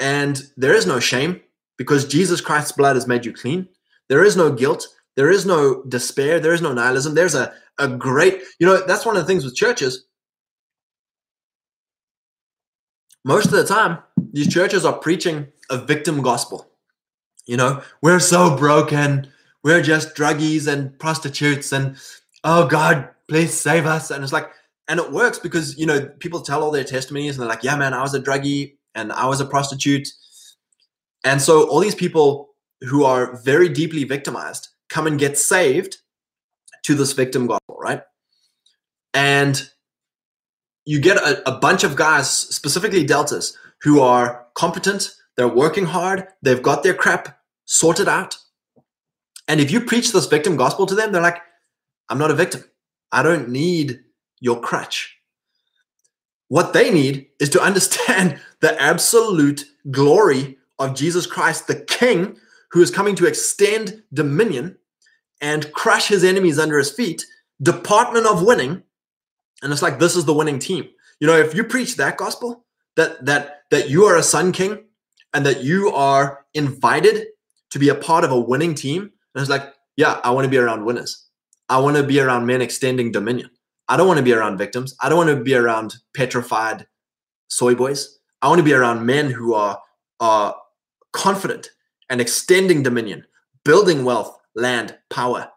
And 0.00 0.42
there 0.56 0.72
is 0.72 0.86
no 0.86 0.98
shame 0.98 1.42
because 1.76 2.08
Jesus 2.08 2.40
Christ's 2.40 2.72
blood 2.72 2.96
has 2.96 3.06
made 3.06 3.26
you 3.26 3.34
clean. 3.34 3.68
There 4.08 4.24
is 4.24 4.34
no 4.34 4.50
guilt. 4.50 4.88
There 5.14 5.30
is 5.30 5.44
no 5.44 5.82
despair. 5.82 6.40
There 6.40 6.54
is 6.54 6.62
no 6.62 6.72
nihilism. 6.72 7.14
There's 7.14 7.34
a, 7.34 7.52
a 7.78 7.86
great, 7.86 8.40
you 8.58 8.66
know, 8.66 8.80
that's 8.86 9.04
one 9.04 9.14
of 9.14 9.22
the 9.22 9.26
things 9.26 9.44
with 9.44 9.54
churches. 9.54 10.06
Most 13.26 13.44
of 13.44 13.52
the 13.52 13.66
time, 13.66 13.98
these 14.32 14.48
churches 14.50 14.86
are 14.86 14.98
preaching 14.98 15.48
a 15.68 15.76
victim 15.76 16.22
gospel. 16.22 16.70
You 17.44 17.58
know, 17.58 17.82
we're 18.00 18.20
so 18.20 18.56
broken. 18.56 19.28
We're 19.62 19.82
just 19.82 20.16
druggies 20.16 20.66
and 20.66 20.98
prostitutes. 20.98 21.72
And 21.72 21.98
oh, 22.42 22.66
God, 22.68 23.10
please 23.28 23.52
save 23.52 23.84
us. 23.84 24.10
And 24.10 24.24
it's 24.24 24.32
like, 24.32 24.50
and 24.88 25.00
it 25.00 25.10
works 25.10 25.38
because, 25.38 25.76
you 25.78 25.86
know, 25.86 26.06
people 26.20 26.40
tell 26.40 26.62
all 26.62 26.70
their 26.70 26.84
testimonies 26.84 27.36
and 27.36 27.42
they're 27.42 27.48
like, 27.48 27.64
yeah, 27.64 27.76
man, 27.76 27.92
I 27.92 28.02
was 28.02 28.14
a 28.14 28.20
druggie 28.20 28.76
and 28.94 29.12
I 29.12 29.26
was 29.26 29.40
a 29.40 29.46
prostitute. 29.46 30.08
And 31.24 31.42
so 31.42 31.68
all 31.68 31.80
these 31.80 31.94
people 31.94 32.50
who 32.82 33.04
are 33.04 33.36
very 33.42 33.68
deeply 33.68 34.04
victimized 34.04 34.68
come 34.88 35.06
and 35.06 35.18
get 35.18 35.36
saved 35.36 35.98
to 36.84 36.94
this 36.94 37.12
victim 37.12 37.46
gospel, 37.46 37.76
right? 37.80 38.02
And 39.12 39.68
you 40.84 41.00
get 41.00 41.16
a, 41.16 41.48
a 41.48 41.58
bunch 41.58 41.82
of 41.82 41.96
guys, 41.96 42.30
specifically 42.30 43.04
deltas, 43.04 43.58
who 43.82 44.00
are 44.00 44.46
competent, 44.54 45.10
they're 45.36 45.48
working 45.48 45.84
hard, 45.84 46.28
they've 46.42 46.62
got 46.62 46.82
their 46.82 46.94
crap 46.94 47.38
sorted 47.64 48.08
out. 48.08 48.36
And 49.48 49.60
if 49.60 49.70
you 49.70 49.80
preach 49.80 50.12
this 50.12 50.26
victim 50.26 50.56
gospel 50.56 50.86
to 50.86 50.94
them, 50.94 51.10
they're 51.12 51.22
like, 51.22 51.40
I'm 52.08 52.18
not 52.18 52.30
a 52.30 52.34
victim. 52.34 52.64
I 53.10 53.22
don't 53.22 53.48
need 53.48 54.00
your 54.40 54.60
crutch. 54.60 55.16
What 56.48 56.72
they 56.72 56.90
need 56.90 57.28
is 57.40 57.50
to 57.50 57.62
understand 57.62 58.40
the 58.60 58.80
absolute 58.80 59.64
glory 59.90 60.58
of 60.78 60.94
Jesus 60.94 61.26
Christ, 61.26 61.66
the 61.66 61.80
King 61.80 62.36
who 62.70 62.82
is 62.82 62.90
coming 62.90 63.14
to 63.16 63.26
extend 63.26 64.02
dominion 64.12 64.76
and 65.40 65.72
crush 65.72 66.08
his 66.08 66.24
enemies 66.24 66.58
under 66.58 66.78
his 66.78 66.90
feet, 66.90 67.24
department 67.62 68.26
of 68.26 68.42
winning. 68.42 68.82
And 69.62 69.72
it's 69.72 69.82
like, 69.82 69.98
this 69.98 70.16
is 70.16 70.24
the 70.24 70.34
winning 70.34 70.58
team. 70.58 70.88
You 71.20 71.26
know, 71.26 71.36
if 71.36 71.54
you 71.54 71.64
preach 71.64 71.96
that 71.96 72.16
gospel, 72.16 72.64
that 72.96 73.24
that 73.24 73.62
that 73.70 73.88
you 73.88 74.04
are 74.04 74.16
a 74.16 74.22
son 74.22 74.52
king 74.52 74.84
and 75.32 75.44
that 75.46 75.62
you 75.62 75.90
are 75.92 76.44
invited 76.54 77.26
to 77.70 77.78
be 77.78 77.88
a 77.88 77.94
part 77.94 78.24
of 78.24 78.30
a 78.30 78.40
winning 78.40 78.74
team, 78.74 79.02
and 79.02 79.40
it's 79.40 79.50
like, 79.50 79.74
yeah, 79.96 80.20
I 80.24 80.30
want 80.30 80.44
to 80.44 80.50
be 80.50 80.58
around 80.58 80.84
winners. 80.84 81.26
I 81.68 81.78
want 81.78 81.96
to 81.96 82.02
be 82.02 82.20
around 82.20 82.46
men 82.46 82.62
extending 82.62 83.12
dominion. 83.12 83.50
I 83.88 83.96
don't 83.96 84.06
want 84.06 84.18
to 84.18 84.24
be 84.24 84.32
around 84.32 84.58
victims. 84.58 84.94
I 85.00 85.08
don't 85.08 85.18
want 85.18 85.30
to 85.30 85.42
be 85.42 85.54
around 85.54 85.96
petrified 86.14 86.86
soy 87.48 87.74
boys. 87.74 88.18
I 88.42 88.48
want 88.48 88.58
to 88.58 88.64
be 88.64 88.72
around 88.72 89.06
men 89.06 89.30
who 89.30 89.54
are 89.54 89.80
are 90.20 90.56
confident 91.12 91.70
and 92.08 92.20
extending 92.20 92.82
dominion, 92.82 93.26
building 93.64 94.04
wealth, 94.04 94.38
land, 94.54 94.96
power, 95.10 95.50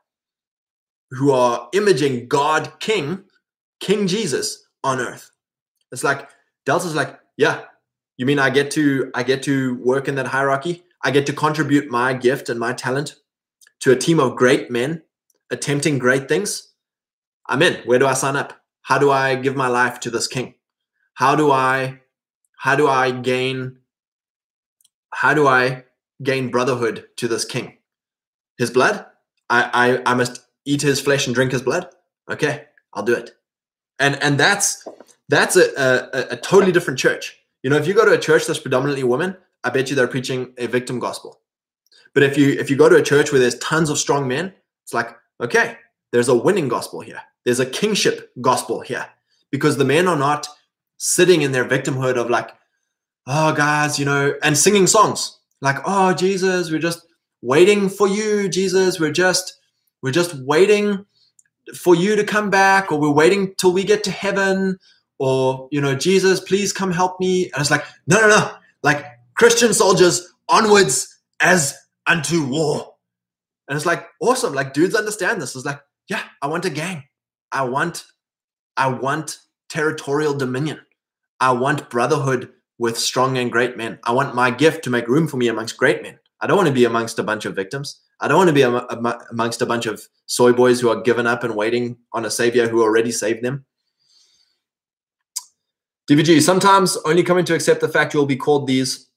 who 1.11 1.31
are 1.31 1.69
imaging 1.73 2.27
God 2.27 2.79
King, 2.79 3.23
King 3.79 4.07
Jesus 4.07 4.67
on 4.83 4.99
earth. 4.99 5.31
It's 5.91 6.03
like 6.03 6.29
Delta's 6.65 6.95
like, 6.95 7.19
yeah, 7.37 7.61
you 8.17 8.25
mean 8.25 8.39
I 8.39 8.49
get 8.49 8.71
to 8.71 9.11
I 9.15 9.23
get 9.23 9.43
to 9.43 9.75
work 9.75 10.07
in 10.07 10.15
that 10.15 10.27
hierarchy? 10.27 10.83
I 11.03 11.11
get 11.11 11.25
to 11.27 11.33
contribute 11.33 11.89
my 11.89 12.13
gift 12.13 12.49
and 12.49 12.59
my 12.59 12.73
talent 12.73 13.15
to 13.79 13.91
a 13.91 13.95
team 13.95 14.19
of 14.19 14.35
great 14.35 14.69
men 14.69 15.01
attempting 15.49 15.99
great 15.99 16.27
things? 16.27 16.68
I'm 17.49 17.61
in. 17.63 17.81
Where 17.85 17.99
do 17.99 18.05
I 18.05 18.13
sign 18.13 18.35
up? 18.35 18.53
How 18.83 18.97
do 18.97 19.11
I 19.11 19.35
give 19.35 19.55
my 19.55 19.67
life 19.67 19.99
to 20.01 20.09
this 20.09 20.27
king? 20.27 20.53
How 21.15 21.35
do 21.35 21.51
I 21.51 21.99
how 22.57 22.75
do 22.75 22.87
I 22.87 23.11
gain 23.11 23.79
how 25.11 25.33
do 25.33 25.47
I 25.47 25.83
gain 26.23 26.51
brotherhood 26.51 27.07
to 27.17 27.27
this 27.27 27.43
king? 27.43 27.77
His 28.57 28.69
blood? 28.69 29.05
I, 29.49 29.69
I 30.05 30.11
I 30.11 30.13
must 30.13 30.45
eat 30.65 30.81
his 30.81 31.01
flesh 31.01 31.25
and 31.25 31.35
drink 31.35 31.51
his 31.51 31.63
blood? 31.63 31.89
Okay, 32.31 32.65
I'll 32.93 33.03
do 33.03 33.15
it. 33.15 33.31
And 33.97 34.21
and 34.23 34.39
that's 34.39 34.87
that's 35.27 35.55
a, 35.55 35.69
a, 35.77 36.33
a 36.33 36.37
totally 36.37 36.71
different 36.71 36.99
church. 36.99 37.37
You 37.63 37.69
know, 37.69 37.77
if 37.77 37.87
you 37.87 37.93
go 37.93 38.05
to 38.05 38.11
a 38.13 38.17
church 38.17 38.45
that's 38.45 38.59
predominantly 38.59 39.03
women, 39.03 39.35
I 39.63 39.71
bet 39.71 39.89
you 39.89 39.95
they're 39.95 40.07
preaching 40.07 40.53
a 40.57 40.67
victim 40.67 40.99
gospel. 40.99 41.41
But 42.13 42.23
if 42.23 42.37
you 42.37 42.49
if 42.51 42.69
you 42.69 42.77
go 42.77 42.89
to 42.89 42.95
a 42.95 43.03
church 43.03 43.31
where 43.31 43.41
there's 43.41 43.57
tons 43.57 43.89
of 43.89 43.97
strong 43.97 44.27
men, 44.27 44.53
it's 44.83 44.93
like, 44.93 45.15
okay, 45.41 45.77
there's 46.11 46.29
a 46.29 46.35
winning 46.35 46.67
gospel 46.67 47.01
here. 47.01 47.21
There's 47.45 47.59
a 47.59 47.65
kingship 47.65 48.31
gospel 48.41 48.81
here. 48.81 49.07
Because 49.51 49.77
the 49.77 49.85
men 49.85 50.07
are 50.07 50.17
not 50.17 50.47
sitting 50.97 51.41
in 51.41 51.51
their 51.51 51.65
victimhood 51.65 52.17
of 52.17 52.29
like, 52.29 52.51
oh 53.25 53.53
guys, 53.53 53.97
you 53.97 54.05
know, 54.05 54.35
and 54.43 54.57
singing 54.57 54.85
songs 54.85 55.39
like, 55.61 55.77
oh 55.85 56.13
Jesus, 56.13 56.71
we're 56.71 56.79
just 56.79 57.05
waiting 57.41 57.89
for 57.89 58.07
you, 58.07 58.49
Jesus. 58.49 58.99
We're 58.99 59.11
just 59.11 59.57
we're 60.01 60.11
just 60.11 60.33
waiting 60.35 61.05
for 61.75 61.95
you 61.95 62.15
to 62.15 62.23
come 62.23 62.49
back, 62.49 62.91
or 62.91 62.99
we're 62.99 63.11
waiting 63.11 63.53
till 63.55 63.73
we 63.73 63.83
get 63.83 64.03
to 64.05 64.11
heaven, 64.11 64.79
or 65.17 65.67
you 65.71 65.81
know, 65.81 65.95
Jesus, 65.95 66.39
please 66.39 66.71
come 66.71 66.91
help 66.91 67.19
me. 67.19 67.45
And 67.51 67.61
it's 67.61 67.71
like, 67.71 67.83
no, 68.07 68.21
no, 68.21 68.29
no. 68.29 68.51
Like 68.83 69.05
Christian 69.35 69.73
soldiers 69.73 70.33
onwards 70.47 71.19
as 71.41 71.77
unto 72.07 72.45
war. 72.45 72.95
And 73.67 73.75
it's 73.75 73.85
like 73.85 74.07
awesome. 74.21 74.53
Like 74.53 74.73
dudes 74.73 74.95
understand 74.95 75.41
this. 75.41 75.55
It's 75.55 75.65
like, 75.65 75.81
yeah, 76.07 76.23
I 76.41 76.47
want 76.47 76.65
a 76.65 76.69
gang. 76.69 77.03
I 77.51 77.63
want, 77.63 78.05
I 78.77 78.87
want 78.87 79.39
territorial 79.69 80.33
dominion. 80.33 80.79
I 81.39 81.51
want 81.51 81.89
brotherhood 81.89 82.51
with 82.77 82.97
strong 82.97 83.37
and 83.37 83.51
great 83.51 83.77
men. 83.77 83.99
I 84.03 84.11
want 84.11 84.35
my 84.35 84.51
gift 84.51 84.83
to 84.85 84.89
make 84.89 85.07
room 85.07 85.27
for 85.27 85.37
me 85.37 85.47
amongst 85.47 85.77
great 85.77 86.01
men. 86.01 86.19
I 86.41 86.47
don't 86.47 86.57
want 86.57 86.67
to 86.67 86.73
be 86.73 86.85
amongst 86.85 87.19
a 87.19 87.23
bunch 87.23 87.45
of 87.45 87.55
victims. 87.55 88.01
I 88.21 88.27
don't 88.27 88.37
want 88.37 88.49
to 88.49 88.53
be 88.53 88.61
amongst 89.31 89.61
a 89.61 89.65
bunch 89.65 89.85
of 89.85 90.05
soy 90.25 90.53
boys 90.53 90.79
who 90.79 90.89
are 90.89 91.01
given 91.01 91.27
up 91.27 91.43
and 91.43 91.55
waiting 91.55 91.97
on 92.13 92.25
a 92.25 92.31
savior 92.31 92.67
who 92.67 92.81
already 92.81 93.11
saved 93.11 93.43
them. 93.43 93.65
DVG, 96.09 96.41
sometimes 96.41 96.97
only 97.05 97.23
coming 97.23 97.45
to 97.45 97.53
accept 97.53 97.81
the 97.81 97.87
fact 97.87 98.13
you'll 98.13 98.25
be 98.25 98.35
called 98.35 98.67
these 98.67 99.07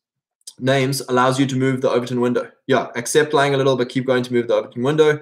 names 0.59 1.01
allows 1.09 1.41
you 1.41 1.47
to 1.47 1.57
move 1.57 1.80
the 1.80 1.91
Overton 1.91 2.20
window. 2.20 2.51
Yeah, 2.66 2.89
accept 2.95 3.33
lying 3.33 3.55
a 3.55 3.57
little, 3.57 3.76
but 3.76 3.89
keep 3.89 4.07
going 4.07 4.22
to 4.24 4.33
move 4.33 4.49
the 4.49 4.55
Overton 4.55 4.83
window. 4.83 5.20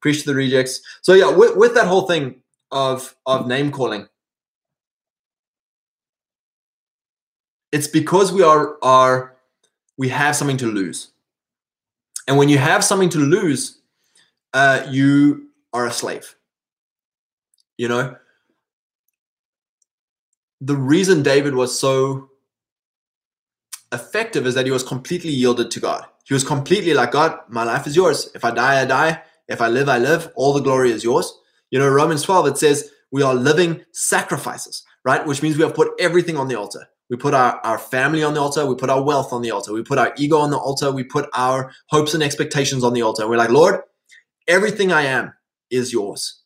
Preach 0.00 0.22
to 0.22 0.30
the 0.30 0.34
rejects. 0.34 0.80
So 1.02 1.14
yeah, 1.14 1.30
with, 1.30 1.56
with 1.56 1.74
that 1.74 1.86
whole 1.86 2.08
thing 2.08 2.41
of 2.72 3.14
of 3.26 3.46
name 3.46 3.70
calling, 3.70 4.08
it's 7.70 7.86
because 7.86 8.32
we 8.32 8.42
are 8.42 8.78
are 8.82 9.36
we 9.98 10.08
have 10.08 10.34
something 10.34 10.56
to 10.58 10.66
lose. 10.66 11.12
And 12.26 12.38
when 12.38 12.48
you 12.48 12.58
have 12.58 12.84
something 12.84 13.08
to 13.10 13.18
lose, 13.18 13.80
uh, 14.54 14.86
you 14.90 15.48
are 15.72 15.86
a 15.86 15.92
slave. 15.92 16.36
You 17.78 17.88
know, 17.88 18.16
the 20.60 20.76
reason 20.76 21.22
David 21.22 21.54
was 21.54 21.78
so 21.78 22.30
effective 23.92 24.46
is 24.46 24.54
that 24.54 24.66
he 24.66 24.72
was 24.72 24.82
completely 24.82 25.30
yielded 25.30 25.70
to 25.72 25.80
God. 25.80 26.06
He 26.24 26.34
was 26.34 26.44
completely 26.44 26.94
like, 26.94 27.12
God, 27.12 27.40
my 27.48 27.64
life 27.64 27.86
is 27.86 27.96
yours. 27.96 28.30
If 28.34 28.44
I 28.44 28.52
die, 28.52 28.80
I 28.80 28.84
die. 28.84 29.22
If 29.48 29.60
I 29.60 29.68
live, 29.68 29.88
I 29.88 29.98
live. 29.98 30.30
All 30.36 30.52
the 30.52 30.60
glory 30.60 30.92
is 30.92 31.04
yours. 31.04 31.38
You 31.72 31.78
know, 31.78 31.88
Romans 31.88 32.22
12, 32.22 32.46
it 32.48 32.58
says 32.58 32.90
we 33.10 33.22
are 33.22 33.34
living 33.34 33.82
sacrifices, 33.92 34.84
right? 35.04 35.26
Which 35.26 35.42
means 35.42 35.56
we 35.56 35.64
have 35.64 35.74
put 35.74 35.90
everything 35.98 36.36
on 36.36 36.46
the 36.46 36.54
altar. 36.54 36.86
We 37.08 37.16
put 37.16 37.34
our, 37.34 37.60
our 37.64 37.78
family 37.78 38.22
on 38.22 38.34
the 38.34 38.40
altar. 38.40 38.66
We 38.66 38.74
put 38.74 38.90
our 38.90 39.02
wealth 39.02 39.32
on 39.32 39.42
the 39.42 39.50
altar. 39.50 39.72
We 39.72 39.82
put 39.82 39.98
our 39.98 40.12
ego 40.16 40.36
on 40.36 40.50
the 40.50 40.58
altar. 40.58 40.92
We 40.92 41.02
put 41.02 41.28
our 41.34 41.72
hopes 41.88 42.14
and 42.14 42.22
expectations 42.22 42.84
on 42.84 42.92
the 42.92 43.02
altar. 43.02 43.22
And 43.22 43.30
we're 43.30 43.38
like, 43.38 43.50
Lord, 43.50 43.80
everything 44.46 44.92
I 44.92 45.02
am 45.02 45.32
is 45.70 45.92
yours. 45.92 46.42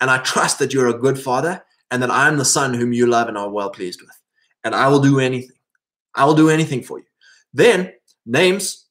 And 0.00 0.10
I 0.10 0.18
trust 0.18 0.60
that 0.60 0.72
you're 0.72 0.88
a 0.88 0.98
good 0.98 1.18
father 1.18 1.64
and 1.90 2.02
that 2.02 2.10
I 2.10 2.28
am 2.28 2.38
the 2.38 2.44
son 2.44 2.72
whom 2.72 2.92
you 2.92 3.06
love 3.06 3.28
and 3.28 3.36
are 3.36 3.50
well 3.50 3.70
pleased 3.70 4.00
with. 4.00 4.10
And 4.64 4.74
I 4.74 4.88
will 4.88 5.00
do 5.00 5.18
anything. 5.18 5.56
I 6.14 6.24
will 6.24 6.34
do 6.34 6.50
anything 6.50 6.82
for 6.82 6.98
you. 6.98 7.04
Then 7.52 7.92
names 8.24 8.86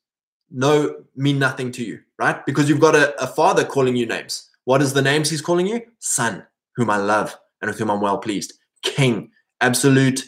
no 0.51 1.03
mean 1.15 1.39
nothing 1.39 1.71
to 1.73 1.83
you, 1.83 2.01
right? 2.19 2.45
Because 2.45 2.69
you've 2.69 2.79
got 2.79 2.95
a, 2.95 3.21
a 3.21 3.27
father 3.27 3.63
calling 3.65 3.95
you 3.95 4.05
names. 4.05 4.49
What 4.65 4.81
is 4.81 4.93
the 4.93 5.01
names 5.01 5.29
he's 5.29 5.41
calling 5.41 5.67
you? 5.67 5.81
Son, 5.99 6.45
whom 6.75 6.89
I 6.89 6.97
love 6.97 7.35
and 7.61 7.69
with 7.69 7.79
whom 7.79 7.89
I'm 7.89 8.01
well 8.01 8.17
pleased. 8.17 8.53
King, 8.83 9.31
absolute 9.61 10.27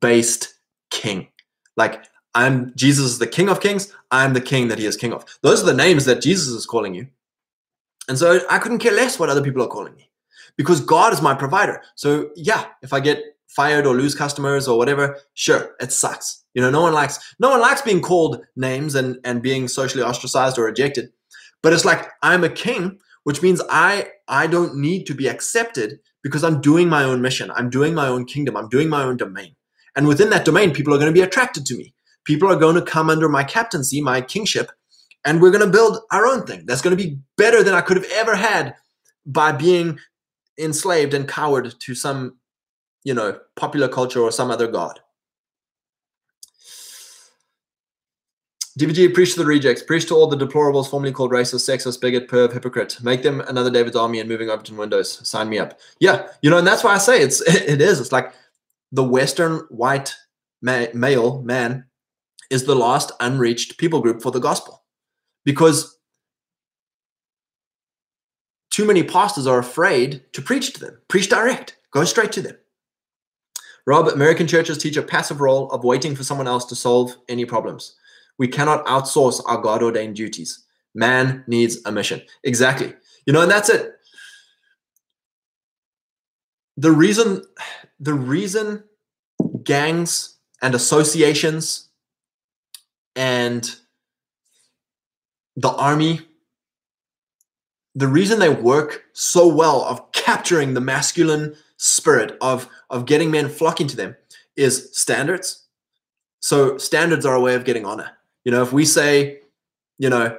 based 0.00 0.54
king. 0.90 1.28
Like 1.76 2.04
I'm 2.34 2.74
Jesus 2.74 3.04
is 3.06 3.18
the 3.18 3.26
King 3.26 3.48
of 3.48 3.60
Kings. 3.60 3.92
I'm 4.10 4.34
the 4.34 4.40
King 4.40 4.68
that 4.68 4.78
He 4.78 4.86
is 4.86 4.96
King 4.96 5.12
of. 5.12 5.24
Those 5.42 5.62
are 5.62 5.66
the 5.66 5.74
names 5.74 6.04
that 6.04 6.20
Jesus 6.20 6.48
is 6.48 6.66
calling 6.66 6.94
you. 6.94 7.06
And 8.08 8.18
so 8.18 8.40
I 8.50 8.58
couldn't 8.58 8.78
care 8.78 8.92
less 8.92 9.18
what 9.18 9.30
other 9.30 9.42
people 9.42 9.62
are 9.62 9.68
calling 9.68 9.94
me 9.94 10.10
because 10.56 10.80
God 10.80 11.12
is 11.12 11.22
my 11.22 11.34
provider. 11.34 11.82
So 11.94 12.30
yeah, 12.36 12.66
if 12.82 12.92
I 12.92 13.00
get 13.00 13.22
fired 13.48 13.86
or 13.86 13.94
lose 13.94 14.14
customers 14.14 14.68
or 14.68 14.76
whatever, 14.76 15.18
sure, 15.34 15.74
it 15.80 15.92
sucks. 15.92 16.44
You 16.54 16.62
know, 16.62 16.70
no 16.70 16.82
one 16.82 16.92
likes 16.92 17.34
no 17.38 17.50
one 17.50 17.60
likes 17.60 17.82
being 17.82 18.02
called 18.02 18.44
names 18.54 18.94
and 18.94 19.18
and 19.24 19.42
being 19.42 19.68
socially 19.68 20.02
ostracized 20.02 20.58
or 20.58 20.64
rejected. 20.64 21.10
But 21.62 21.72
it's 21.72 21.84
like 21.84 22.08
I'm 22.22 22.44
a 22.44 22.48
king, 22.48 22.98
which 23.26 23.42
means 23.42 23.60
I 23.68 24.06
I 24.28 24.46
don't 24.46 24.76
need 24.76 25.04
to 25.06 25.14
be 25.14 25.26
accepted 25.26 25.98
because 26.22 26.44
I'm 26.44 26.60
doing 26.60 26.88
my 26.88 27.02
own 27.02 27.20
mission. 27.20 27.50
I'm 27.50 27.70
doing 27.70 27.92
my 27.92 28.06
own 28.06 28.24
kingdom. 28.24 28.56
I'm 28.56 28.68
doing 28.68 28.88
my 28.88 29.02
own 29.02 29.16
domain. 29.16 29.56
And 29.96 30.06
within 30.06 30.30
that 30.30 30.44
domain, 30.44 30.72
people 30.72 30.94
are 30.94 30.98
going 30.98 31.12
to 31.12 31.20
be 31.20 31.26
attracted 31.26 31.66
to 31.66 31.76
me. 31.76 31.92
People 32.22 32.48
are 32.48 32.54
going 32.64 32.76
to 32.76 32.82
come 32.82 33.10
under 33.10 33.28
my 33.28 33.42
captaincy, 33.42 34.00
my 34.00 34.20
kingship, 34.20 34.70
and 35.24 35.42
we're 35.42 35.50
going 35.50 35.64
to 35.64 35.76
build 35.78 35.98
our 36.12 36.24
own 36.24 36.46
thing. 36.46 36.66
That's 36.66 36.82
going 36.82 36.96
to 36.96 37.04
be 37.04 37.18
better 37.36 37.64
than 37.64 37.74
I 37.74 37.80
could 37.80 37.96
have 37.96 38.08
ever 38.12 38.36
had 38.36 38.76
by 39.26 39.50
being 39.50 39.98
enslaved 40.56 41.12
and 41.12 41.26
cowered 41.26 41.74
to 41.80 41.96
some, 41.96 42.36
you 43.02 43.12
know, 43.12 43.40
popular 43.56 43.88
culture 43.88 44.20
or 44.20 44.30
some 44.30 44.52
other 44.52 44.68
god. 44.68 45.00
DVG, 48.78 49.14
preach 49.14 49.32
to 49.32 49.38
the 49.38 49.46
rejects, 49.46 49.82
preach 49.82 50.06
to 50.06 50.14
all 50.14 50.26
the 50.26 50.36
deplorables 50.36 50.90
formerly 50.90 51.12
called 51.12 51.30
racist, 51.30 51.66
sexist, 51.66 51.98
bigot, 52.00 52.28
perv, 52.28 52.52
hypocrite. 52.52 52.98
Make 53.02 53.22
them 53.22 53.40
another 53.40 53.70
David's 53.70 53.96
army 53.96 54.20
and 54.20 54.28
moving 54.28 54.50
Overton 54.50 54.76
windows. 54.76 55.26
Sign 55.26 55.48
me 55.48 55.58
up. 55.58 55.80
Yeah, 55.98 56.28
you 56.42 56.50
know, 56.50 56.58
and 56.58 56.66
that's 56.66 56.84
why 56.84 56.94
I 56.94 56.98
say 56.98 57.22
it's 57.22 57.40
it 57.46 57.80
is. 57.80 58.00
It's 58.00 58.12
like 58.12 58.34
the 58.92 59.04
Western 59.04 59.60
white 59.70 60.14
ma- 60.60 60.86
male 60.92 61.40
man 61.42 61.86
is 62.50 62.64
the 62.64 62.74
last 62.74 63.12
unreached 63.18 63.78
people 63.78 64.00
group 64.00 64.20
for 64.20 64.30
the 64.30 64.40
gospel 64.40 64.84
because 65.44 65.96
too 68.70 68.84
many 68.84 69.02
pastors 69.02 69.46
are 69.46 69.58
afraid 69.58 70.22
to 70.34 70.42
preach 70.42 70.74
to 70.74 70.80
them. 70.80 70.98
Preach 71.08 71.30
direct, 71.30 71.78
go 71.92 72.04
straight 72.04 72.32
to 72.32 72.42
them. 72.42 72.56
Rob, 73.86 74.08
American 74.08 74.46
churches 74.46 74.76
teach 74.76 74.98
a 74.98 75.02
passive 75.02 75.40
role 75.40 75.70
of 75.70 75.82
waiting 75.82 76.14
for 76.14 76.24
someone 76.24 76.48
else 76.48 76.66
to 76.66 76.74
solve 76.74 77.16
any 77.28 77.46
problems. 77.46 77.94
We 78.38 78.48
cannot 78.48 78.84
outsource 78.86 79.42
our 79.46 79.58
God 79.58 79.82
ordained 79.82 80.16
duties. 80.16 80.64
Man 80.94 81.44
needs 81.46 81.78
a 81.84 81.92
mission. 81.92 82.22
Exactly. 82.44 82.94
You 83.26 83.32
know, 83.32 83.42
and 83.42 83.50
that's 83.50 83.68
it. 83.68 83.92
The 86.76 86.92
reason, 86.92 87.42
the 87.98 88.14
reason 88.14 88.84
gangs 89.62 90.36
and 90.62 90.74
associations 90.74 91.88
and 93.14 93.76
the 95.56 95.70
army 95.70 96.20
the 97.94 98.06
reason 98.06 98.38
they 98.38 98.50
work 98.50 99.04
so 99.14 99.48
well 99.48 99.82
of 99.84 100.12
capturing 100.12 100.74
the 100.74 100.80
masculine 100.80 101.56
spirit 101.78 102.36
of 102.40 102.68
of 102.90 103.06
getting 103.06 103.30
men 103.30 103.48
flocking 103.48 103.86
to 103.86 103.96
them 103.96 104.16
is 104.56 104.90
standards 104.92 105.66
so 106.40 106.76
standards 106.78 107.24
are 107.24 107.34
a 107.34 107.40
way 107.40 107.54
of 107.54 107.64
getting 107.64 107.86
honor 107.86 108.15
you 108.46 108.52
know 108.52 108.62
if 108.62 108.72
we 108.72 108.86
say 108.86 109.40
you 109.98 110.08
know 110.08 110.38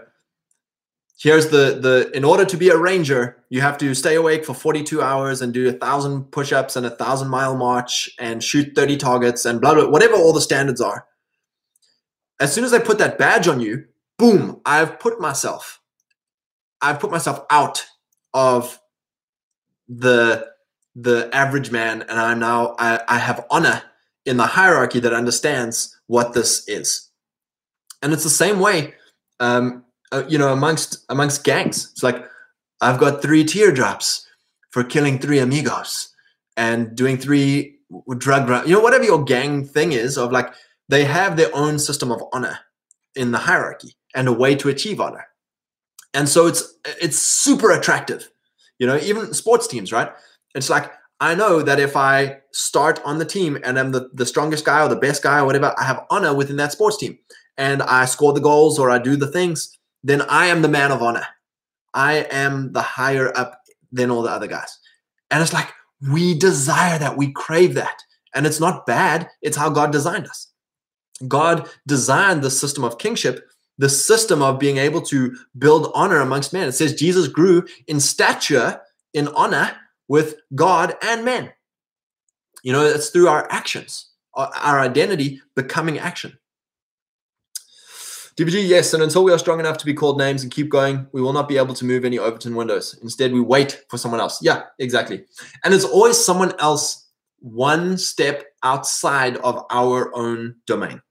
here's 1.19 1.49
the 1.49 1.79
the 1.79 2.09
in 2.15 2.23
order 2.23 2.45
to 2.45 2.57
be 2.57 2.69
a 2.69 2.77
ranger 2.77 3.37
you 3.49 3.61
have 3.61 3.77
to 3.77 3.93
stay 3.93 4.15
awake 4.15 4.43
for 4.43 4.55
42 4.55 5.01
hours 5.01 5.43
and 5.43 5.53
do 5.53 5.69
a 5.69 5.73
thousand 5.73 6.31
push-ups 6.31 6.75
and 6.75 6.85
a 6.87 6.89
thousand 6.89 7.29
mile 7.29 7.55
march 7.55 8.09
and 8.19 8.43
shoot 8.43 8.73
30 8.75 8.97
targets 8.97 9.45
and 9.45 9.61
blah 9.61 9.75
blah 9.75 9.89
whatever 9.89 10.15
all 10.15 10.33
the 10.33 10.41
standards 10.41 10.81
are 10.81 11.05
as 12.39 12.51
soon 12.53 12.63
as 12.63 12.73
i 12.73 12.79
put 12.79 12.97
that 12.97 13.19
badge 13.19 13.47
on 13.47 13.59
you 13.59 13.85
boom 14.17 14.61
i've 14.65 14.99
put 14.99 15.21
myself 15.21 15.79
I've 16.81 16.99
put 16.99 17.11
myself 17.11 17.45
out 17.49 17.85
of 18.33 18.79
the 19.87 20.47
the 20.95 21.29
average 21.33 21.71
man, 21.71 22.01
and 22.03 22.19
I'm 22.19 22.39
now 22.39 22.75
I, 22.79 23.01
I 23.07 23.17
have 23.19 23.45
honor 23.49 23.83
in 24.25 24.37
the 24.37 24.45
hierarchy 24.45 24.99
that 24.99 25.13
understands 25.13 25.95
what 26.07 26.33
this 26.33 26.67
is. 26.67 27.06
And 28.01 28.13
it's 28.13 28.23
the 28.23 28.29
same 28.29 28.59
way, 28.59 28.93
um, 29.39 29.83
uh, 30.11 30.23
you 30.27 30.37
know, 30.37 30.53
amongst 30.53 31.05
amongst 31.09 31.43
gangs. 31.43 31.91
It's 31.91 32.03
like 32.03 32.25
I've 32.81 32.99
got 32.99 33.21
three 33.21 33.43
teardrops 33.43 34.27
for 34.71 34.83
killing 34.83 35.19
three 35.19 35.39
amigos 35.39 36.13
and 36.55 36.95
doing 36.95 37.17
three 37.17 37.79
drug 38.17 38.47
run. 38.49 38.67
You 38.67 38.75
know, 38.75 38.81
whatever 38.81 39.03
your 39.03 39.23
gang 39.23 39.65
thing 39.65 39.91
is, 39.91 40.17
of 40.17 40.31
like 40.31 40.53
they 40.89 41.05
have 41.05 41.37
their 41.37 41.53
own 41.55 41.79
system 41.79 42.11
of 42.11 42.21
honor 42.31 42.59
in 43.15 43.31
the 43.31 43.39
hierarchy 43.39 43.95
and 44.13 44.27
a 44.27 44.33
way 44.33 44.55
to 44.55 44.69
achieve 44.69 45.01
honor 45.01 45.25
and 46.13 46.27
so 46.27 46.47
it's 46.47 46.73
it's 47.01 47.17
super 47.17 47.71
attractive 47.71 48.29
you 48.79 48.87
know 48.87 48.97
even 48.97 49.33
sports 49.33 49.67
teams 49.67 49.91
right 49.91 50.11
it's 50.55 50.69
like 50.69 50.91
i 51.19 51.35
know 51.35 51.61
that 51.61 51.79
if 51.79 51.95
i 51.95 52.37
start 52.51 52.99
on 53.05 53.19
the 53.19 53.25
team 53.25 53.57
and 53.63 53.77
i'm 53.77 53.91
the, 53.91 54.09
the 54.13 54.25
strongest 54.25 54.65
guy 54.65 54.83
or 54.83 54.89
the 54.89 54.95
best 54.95 55.21
guy 55.23 55.39
or 55.39 55.45
whatever 55.45 55.73
i 55.77 55.83
have 55.83 56.05
honor 56.09 56.33
within 56.33 56.57
that 56.57 56.71
sports 56.71 56.97
team 56.97 57.17
and 57.57 57.81
i 57.83 58.05
score 58.05 58.33
the 58.33 58.39
goals 58.39 58.79
or 58.79 58.89
i 58.89 58.97
do 58.97 59.15
the 59.15 59.31
things 59.31 59.77
then 60.03 60.21
i 60.23 60.47
am 60.47 60.61
the 60.61 60.67
man 60.67 60.91
of 60.91 61.01
honor 61.01 61.25
i 61.93 62.15
am 62.31 62.71
the 62.73 62.81
higher 62.81 63.35
up 63.37 63.61
than 63.91 64.11
all 64.11 64.21
the 64.21 64.31
other 64.31 64.47
guys 64.47 64.79
and 65.31 65.41
it's 65.41 65.53
like 65.53 65.71
we 66.11 66.37
desire 66.37 66.99
that 66.99 67.17
we 67.17 67.31
crave 67.31 67.73
that 67.73 68.01
and 68.35 68.45
it's 68.45 68.59
not 68.59 68.85
bad 68.85 69.27
it's 69.41 69.57
how 69.57 69.69
god 69.69 69.91
designed 69.91 70.27
us 70.27 70.51
god 71.27 71.67
designed 71.87 72.41
the 72.41 72.51
system 72.51 72.83
of 72.83 72.97
kingship 72.97 73.47
the 73.77 73.89
system 73.89 74.41
of 74.41 74.59
being 74.59 74.77
able 74.77 75.01
to 75.01 75.35
build 75.57 75.91
honor 75.93 76.19
amongst 76.19 76.53
men. 76.53 76.67
It 76.67 76.73
says 76.73 76.95
Jesus 76.95 77.27
grew 77.27 77.65
in 77.87 77.99
stature, 77.99 78.81
in 79.13 79.27
honor 79.29 79.75
with 80.07 80.35
God 80.55 80.95
and 81.01 81.23
men. 81.23 81.51
You 82.63 82.73
know, 82.73 82.83
it's 82.83 83.09
through 83.09 83.27
our 83.27 83.47
actions, 83.51 84.09
our 84.35 84.79
identity 84.79 85.41
becoming 85.55 85.99
action. 85.99 86.37
DVG, 88.37 88.67
yes, 88.67 88.93
and 88.93 89.01
until 89.01 89.23
we 89.23 89.31
are 89.31 89.39
strong 89.39 89.59
enough 89.59 89.77
to 89.79 89.85
be 89.85 89.95
called 89.95 90.19
names 90.19 90.43
and 90.43 90.51
keep 90.51 90.69
going, 90.69 91.07
we 91.11 91.21
will 91.21 91.33
not 91.33 91.49
be 91.49 91.57
able 91.57 91.73
to 91.73 91.85
move 91.85 92.05
any 92.05 92.19
Overton 92.19 92.55
windows. 92.55 92.97
Instead, 93.01 93.33
we 93.33 93.41
wait 93.41 93.83
for 93.89 93.97
someone 93.97 94.21
else. 94.21 94.39
Yeah, 94.43 94.63
exactly. 94.77 95.25
And 95.63 95.73
it's 95.73 95.83
always 95.83 96.23
someone 96.23 96.53
else 96.59 97.09
one 97.39 97.97
step 97.97 98.45
outside 98.61 99.37
of 99.37 99.65
our 99.71 100.15
own 100.15 100.55
domain. 100.67 101.01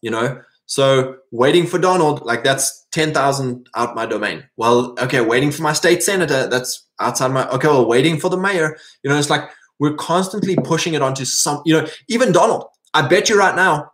You 0.00 0.10
know, 0.10 0.40
so 0.64 1.16
waiting 1.32 1.66
for 1.66 1.78
Donald, 1.78 2.22
like 2.24 2.42
that's 2.44 2.86
10,000 2.92 3.68
out 3.76 3.94
my 3.94 4.06
domain. 4.06 4.42
Well, 4.56 4.94
okay, 5.00 5.20
waiting 5.20 5.50
for 5.50 5.62
my 5.62 5.74
state 5.74 6.02
senator, 6.02 6.46
that's 6.46 6.86
outside 6.98 7.30
my, 7.30 7.46
okay, 7.50 7.68
well, 7.68 7.86
waiting 7.86 8.18
for 8.18 8.30
the 8.30 8.38
mayor, 8.38 8.78
you 9.02 9.10
know, 9.10 9.18
it's 9.18 9.28
like 9.28 9.50
we're 9.78 9.94
constantly 9.94 10.56
pushing 10.56 10.94
it 10.94 11.02
onto 11.02 11.26
some, 11.26 11.60
you 11.66 11.78
know, 11.78 11.86
even 12.08 12.32
Donald, 12.32 12.64
I 12.94 13.06
bet 13.06 13.28
you 13.28 13.38
right 13.38 13.54
now, 13.54 13.91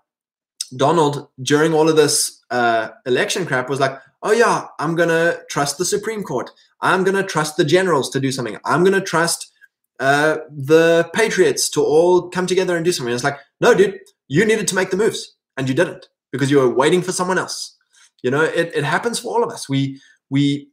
Donald, 0.68 1.28
during 1.42 1.74
all 1.74 1.88
of 1.88 1.96
this 1.96 2.42
uh, 2.50 2.88
election 3.06 3.46
crap, 3.46 3.68
was 3.68 3.80
like, 3.80 3.98
oh 4.22 4.32
yeah, 4.32 4.66
I'm 4.78 4.94
gonna 4.94 5.38
trust 5.48 5.78
the 5.78 5.84
Supreme 5.84 6.22
Court. 6.22 6.50
I'm 6.80 7.04
gonna 7.04 7.22
trust 7.22 7.56
the 7.56 7.64
generals 7.64 8.10
to 8.10 8.20
do 8.20 8.32
something. 8.32 8.58
I'm 8.64 8.84
gonna 8.84 9.00
trust 9.00 9.52
uh, 10.00 10.38
the 10.50 11.10
Patriots 11.12 11.68
to 11.70 11.82
all 11.82 12.30
come 12.30 12.46
together 12.46 12.76
and 12.76 12.84
do 12.84 12.92
something. 12.92 13.14
it's 13.14 13.24
like, 13.24 13.38
no, 13.60 13.74
dude, 13.74 13.98
you 14.28 14.44
needed 14.44 14.68
to 14.68 14.74
make 14.74 14.90
the 14.90 14.96
moves 14.96 15.36
and 15.56 15.68
you 15.68 15.74
didn't 15.74 16.08
because 16.30 16.50
you 16.50 16.58
were 16.58 16.72
waiting 16.72 17.02
for 17.02 17.12
someone 17.12 17.38
else. 17.38 17.76
You 18.22 18.30
know, 18.30 18.42
it, 18.42 18.72
it 18.74 18.84
happens 18.84 19.18
for 19.18 19.34
all 19.34 19.44
of 19.44 19.50
us. 19.50 19.68
We 19.68 20.00
we 20.30 20.68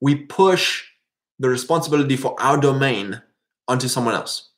we 0.00 0.14
push 0.16 0.84
the 1.38 1.48
responsibility 1.48 2.16
for 2.16 2.40
our 2.40 2.58
domain 2.58 3.22
onto 3.68 3.88
someone 3.88 4.14
else. 4.14 4.50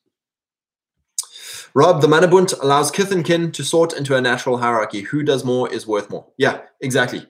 Rob, 1.77 2.01
the 2.01 2.07
Männerbund 2.07 2.59
allows 2.62 2.91
kith 2.91 3.12
and 3.12 3.22
kin 3.22 3.53
to 3.53 3.62
sort 3.62 3.93
into 3.93 4.16
a 4.16 4.20
natural 4.22 4.57
hierarchy. 4.57 5.03
Who 5.03 5.22
does 5.22 5.45
more 5.45 5.70
is 5.70 5.87
worth 5.87 6.09
more. 6.09 6.27
Yeah, 6.39 6.62
exactly. 6.81 7.27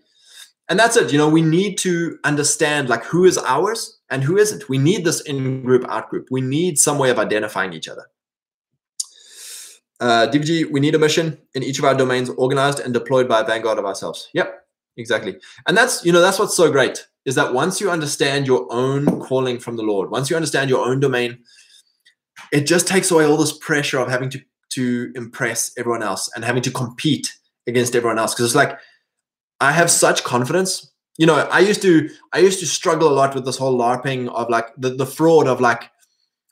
And 0.69 0.79
that's 0.79 0.97
it. 0.97 1.11
You 1.11 1.19
know, 1.19 1.29
we 1.29 1.43
need 1.43 1.79
to 1.79 2.17
understand 2.23 2.89
like 2.89 3.03
who 3.03 3.25
is 3.25 3.39
ours 3.39 3.99
and 4.09 4.23
who 4.23 4.37
isn't. 4.37 4.69
We 4.69 4.79
need 4.79 5.05
this 5.05 5.21
in 5.23 5.65
group, 5.65 5.85
out 5.89 6.11
group. 6.11 6.29
We 6.31 6.43
need 6.43 6.79
some 6.79 6.97
way 6.97 7.11
of 7.11 7.19
identifying 7.19 7.73
each 7.73 7.89
other. 7.89 8.07
Uh, 9.99 10.29
DVG, 10.31 10.71
we 10.71 10.79
need 10.79 10.95
a 10.95 10.99
mission 11.01 11.39
in 11.55 11.65
each 11.65 11.81
of 11.81 11.85
our 11.85 11.97
domains 11.97 12.31
organized 12.31 12.79
and 12.79 12.95
deployed 12.95 13.29
by 13.29 13.41
a 13.41 13.45
vanguard 13.45 13.79
of 13.79 13.85
ourselves. 13.85 14.29
Yep, 14.33 14.65
exactly. 14.97 15.39
And 15.67 15.77
that's, 15.77 16.05
you 16.05 16.13
know, 16.13 16.21
that's 16.21 16.39
what's 16.39 16.57
so 16.57 16.71
great 16.71 17.05
is 17.25 17.35
that 17.35 17.53
once 17.53 17.81
you 17.81 17.91
understand 17.91 18.47
your 18.47 18.73
own 18.73 19.07
calling 19.23 19.59
from 19.59 19.77
the 19.77 19.83
Lord, 19.83 20.11
once 20.11 20.31
you 20.31 20.37
understand 20.37 20.71
your 20.71 20.87
own 20.87 21.01
domain, 21.01 21.39
it 22.53 22.67
just 22.67 22.87
takes 22.87 23.11
away 23.11 23.25
all 23.25 23.37
this 23.37 23.57
pressure 23.57 23.99
of 23.99 24.09
having 24.09 24.31
to 24.31 24.41
to 24.71 25.11
impress 25.15 25.73
everyone 25.79 26.03
else 26.03 26.31
and 26.35 26.45
having 26.45 26.63
to 26.63 26.71
compete 26.71 27.33
against 27.67 27.97
everyone 27.97 28.19
else. 28.19 28.35
Because 28.35 28.47
it's 28.47 28.55
like 28.55 28.79
I 29.61 29.73
have 29.73 29.91
such 29.91 30.25
confidence. 30.25 30.93
You 31.19 31.27
know, 31.27 31.37
I 31.37 31.61
used 31.61 31.83
to 31.83 32.11
I 32.33 32.41
used 32.41 32.61
to 32.61 32.67
struggle 32.67 33.09
a 33.09 33.15
lot 33.15 33.35
with 33.35 33.45
this 33.45 33.57
whole 33.57 33.79
LARPing 33.79 34.29
of 34.29 34.51
like 34.51 34.67
the, 34.77 34.91
the 34.91 35.07
fraud 35.07 35.47
of 35.47 35.61
like, 35.61 35.91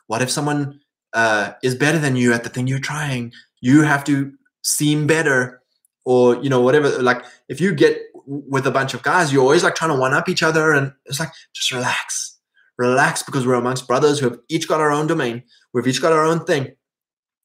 what 0.06 0.22
if 0.22 0.30
someone 0.30 0.80
uh, 1.12 1.52
is 1.62 1.74
better 1.74 1.98
than 1.98 2.16
you 2.16 2.32
at 2.32 2.44
the 2.44 2.50
thing 2.50 2.66
you're 2.66 2.78
trying? 2.78 3.32
You 3.60 3.82
have 3.82 4.04
to 4.04 4.32
seem 4.62 5.06
better, 5.06 5.62
or 6.04 6.42
you 6.42 6.48
know, 6.48 6.62
whatever. 6.62 6.88
Like 7.02 7.24
if 7.48 7.60
you 7.60 7.74
get 7.74 8.00
with 8.26 8.66
a 8.66 8.70
bunch 8.70 8.94
of 8.94 9.02
guys, 9.02 9.32
you're 9.32 9.42
always 9.42 9.62
like 9.62 9.74
trying 9.74 9.90
to 9.90 10.00
one 10.00 10.14
up 10.14 10.28
each 10.30 10.42
other, 10.42 10.72
and 10.72 10.92
it's 11.04 11.20
like 11.20 11.30
just 11.54 11.70
relax, 11.70 12.38
relax, 12.78 13.22
because 13.22 13.46
we're 13.46 13.54
amongst 13.54 13.86
brothers 13.86 14.18
who 14.18 14.30
have 14.30 14.38
each 14.48 14.66
got 14.66 14.80
our 14.80 14.90
own 14.90 15.06
domain. 15.06 15.42
We've 15.74 15.86
each 15.86 16.00
got 16.00 16.12
our 16.12 16.24
own 16.24 16.44
thing. 16.44 16.72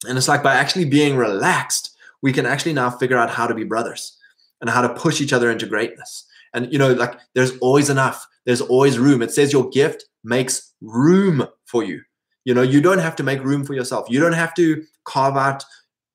And 0.08 0.18
it's 0.18 0.30
like 0.30 0.44
by 0.44 0.56
actually 0.56 0.86
being 0.86 1.18
relaxed, 1.18 1.98
we 2.22 2.32
can 2.32 2.46
actually 2.46 2.74
now 2.74 2.90
figure 2.90 3.18
out 3.18 3.30
how 3.30 3.48
to 3.48 3.56
be 3.56 3.64
brothers 3.66 4.18
and 4.62 4.70
how 4.70 4.82
to 4.82 4.94
push 4.94 5.20
each 5.20 5.34
other 5.34 5.52
into 5.52 5.66
greatness. 5.66 6.26
And, 6.54 6.72
you 6.72 6.80
know, 6.80 6.94
like 6.94 7.20
there's 7.36 7.58
always 7.58 7.90
enough, 7.90 8.26
there's 8.46 8.62
always 8.62 8.98
room. 8.98 9.22
It 9.22 9.32
says 9.32 9.52
your 9.52 9.70
gift 9.70 10.06
makes 10.24 10.74
room 10.82 11.46
for 11.66 11.84
you. 11.84 12.02
You 12.46 12.54
know, 12.54 12.62
you 12.62 12.82
don't 12.82 13.00
have 13.00 13.16
to 13.18 13.24
make 13.24 13.44
room 13.44 13.66
for 13.66 13.74
yourself. 13.74 14.10
You 14.10 14.20
don't 14.20 14.34
have 14.34 14.54
to 14.56 14.84
carve 15.06 15.38
out 15.38 15.64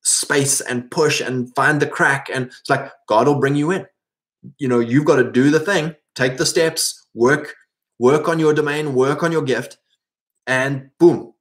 space 0.03 0.61
and 0.61 0.89
push 0.91 1.21
and 1.21 1.53
find 1.55 1.81
the 1.81 1.87
crack. 1.87 2.29
And 2.33 2.47
it's 2.47 2.69
like 2.69 2.91
God 3.07 3.27
will 3.27 3.39
bring 3.39 3.55
you 3.55 3.71
in. 3.71 3.85
You 4.57 4.67
know, 4.67 4.79
you've 4.79 5.05
got 5.05 5.17
to 5.17 5.31
do 5.31 5.49
the 5.49 5.59
thing, 5.59 5.95
take 6.15 6.37
the 6.37 6.45
steps, 6.45 7.07
work, 7.13 7.55
work 7.99 8.27
on 8.27 8.39
your 8.39 8.53
domain, 8.53 8.93
work 8.93 9.23
on 9.23 9.31
your 9.31 9.41
gift, 9.41 9.77
and 10.45 10.89
boom, 10.99 11.33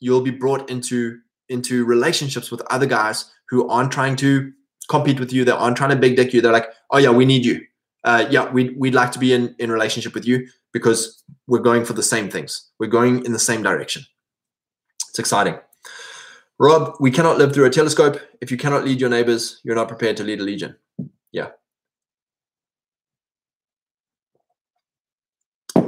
you'll 0.00 0.22
be 0.22 0.30
brought 0.30 0.68
into 0.68 1.18
into 1.48 1.84
relationships 1.84 2.50
with 2.50 2.62
other 2.70 2.86
guys 2.86 3.30
who 3.48 3.68
aren't 3.68 3.92
trying 3.92 4.16
to 4.16 4.52
compete 4.88 5.20
with 5.20 5.32
you. 5.32 5.44
They 5.44 5.52
aren't 5.52 5.76
trying 5.76 5.90
to 5.90 5.96
big 5.96 6.16
dick 6.16 6.32
you. 6.32 6.40
They're 6.40 6.52
like, 6.52 6.68
oh 6.90 6.98
yeah, 6.98 7.10
we 7.10 7.24
need 7.24 7.44
you. 7.44 7.60
Uh, 8.04 8.26
yeah, 8.30 8.50
we'd, 8.50 8.76
we'd 8.78 8.94
like 8.94 9.12
to 9.12 9.18
be 9.18 9.32
in, 9.32 9.54
in 9.58 9.70
relationship 9.70 10.14
with 10.14 10.26
you 10.26 10.46
because 10.72 11.22
we're 11.46 11.58
going 11.58 11.84
for 11.84 11.92
the 11.92 12.02
same 12.02 12.30
things. 12.30 12.70
We're 12.78 12.86
going 12.86 13.24
in 13.24 13.32
the 13.32 13.38
same 13.38 13.62
direction. 13.62 14.02
It's 15.08 15.18
exciting. 15.18 15.58
Rob, 16.58 16.94
we 17.00 17.10
cannot 17.10 17.38
live 17.38 17.52
through 17.52 17.66
a 17.66 17.70
telescope. 17.70 18.20
If 18.40 18.50
you 18.50 18.56
cannot 18.56 18.84
lead 18.84 19.00
your 19.00 19.10
neighbors, 19.10 19.60
you're 19.64 19.74
not 19.74 19.88
prepared 19.88 20.16
to 20.18 20.24
lead 20.24 20.40
a 20.40 20.44
legion. 20.44 20.76
Yeah. 21.32 21.48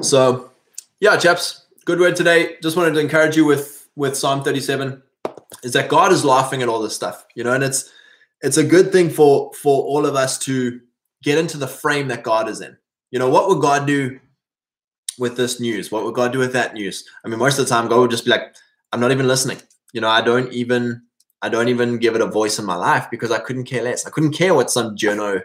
So, 0.01 0.51
yeah, 1.01 1.17
chaps, 1.17 1.67
good 1.85 2.01
word 2.01 2.17
today. 2.17 2.57
Just 2.63 2.77
wanted 2.77 2.95
to 2.95 3.01
encourage 3.01 3.37
you 3.37 3.45
with 3.45 3.82
with 3.97 4.17
Psalm 4.17 4.43
37 4.43 5.03
is 5.63 5.73
that 5.73 5.89
God 5.89 6.13
is 6.13 6.25
laughing 6.25 6.63
at 6.63 6.69
all 6.69 6.81
this 6.81 6.95
stuff, 6.95 7.27
you 7.35 7.45
know, 7.45 7.53
and 7.53 7.65
it's 7.65 7.91
it's 8.41 8.57
a 8.57 8.65
good 8.65 8.93
thing 8.93 9.11
for 9.11 9.53
for 9.55 9.85
all 9.85 10.07
of 10.07 10.15
us 10.15 10.39
to 10.41 10.81
get 11.23 11.39
into 11.39 11.57
the 11.57 11.69
frame 11.69 12.09
that 12.09 12.23
God 12.23 12.49
is 12.49 12.61
in. 12.61 12.77
You 13.11 13.19
know, 13.19 13.29
what 13.29 13.49
would 13.49 13.61
God 13.61 13.87
do 13.87 14.19
with 15.19 15.37
this 15.37 15.61
news? 15.61 15.93
What 15.93 16.05
would 16.05 16.15
God 16.15 16.33
do 16.33 16.39
with 16.39 16.53
that 16.55 16.75
news? 16.75 17.05
I 17.25 17.29
mean, 17.29 17.39
most 17.39 17.59
of 17.59 17.65
the 17.65 17.71
time 17.71 17.89
God 17.89 18.01
would 18.01 18.11
just 18.11 18.25
be 18.25 18.31
like, 18.31 18.55
I'm 18.93 19.01
not 19.01 19.13
even 19.13 19.29
listening. 19.29 19.59
You 19.93 20.01
know, 20.01 20.09
I 20.09 20.23
don't 20.23 20.53
even 20.53 21.03
I 21.43 21.49
don't 21.49 21.69
even 21.69 21.99
give 21.99 22.15
it 22.15 22.21
a 22.21 22.27
voice 22.27 22.59
in 22.59 22.65
my 22.65 22.77
life 22.77 23.09
because 23.11 23.31
I 23.31 23.39
couldn't 23.39 23.65
care 23.65 23.83
less. 23.83 24.07
I 24.07 24.11
couldn't 24.11 24.33
care 24.33 24.55
what 24.55 24.71
some 24.71 24.97
journo 24.97 25.43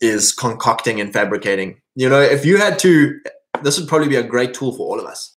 is 0.00 0.32
concocting 0.32 1.00
and 1.00 1.12
fabricating. 1.12 1.80
You 1.96 2.08
know, 2.08 2.20
if 2.20 2.44
you 2.44 2.58
had 2.58 2.78
to, 2.80 3.18
this 3.62 3.78
would 3.78 3.88
probably 3.88 4.08
be 4.08 4.16
a 4.16 4.22
great 4.22 4.54
tool 4.54 4.72
for 4.76 4.86
all 4.86 5.00
of 5.00 5.06
us. 5.06 5.33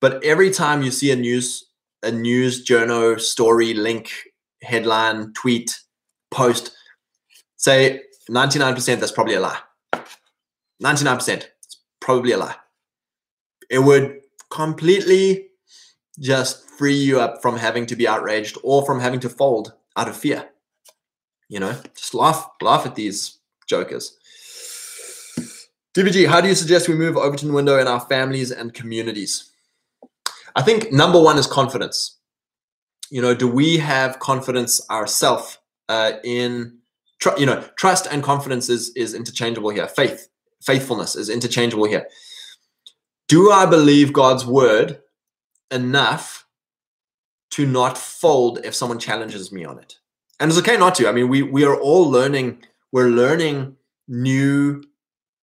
But 0.00 0.24
every 0.24 0.50
time 0.50 0.82
you 0.82 0.90
see 0.90 1.10
a 1.10 1.16
news 1.16 1.66
a 2.02 2.10
news 2.10 2.62
journal 2.62 3.18
story 3.18 3.74
link 3.74 4.10
headline 4.62 5.32
tweet 5.34 5.78
post 6.30 6.72
say 7.56 8.00
99% 8.30 8.98
that's 8.98 9.12
probably 9.12 9.34
a 9.34 9.40
lie. 9.40 9.58
99% 10.82 11.28
it's 11.62 11.78
probably 12.00 12.32
a 12.32 12.38
lie. 12.38 12.56
It 13.68 13.80
would 13.80 14.20
completely 14.50 15.48
just 16.18 16.68
free 16.70 16.94
you 16.94 17.20
up 17.20 17.42
from 17.42 17.56
having 17.56 17.84
to 17.86 17.96
be 17.96 18.08
outraged 18.08 18.56
or 18.62 18.84
from 18.86 19.00
having 19.00 19.20
to 19.20 19.28
fold 19.28 19.74
out 19.96 20.08
of 20.08 20.16
fear. 20.16 20.48
You 21.48 21.60
know 21.60 21.76
just 21.94 22.14
laugh 22.14 22.48
laugh 22.62 22.86
at 22.86 22.94
these 22.94 23.38
jokers. 23.66 24.16
DVG, 25.92 26.28
how 26.28 26.40
do 26.40 26.48
you 26.48 26.54
suggest 26.54 26.88
we 26.88 26.94
move 26.94 27.16
Overton 27.16 27.52
window 27.52 27.78
in 27.78 27.88
our 27.88 28.00
families 28.00 28.52
and 28.52 28.72
communities? 28.72 29.49
I 30.56 30.62
think 30.62 30.92
number 30.92 31.20
one 31.20 31.38
is 31.38 31.46
confidence. 31.46 32.18
You 33.10 33.22
know, 33.22 33.34
do 33.34 33.48
we 33.48 33.78
have 33.78 34.18
confidence 34.18 34.80
ourselves 34.90 35.58
uh, 35.88 36.12
in, 36.22 36.78
tr- 37.18 37.36
you 37.36 37.46
know, 37.46 37.64
trust 37.76 38.06
and 38.10 38.22
confidence 38.22 38.68
is 38.68 38.90
is 38.94 39.14
interchangeable 39.14 39.70
here. 39.70 39.88
Faith, 39.88 40.28
faithfulness 40.62 41.16
is 41.16 41.28
interchangeable 41.28 41.86
here. 41.86 42.06
Do 43.28 43.50
I 43.50 43.66
believe 43.66 44.12
God's 44.12 44.46
word 44.46 45.00
enough 45.70 46.46
to 47.50 47.66
not 47.66 47.98
fold 47.98 48.60
if 48.64 48.74
someone 48.74 48.98
challenges 48.98 49.50
me 49.50 49.64
on 49.64 49.78
it? 49.78 49.96
And 50.38 50.50
it's 50.50 50.58
okay 50.60 50.76
not 50.76 50.94
to. 50.96 51.08
I 51.08 51.12
mean, 51.12 51.28
we 51.28 51.42
we 51.42 51.64
are 51.64 51.78
all 51.78 52.08
learning. 52.08 52.62
We're 52.92 53.08
learning 53.08 53.76
new. 54.08 54.82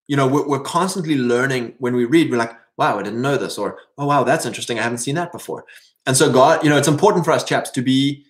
You 0.08 0.16
know, 0.16 0.28
we're, 0.28 0.47
we're 0.47 0.62
constantly 0.62 1.18
learning 1.18 1.76
when 1.80 1.93
we 1.93 2.05
read. 2.05 2.32
We're 2.32 2.38
like, 2.38 2.55
wow, 2.78 2.99
I 2.99 3.03
didn't 3.03 3.21
know 3.21 3.38
this, 3.38 3.57
or 3.57 3.80
oh 3.97 4.05
wow, 4.05 4.23
that's 4.23 4.45
interesting. 4.45 4.80
I 4.80 4.84
haven't 4.84 4.99
seen 4.99 5.15
that 5.15 5.32
before. 5.32 5.65
And 6.05 6.15
so 6.15 6.32
God, 6.32 6.63
you 6.63 6.69
know, 6.69 6.78
it's 6.78 6.88
important 6.88 7.25
for 7.25 7.32
us 7.32 7.43
chaps 7.43 7.69
to 7.71 7.82
be. 7.82 8.25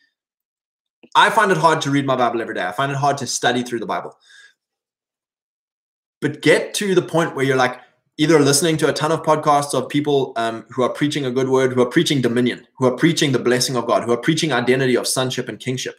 I 1.15 1.29
find 1.29 1.51
it 1.51 1.57
hard 1.57 1.81
to 1.81 1.91
read 1.91 2.05
my 2.05 2.15
Bible 2.15 2.41
every 2.41 2.55
day. 2.55 2.65
I 2.65 2.71
find 2.71 2.91
it 2.91 2.97
hard 2.97 3.17
to 3.19 3.27
study 3.27 3.63
through 3.63 3.79
the 3.79 3.85
Bible. 3.85 4.17
But 6.21 6.41
get 6.41 6.73
to 6.75 6.95
the 6.95 7.01
point 7.01 7.35
where 7.35 7.45
you're 7.45 7.55
like 7.55 7.79
either 8.17 8.39
listening 8.39 8.77
to 8.77 8.89
a 8.89 8.93
ton 8.93 9.11
of 9.11 9.21
podcasts 9.21 9.75
of 9.75 9.89
people 9.89 10.33
um, 10.35 10.65
who 10.69 10.81
are 10.81 10.89
preaching 10.89 11.25
a 11.25 11.31
good 11.31 11.49
word, 11.49 11.73
who 11.73 11.81
are 11.81 11.89
preaching 11.89 12.19
dominion, 12.19 12.65
who 12.77 12.87
are 12.87 12.97
preaching 12.97 13.31
the 13.31 13.39
blessing 13.39 13.75
of 13.75 13.85
God, 13.85 14.03
who 14.03 14.11
are 14.11 14.17
preaching 14.17 14.51
identity 14.51 14.95
of 14.97 15.07
sonship 15.07 15.47
and 15.47 15.59
kingship. 15.59 15.95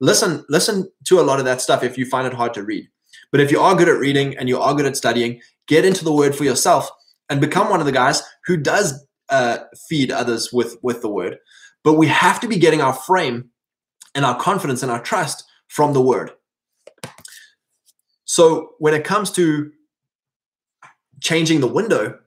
Listen, 0.00 0.44
listen 0.50 0.90
to 1.04 1.20
a 1.20 1.22
lot 1.22 1.38
of 1.38 1.46
that 1.46 1.62
stuff 1.62 1.82
if 1.82 1.96
you 1.96 2.04
find 2.04 2.26
it 2.26 2.34
hard 2.34 2.52
to 2.54 2.62
read. 2.62 2.86
But 3.32 3.40
if 3.40 3.50
you 3.50 3.60
are 3.60 3.74
good 3.74 3.88
at 3.88 3.98
reading 3.98 4.36
and 4.36 4.48
you 4.48 4.60
are 4.60 4.74
good 4.74 4.86
at 4.86 4.96
studying, 4.96 5.40
get 5.66 5.86
into 5.86 6.04
the 6.04 6.12
word 6.12 6.36
for 6.36 6.44
yourself 6.44 6.90
and 7.28 7.40
become 7.40 7.70
one 7.70 7.80
of 7.80 7.86
the 7.86 7.92
guys 7.92 8.22
who 8.46 8.56
does 8.56 9.06
uh, 9.28 9.58
feed 9.88 10.10
others 10.10 10.52
with 10.52 10.76
with 10.82 11.02
the 11.02 11.08
word. 11.08 11.38
But 11.82 11.94
we 11.94 12.06
have 12.08 12.40
to 12.40 12.48
be 12.48 12.56
getting 12.58 12.80
our 12.80 12.92
frame 12.92 13.50
and 14.14 14.24
our 14.24 14.38
confidence 14.38 14.82
and 14.82 14.90
our 14.90 15.02
trust 15.02 15.44
from 15.68 15.92
the 15.92 16.00
word. 16.00 16.30
So 18.24 18.70
when 18.78 18.94
it 18.94 19.04
comes 19.04 19.30
to 19.32 19.70
changing 21.20 21.60
the 21.60 21.66
window, 21.66 22.18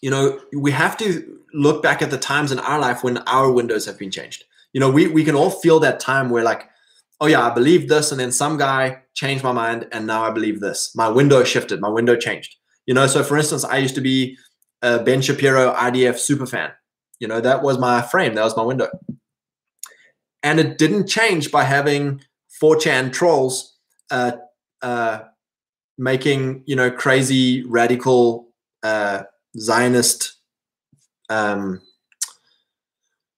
you 0.00 0.10
know, 0.10 0.40
we 0.52 0.70
have 0.70 0.96
to 0.98 1.38
look 1.54 1.82
back 1.82 2.02
at 2.02 2.10
the 2.10 2.18
times 2.18 2.52
in 2.52 2.58
our 2.60 2.78
life 2.78 3.02
when 3.02 3.18
our 3.18 3.50
windows 3.50 3.86
have 3.86 3.98
been 3.98 4.10
changed. 4.10 4.44
You 4.72 4.80
know, 4.80 4.90
we 4.90 5.08
we 5.08 5.24
can 5.24 5.34
all 5.34 5.50
feel 5.50 5.80
that 5.80 5.98
time 5.98 6.30
where 6.30 6.44
like, 6.44 6.68
oh 7.20 7.26
yeah, 7.26 7.46
I 7.46 7.50
believed 7.54 7.88
this, 7.88 8.12
and 8.12 8.20
then 8.20 8.32
some 8.32 8.58
guy 8.58 9.02
changed 9.14 9.42
my 9.42 9.52
mind, 9.52 9.88
and 9.92 10.06
now 10.06 10.24
I 10.24 10.30
believe 10.30 10.60
this. 10.60 10.94
My 10.94 11.08
window 11.08 11.42
shifted, 11.42 11.80
my 11.80 11.88
window 11.88 12.16
changed. 12.16 12.57
You 12.88 12.94
know, 12.94 13.06
so 13.06 13.22
for 13.22 13.36
instance, 13.36 13.64
I 13.64 13.76
used 13.76 13.94
to 13.96 14.00
be 14.00 14.38
a 14.80 14.98
Ben 14.98 15.20
Shapiro 15.20 15.74
IDF 15.74 16.16
super 16.16 16.46
fan. 16.46 16.70
You 17.20 17.28
know, 17.28 17.38
that 17.38 17.62
was 17.62 17.78
my 17.78 18.00
frame, 18.00 18.34
that 18.34 18.44
was 18.44 18.56
my 18.56 18.62
window. 18.62 18.88
And 20.42 20.58
it 20.58 20.78
didn't 20.78 21.06
change 21.06 21.50
by 21.52 21.64
having 21.64 22.22
4chan 22.62 23.12
trolls 23.12 23.76
uh, 24.10 24.32
uh, 24.80 25.20
making 25.98 26.62
you 26.64 26.76
know 26.76 26.90
crazy 26.90 27.62
radical 27.64 28.48
uh, 28.82 29.24
Zionist 29.58 30.36
um, 31.28 31.82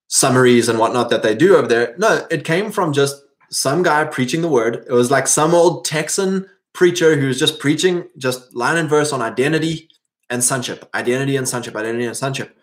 summaries 0.07 0.69
and 0.69 0.79
whatnot 0.79 1.11
that 1.11 1.25
they 1.25 1.35
do 1.35 1.57
over 1.57 1.67
there. 1.67 1.97
No, 1.99 2.25
it 2.31 2.45
came 2.45 2.71
from 2.71 2.93
just 2.93 3.21
some 3.51 3.83
guy 3.83 4.05
preaching 4.05 4.43
the 4.43 4.49
word. 4.49 4.85
It 4.87 4.93
was 4.93 5.11
like 5.11 5.27
some 5.27 5.55
old 5.55 5.85
Texan 5.85 6.49
preacher 6.73 7.17
who 7.17 7.27
was 7.27 7.39
just 7.39 7.59
preaching 7.59 8.09
just 8.17 8.55
line 8.55 8.77
and 8.77 8.89
verse 8.89 9.13
on 9.13 9.23
identity 9.23 9.89
and 10.29 10.43
sonship, 10.43 10.89
identity 10.95 11.37
and 11.37 11.49
sonship, 11.49 11.75
identity 11.77 12.07
and 12.07 12.17
sonship. 12.17 12.57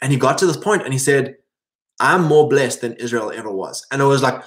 And 0.00 0.10
he 0.10 0.18
got 0.18 0.38
to 0.38 0.46
this 0.46 0.56
point 0.56 0.82
and 0.82 0.92
he 0.92 0.98
said, 0.98 1.36
I'm 2.00 2.24
more 2.24 2.48
blessed 2.48 2.80
than 2.80 2.94
Israel 2.94 3.30
ever 3.30 3.50
was. 3.50 3.86
And 3.90 4.02
it 4.02 4.06
was 4.06 4.22
like, 4.22 4.42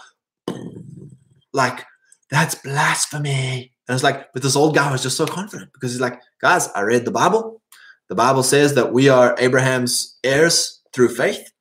like, 1.53 1.85
that's 2.29 2.55
blasphemy. 2.55 3.71
And 3.87 3.95
it's 3.95 4.03
like, 4.03 4.33
but 4.33 4.41
this 4.41 4.55
old 4.55 4.75
guy 4.75 4.91
was 4.91 5.03
just 5.03 5.17
so 5.17 5.25
confident 5.25 5.71
because 5.73 5.91
he's 5.91 6.01
like, 6.01 6.19
guys, 6.41 6.69
I 6.75 6.81
read 6.81 7.05
the 7.05 7.11
Bible. 7.11 7.61
The 8.09 8.15
Bible 8.15 8.43
says 8.43 8.73
that 8.73 8.91
we 8.91 9.09
are 9.09 9.35
Abraham's 9.39 10.17
heirs 10.23 10.81
through 10.93 11.15
faith. 11.15 11.51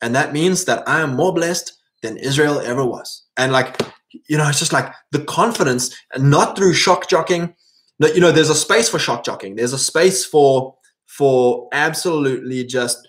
And 0.00 0.14
that 0.14 0.32
means 0.32 0.64
that 0.64 0.88
I 0.88 1.00
am 1.00 1.14
more 1.14 1.32
blessed 1.32 1.74
than 2.02 2.16
Israel 2.16 2.60
ever 2.60 2.84
was. 2.84 3.24
And 3.36 3.52
like, 3.52 3.80
you 4.28 4.36
know, 4.36 4.48
it's 4.48 4.58
just 4.58 4.72
like 4.72 4.92
the 5.12 5.24
confidence, 5.24 5.94
and 6.12 6.30
not 6.30 6.56
through 6.56 6.74
shock 6.74 7.08
jocking. 7.08 7.54
You 8.00 8.20
know, 8.20 8.30
there's 8.30 8.50
a 8.50 8.54
space 8.54 8.88
for 8.88 8.98
shock 8.98 9.24
jocking. 9.24 9.56
There's 9.56 9.72
a 9.72 9.78
space 9.78 10.24
for 10.24 10.74
for 11.06 11.68
absolutely 11.72 12.64
just 12.64 13.08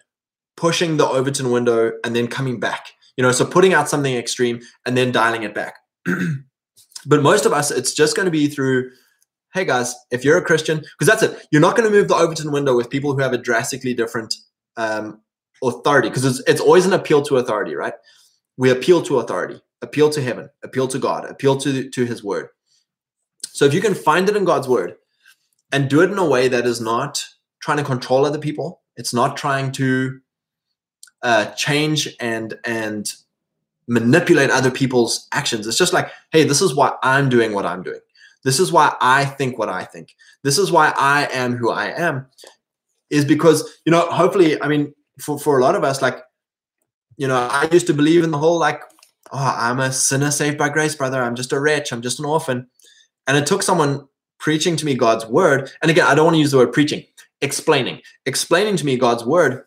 pushing 0.57 0.97
the 0.97 1.07
Overton 1.07 1.51
window 1.51 1.91
and 2.03 2.15
then 2.15 2.27
coming 2.27 2.59
back. 2.59 2.87
You 3.17 3.23
know, 3.23 3.31
so 3.31 3.45
putting 3.45 3.73
out 3.73 3.89
something 3.89 4.15
extreme 4.15 4.61
and 4.85 4.95
then 4.97 5.11
dialing 5.11 5.43
it 5.43 5.53
back. 5.53 5.75
but 7.05 7.21
most 7.21 7.45
of 7.45 7.53
us, 7.53 7.69
it's 7.71 7.93
just 7.93 8.15
going 8.15 8.25
to 8.25 8.31
be 8.31 8.47
through 8.47 8.91
hey 9.53 9.65
guys, 9.65 9.95
if 10.11 10.23
you're 10.23 10.37
a 10.37 10.43
Christian, 10.43 10.77
because 10.77 11.07
that's 11.07 11.23
it, 11.23 11.47
you're 11.51 11.61
not 11.61 11.75
going 11.75 11.89
to 11.89 11.95
move 11.95 12.07
the 12.07 12.15
Overton 12.15 12.51
window 12.51 12.75
with 12.75 12.89
people 12.89 13.13
who 13.13 13.21
have 13.21 13.33
a 13.33 13.37
drastically 13.37 13.93
different 13.93 14.35
um, 14.77 15.21
authority, 15.63 16.09
because 16.09 16.25
it's, 16.25 16.39
it's 16.47 16.61
always 16.61 16.85
an 16.85 16.93
appeal 16.93 17.21
to 17.23 17.37
authority, 17.37 17.75
right? 17.75 17.93
We 18.57 18.69
appeal 18.69 19.01
to 19.03 19.19
authority, 19.19 19.61
appeal 19.81 20.09
to 20.09 20.21
heaven, 20.21 20.49
appeal 20.63 20.87
to 20.87 20.99
God, 20.99 21.25
appeal 21.25 21.57
to, 21.57 21.89
to 21.89 22.05
his 22.05 22.23
word. 22.23 22.49
So 23.47 23.65
if 23.65 23.73
you 23.73 23.81
can 23.81 23.95
find 23.95 24.29
it 24.29 24.35
in 24.35 24.45
God's 24.45 24.67
word 24.67 24.95
and 25.71 25.89
do 25.89 26.01
it 26.01 26.11
in 26.11 26.17
a 26.17 26.27
way 26.27 26.47
that 26.47 26.65
is 26.65 26.81
not 26.81 27.23
trying 27.61 27.77
to 27.77 27.83
control 27.83 28.25
other 28.25 28.39
people, 28.39 28.81
it's 28.95 29.13
not 29.13 29.37
trying 29.37 29.71
to 29.73 30.19
uh, 31.21 31.45
change 31.51 32.09
and 32.19 32.57
and 32.65 33.13
manipulate 33.87 34.51
other 34.51 34.69
people's 34.69 35.27
actions. 35.31 35.65
It's 35.65 35.77
just 35.77 35.93
like, 35.93 36.11
hey, 36.31 36.43
this 36.43 36.61
is 36.61 36.75
why 36.75 36.93
I'm 37.01 37.27
doing 37.27 37.53
what 37.53 37.65
I'm 37.65 37.81
doing. 37.81 37.99
This 38.43 38.59
is 38.59 38.71
why 38.71 38.95
I 39.01 39.25
think 39.25 39.57
what 39.57 39.67
I 39.67 39.83
think. 39.83 40.15
This 40.43 40.57
is 40.57 40.71
why 40.71 40.93
I 40.95 41.27
am 41.31 41.55
who 41.55 41.71
I 41.71 41.87
am. 41.87 42.27
Is 43.09 43.25
because, 43.25 43.79
you 43.85 43.91
know, 43.91 44.01
hopefully, 44.11 44.61
I 44.61 44.67
mean, 44.67 44.93
for, 45.19 45.39
for 45.39 45.59
a 45.59 45.63
lot 45.63 45.75
of 45.75 45.83
us, 45.83 46.01
like, 46.01 46.19
you 47.17 47.27
know, 47.27 47.35
I 47.35 47.67
used 47.71 47.87
to 47.87 47.93
believe 47.93 48.23
in 48.23 48.31
the 48.31 48.37
whole 48.37 48.59
like, 48.59 48.81
oh, 49.31 49.55
I'm 49.57 49.79
a 49.79 49.91
sinner 49.91 50.31
saved 50.31 50.57
by 50.57 50.69
grace, 50.69 50.95
brother. 50.95 51.21
I'm 51.21 51.35
just 51.35 51.53
a 51.53 51.59
wretch. 51.59 51.91
I'm 51.91 52.01
just 52.01 52.19
an 52.19 52.25
orphan. 52.25 52.67
And 53.27 53.37
it 53.37 53.45
took 53.45 53.63
someone 53.63 54.07
preaching 54.39 54.75
to 54.77 54.85
me 54.85 54.95
God's 54.95 55.25
word. 55.25 55.71
And 55.81 55.91
again, 55.91 56.07
I 56.07 56.15
don't 56.15 56.25
want 56.25 56.35
to 56.35 56.39
use 56.39 56.51
the 56.51 56.57
word 56.57 56.73
preaching, 56.73 57.05
explaining, 57.41 58.01
explaining 58.25 58.77
to 58.77 58.85
me 58.85 58.97
God's 58.97 59.23
word 59.23 59.65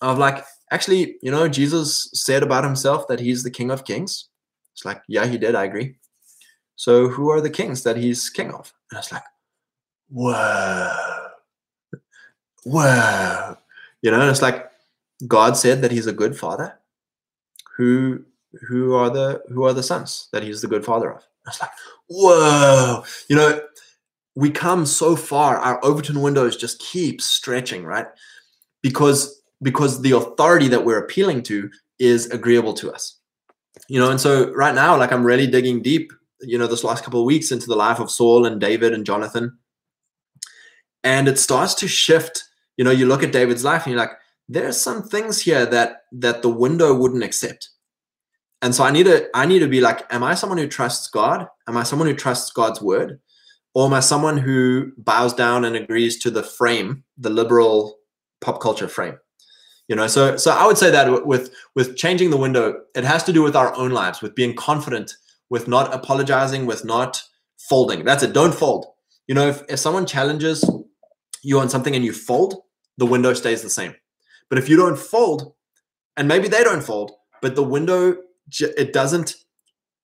of 0.00 0.18
like, 0.18 0.44
actually, 0.70 1.16
you 1.22 1.30
know, 1.30 1.48
Jesus 1.48 2.10
said 2.12 2.42
about 2.42 2.64
himself 2.64 3.08
that 3.08 3.20
he's 3.20 3.42
the 3.42 3.50
King 3.50 3.70
of 3.70 3.84
Kings. 3.84 4.28
It's 4.74 4.84
like, 4.84 5.02
yeah, 5.08 5.26
he 5.26 5.38
did. 5.38 5.54
I 5.54 5.64
agree. 5.64 5.96
So 6.76 7.08
who 7.08 7.30
are 7.30 7.40
the 7.40 7.50
kings 7.50 7.82
that 7.84 7.96
he's 7.96 8.28
king 8.30 8.50
of? 8.52 8.72
And 8.90 8.98
it's 8.98 9.12
like, 9.12 9.22
whoa, 10.08 11.28
whoa. 12.64 13.56
You 14.00 14.10
know, 14.10 14.20
and 14.20 14.30
it's 14.30 14.42
like 14.42 14.68
God 15.26 15.56
said 15.56 15.82
that 15.82 15.92
he's 15.92 16.06
a 16.06 16.12
good 16.12 16.36
father. 16.36 16.78
Who 17.76 18.24
who 18.68 18.94
are 18.94 19.10
the 19.10 19.42
who 19.48 19.64
are 19.64 19.72
the 19.72 19.82
sons 19.82 20.28
that 20.32 20.42
he's 20.42 20.60
the 20.60 20.68
good 20.68 20.84
father 20.84 21.12
of? 21.12 21.16
And 21.16 21.24
it's 21.48 21.60
like, 21.60 21.70
whoa. 22.08 23.04
You 23.28 23.36
know, 23.36 23.60
we 24.34 24.50
come 24.50 24.86
so 24.86 25.16
far, 25.16 25.58
our 25.58 25.84
Overton 25.84 26.22
windows 26.22 26.56
just 26.56 26.80
keep 26.80 27.20
stretching, 27.20 27.84
right? 27.84 28.06
Because 28.82 29.42
because 29.62 30.02
the 30.02 30.12
authority 30.12 30.68
that 30.68 30.84
we're 30.84 30.98
appealing 30.98 31.42
to 31.44 31.70
is 31.98 32.26
agreeable 32.30 32.74
to 32.74 32.92
us. 32.92 33.18
You 33.88 34.00
know, 34.00 34.10
and 34.10 34.20
so 34.20 34.52
right 34.52 34.74
now, 34.74 34.96
like 34.96 35.12
I'm 35.12 35.24
really 35.24 35.46
digging 35.46 35.82
deep 35.82 36.12
you 36.42 36.58
know 36.58 36.66
this 36.66 36.84
last 36.84 37.04
couple 37.04 37.20
of 37.20 37.26
weeks 37.26 37.52
into 37.52 37.66
the 37.66 37.76
life 37.76 38.00
of 38.00 38.10
Saul 38.10 38.44
and 38.44 38.60
David 38.60 38.92
and 38.92 39.06
Jonathan, 39.06 39.58
and 41.02 41.28
it 41.28 41.38
starts 41.38 41.74
to 41.76 41.88
shift. 41.88 42.44
You 42.76 42.84
know, 42.84 42.90
you 42.90 43.06
look 43.06 43.22
at 43.22 43.32
David's 43.32 43.64
life 43.64 43.84
and 43.84 43.92
you're 43.92 44.00
like, 44.00 44.16
there's 44.48 44.80
some 44.80 45.02
things 45.02 45.40
here 45.40 45.66
that 45.66 46.02
that 46.12 46.42
the 46.42 46.48
window 46.48 46.94
wouldn't 46.94 47.24
accept. 47.24 47.68
And 48.62 48.74
so 48.74 48.84
I 48.84 48.90
need 48.90 49.04
to 49.04 49.28
I 49.34 49.44
need 49.46 49.58
to 49.58 49.68
be 49.68 49.80
like, 49.80 50.02
am 50.10 50.22
I 50.22 50.34
someone 50.34 50.58
who 50.58 50.68
trusts 50.68 51.08
God? 51.08 51.48
Am 51.68 51.76
I 51.76 51.82
someone 51.82 52.08
who 52.08 52.14
trusts 52.14 52.50
God's 52.50 52.80
word? 52.80 53.20
Or 53.74 53.86
am 53.86 53.94
I 53.94 54.00
someone 54.00 54.38
who 54.38 54.92
bows 54.96 55.34
down 55.34 55.64
and 55.64 55.76
agrees 55.76 56.18
to 56.20 56.30
the 56.30 56.42
frame, 56.42 57.04
the 57.18 57.30
liberal 57.30 57.98
pop 58.40 58.60
culture 58.60 58.88
frame? 58.88 59.18
You 59.88 59.96
know, 59.96 60.06
so 60.06 60.36
so 60.36 60.52
I 60.52 60.66
would 60.66 60.78
say 60.78 60.90
that 60.90 61.26
with 61.26 61.52
with 61.74 61.96
changing 61.96 62.30
the 62.30 62.36
window, 62.36 62.80
it 62.94 63.04
has 63.04 63.24
to 63.24 63.32
do 63.32 63.42
with 63.42 63.56
our 63.56 63.74
own 63.76 63.90
lives, 63.90 64.22
with 64.22 64.34
being 64.34 64.54
confident 64.54 65.12
with 65.52 65.68
not 65.68 65.94
apologizing, 65.94 66.64
with 66.64 66.82
not 66.82 67.22
folding. 67.58 68.06
That's 68.06 68.22
it. 68.22 68.32
Don't 68.32 68.54
fold. 68.54 68.86
You 69.26 69.34
know, 69.34 69.48
if, 69.48 69.62
if 69.68 69.78
someone 69.78 70.06
challenges 70.06 70.64
you 71.42 71.60
on 71.60 71.68
something 71.68 71.94
and 71.94 72.02
you 72.02 72.14
fold, 72.14 72.62
the 72.96 73.04
window 73.04 73.34
stays 73.34 73.60
the 73.60 73.68
same. 73.68 73.94
But 74.48 74.56
if 74.56 74.70
you 74.70 74.78
don't 74.78 74.98
fold, 74.98 75.52
and 76.16 76.26
maybe 76.26 76.48
they 76.48 76.64
don't 76.64 76.82
fold, 76.82 77.12
but 77.42 77.54
the 77.54 77.62
window, 77.62 78.16
it 78.60 78.92
doesn't, 78.92 79.36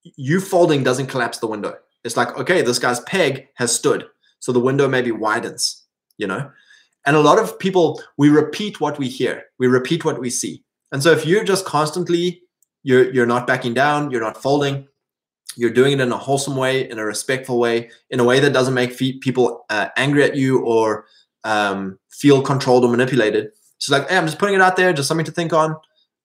you 0.02 0.40
folding 0.40 0.82
doesn't 0.84 1.08
collapse 1.08 1.38
the 1.38 1.46
window. 1.46 1.76
It's 2.04 2.16
like, 2.16 2.36
okay, 2.38 2.62
this 2.62 2.78
guy's 2.78 3.00
peg 3.00 3.48
has 3.54 3.74
stood. 3.74 4.06
So 4.40 4.52
the 4.52 4.60
window 4.60 4.88
maybe 4.88 5.10
widens, 5.10 5.84
you 6.16 6.26
know? 6.26 6.50
And 7.04 7.16
a 7.16 7.20
lot 7.20 7.38
of 7.38 7.58
people, 7.58 8.00
we 8.16 8.28
repeat 8.28 8.80
what 8.80 8.98
we 8.98 9.08
hear, 9.08 9.44
we 9.58 9.66
repeat 9.66 10.04
what 10.04 10.20
we 10.20 10.30
see. 10.30 10.62
And 10.92 11.02
so 11.02 11.10
if 11.10 11.26
you're 11.26 11.44
just 11.44 11.64
constantly, 11.64 12.42
you're, 12.82 13.12
you're 13.12 13.26
not 13.26 13.46
backing 13.46 13.74
down, 13.74 14.10
you're 14.10 14.20
not 14.20 14.40
folding, 14.40 14.86
you're 15.56 15.70
doing 15.70 15.92
it 15.92 16.00
in 16.00 16.12
a 16.12 16.16
wholesome 16.16 16.56
way, 16.56 16.88
in 16.88 16.98
a 16.98 17.04
respectful 17.04 17.58
way, 17.58 17.90
in 18.10 18.20
a 18.20 18.24
way 18.24 18.40
that 18.40 18.52
doesn't 18.52 18.74
make 18.74 18.96
people 18.96 19.66
uh, 19.70 19.88
angry 19.96 20.22
at 20.22 20.36
you 20.36 20.60
or 20.64 21.06
um, 21.44 21.98
feel 22.10 22.42
controlled 22.42 22.84
or 22.84 22.90
manipulated. 22.90 23.50
She's 23.78 23.90
like, 23.90 24.08
hey, 24.08 24.16
I'm 24.16 24.26
just 24.26 24.38
putting 24.38 24.54
it 24.54 24.60
out 24.60 24.76
there, 24.76 24.92
just 24.92 25.08
something 25.08 25.26
to 25.26 25.32
think 25.32 25.52
on, 25.52 25.76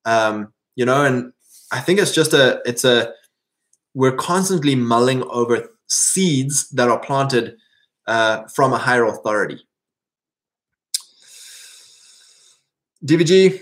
um, 0.05 0.53
you 0.76 0.86
know. 0.86 1.03
And 1.03 1.33
I 1.74 1.80
think 1.80 2.00
it's 2.00 2.14
just 2.14 2.34
a, 2.34 2.62
it's 2.66 2.86
a, 2.86 3.14
we're 3.96 4.16
constantly 4.16 4.76
mulling 4.76 5.24
over 5.24 5.70
seeds 5.88 6.70
that 6.70 6.88
are 6.88 7.00
planted 7.00 7.58
uh, 8.06 8.44
from 8.56 8.74
a 8.74 8.78
higher 8.78 9.06
authority. 9.06 9.60
DVG, 13.04 13.60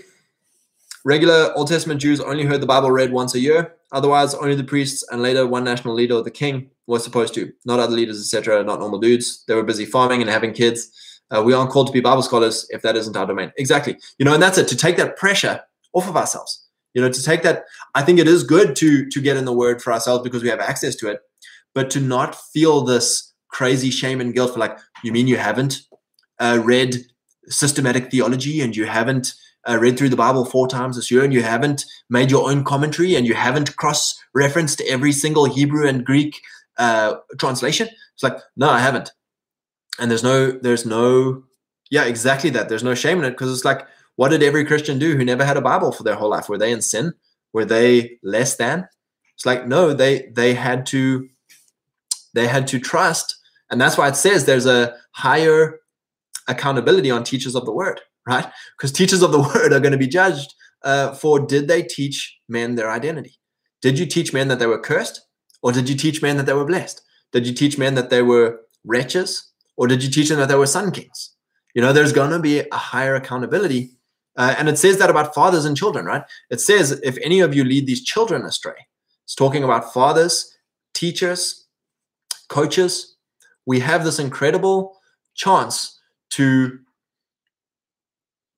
regular 1.06 1.52
Old 1.56 1.68
Testament 1.68 2.00
Jews 2.00 2.20
only 2.20 2.44
heard 2.44 2.60
the 2.60 2.66
Bible 2.66 2.90
read 2.90 3.12
once 3.12 3.34
a 3.34 3.40
year. 3.40 3.76
Otherwise, 3.92 4.34
only 4.34 4.54
the 4.54 4.64
priests 4.64 5.04
and 5.10 5.22
later 5.22 5.46
one 5.46 5.64
national 5.64 5.94
leader, 5.94 6.14
or 6.14 6.22
the 6.22 6.30
king, 6.30 6.70
was 6.86 7.02
supposed 7.02 7.32
to, 7.34 7.50
not 7.64 7.80
other 7.80 7.96
leaders, 7.96 8.20
etc., 8.20 8.62
not 8.62 8.78
normal 8.78 9.00
dudes. 9.00 9.42
They 9.48 9.54
were 9.54 9.62
busy 9.62 9.86
farming 9.86 10.20
and 10.20 10.30
having 10.30 10.52
kids. 10.52 10.90
Uh, 11.30 11.42
we 11.42 11.54
aren't 11.54 11.70
called 11.70 11.86
to 11.86 11.92
be 11.92 12.00
Bible 12.00 12.22
scholars 12.22 12.66
if 12.70 12.82
that 12.82 12.94
isn't 12.94 13.16
our 13.16 13.26
domain. 13.26 13.52
Exactly. 13.56 13.96
You 14.18 14.26
know, 14.26 14.34
and 14.34 14.42
that's 14.42 14.58
it, 14.58 14.68
to 14.68 14.76
take 14.76 14.98
that 14.98 15.16
pressure 15.16 15.62
off 15.94 16.08
of 16.08 16.16
ourselves. 16.16 16.61
You 16.94 17.02
know, 17.02 17.10
to 17.10 17.22
take 17.22 17.42
that, 17.42 17.64
I 17.94 18.02
think 18.02 18.18
it 18.18 18.28
is 18.28 18.44
good 18.44 18.76
to 18.76 19.08
to 19.08 19.20
get 19.20 19.36
in 19.36 19.44
the 19.44 19.52
word 19.52 19.82
for 19.82 19.92
ourselves 19.92 20.22
because 20.22 20.42
we 20.42 20.48
have 20.48 20.60
access 20.60 20.94
to 20.96 21.08
it, 21.10 21.20
but 21.74 21.90
to 21.90 22.00
not 22.00 22.34
feel 22.34 22.82
this 22.82 23.32
crazy 23.48 23.90
shame 23.90 24.20
and 24.20 24.34
guilt 24.34 24.54
for 24.54 24.58
like, 24.58 24.78
you 25.04 25.12
mean 25.12 25.28
you 25.28 25.36
haven't 25.36 25.80
uh, 26.38 26.60
read 26.64 26.96
systematic 27.48 28.10
theology 28.10 28.60
and 28.60 28.74
you 28.76 28.86
haven't 28.86 29.34
uh, 29.68 29.78
read 29.78 29.96
through 29.96 30.08
the 30.08 30.16
Bible 30.16 30.44
four 30.44 30.66
times 30.66 30.96
this 30.96 31.10
year 31.10 31.22
and 31.22 31.32
you 31.32 31.42
haven't 31.42 31.84
made 32.10 32.30
your 32.30 32.50
own 32.50 32.64
commentary 32.64 33.14
and 33.14 33.26
you 33.26 33.34
haven't 33.34 33.76
cross 33.76 34.18
referenced 34.34 34.80
every 34.82 35.12
single 35.12 35.44
Hebrew 35.44 35.86
and 35.86 36.04
Greek 36.04 36.40
uh, 36.78 37.16
translation? 37.38 37.88
It's 38.14 38.22
like, 38.22 38.38
no, 38.56 38.70
I 38.70 38.80
haven't. 38.80 39.12
And 39.98 40.10
there's 40.10 40.24
no, 40.24 40.50
there's 40.50 40.86
no, 40.86 41.44
yeah, 41.90 42.04
exactly 42.04 42.50
that. 42.50 42.68
There's 42.68 42.82
no 42.82 42.94
shame 42.94 43.18
in 43.18 43.24
it 43.24 43.30
because 43.32 43.52
it's 43.52 43.64
like, 43.64 43.86
what 44.16 44.30
did 44.30 44.42
every 44.42 44.64
Christian 44.64 44.98
do 44.98 45.16
who 45.16 45.24
never 45.24 45.44
had 45.44 45.56
a 45.56 45.62
Bible 45.62 45.92
for 45.92 46.02
their 46.02 46.14
whole 46.14 46.30
life? 46.30 46.48
Were 46.48 46.58
they 46.58 46.72
in 46.72 46.82
sin? 46.82 47.12
Were 47.52 47.64
they 47.64 48.18
less 48.22 48.56
than? 48.56 48.88
It's 49.34 49.46
like, 49.46 49.66
no, 49.66 49.92
they 49.92 50.30
they 50.34 50.54
had 50.54 50.86
to, 50.86 51.28
they 52.34 52.46
had 52.46 52.66
to 52.68 52.78
trust. 52.78 53.36
And 53.70 53.80
that's 53.80 53.96
why 53.96 54.08
it 54.08 54.16
says 54.16 54.44
there's 54.44 54.66
a 54.66 54.94
higher 55.12 55.80
accountability 56.48 57.10
on 57.10 57.24
teachers 57.24 57.54
of 57.54 57.64
the 57.64 57.72
word 57.72 58.00
right? 58.26 58.46
Because 58.76 58.92
teachers 58.92 59.22
of 59.22 59.32
the 59.32 59.40
word 59.54 59.72
are 59.72 59.80
going 59.80 59.92
to 59.92 59.98
be 59.98 60.06
judged 60.06 60.54
uh, 60.82 61.14
for 61.14 61.40
did 61.40 61.68
they 61.68 61.82
teach 61.82 62.38
men 62.48 62.74
their 62.74 62.90
identity? 62.90 63.38
Did 63.80 63.98
you 63.98 64.06
teach 64.06 64.32
men 64.32 64.48
that 64.48 64.58
they 64.58 64.66
were 64.66 64.78
cursed, 64.78 65.20
or 65.62 65.72
did 65.72 65.88
you 65.88 65.96
teach 65.96 66.22
men 66.22 66.36
that 66.36 66.46
they 66.46 66.52
were 66.52 66.64
blessed? 66.64 67.02
Did 67.32 67.46
you 67.46 67.54
teach 67.54 67.78
men 67.78 67.94
that 67.94 68.10
they 68.10 68.22
were 68.22 68.60
wretches, 68.84 69.50
or 69.76 69.86
did 69.86 70.02
you 70.02 70.10
teach 70.10 70.28
them 70.28 70.38
that 70.38 70.48
they 70.48 70.54
were 70.54 70.66
sun 70.66 70.92
kings? 70.92 71.34
You 71.74 71.82
know, 71.82 71.92
there's 71.92 72.12
going 72.12 72.30
to 72.30 72.38
be 72.38 72.60
a 72.60 72.76
higher 72.76 73.14
accountability. 73.14 73.90
Uh, 74.36 74.54
and 74.58 74.68
it 74.68 74.78
says 74.78 74.98
that 74.98 75.10
about 75.10 75.34
fathers 75.34 75.64
and 75.64 75.76
children, 75.76 76.06
right? 76.06 76.22
It 76.50 76.60
says, 76.60 76.92
if 77.02 77.18
any 77.22 77.40
of 77.40 77.54
you 77.54 77.64
lead 77.64 77.86
these 77.86 78.02
children 78.02 78.44
astray, 78.44 78.86
it's 79.24 79.34
talking 79.34 79.62
about 79.62 79.92
fathers, 79.92 80.56
teachers, 80.94 81.66
coaches. 82.48 83.16
We 83.66 83.80
have 83.80 84.04
this 84.04 84.18
incredible 84.18 84.96
chance 85.34 86.00
to 86.30 86.78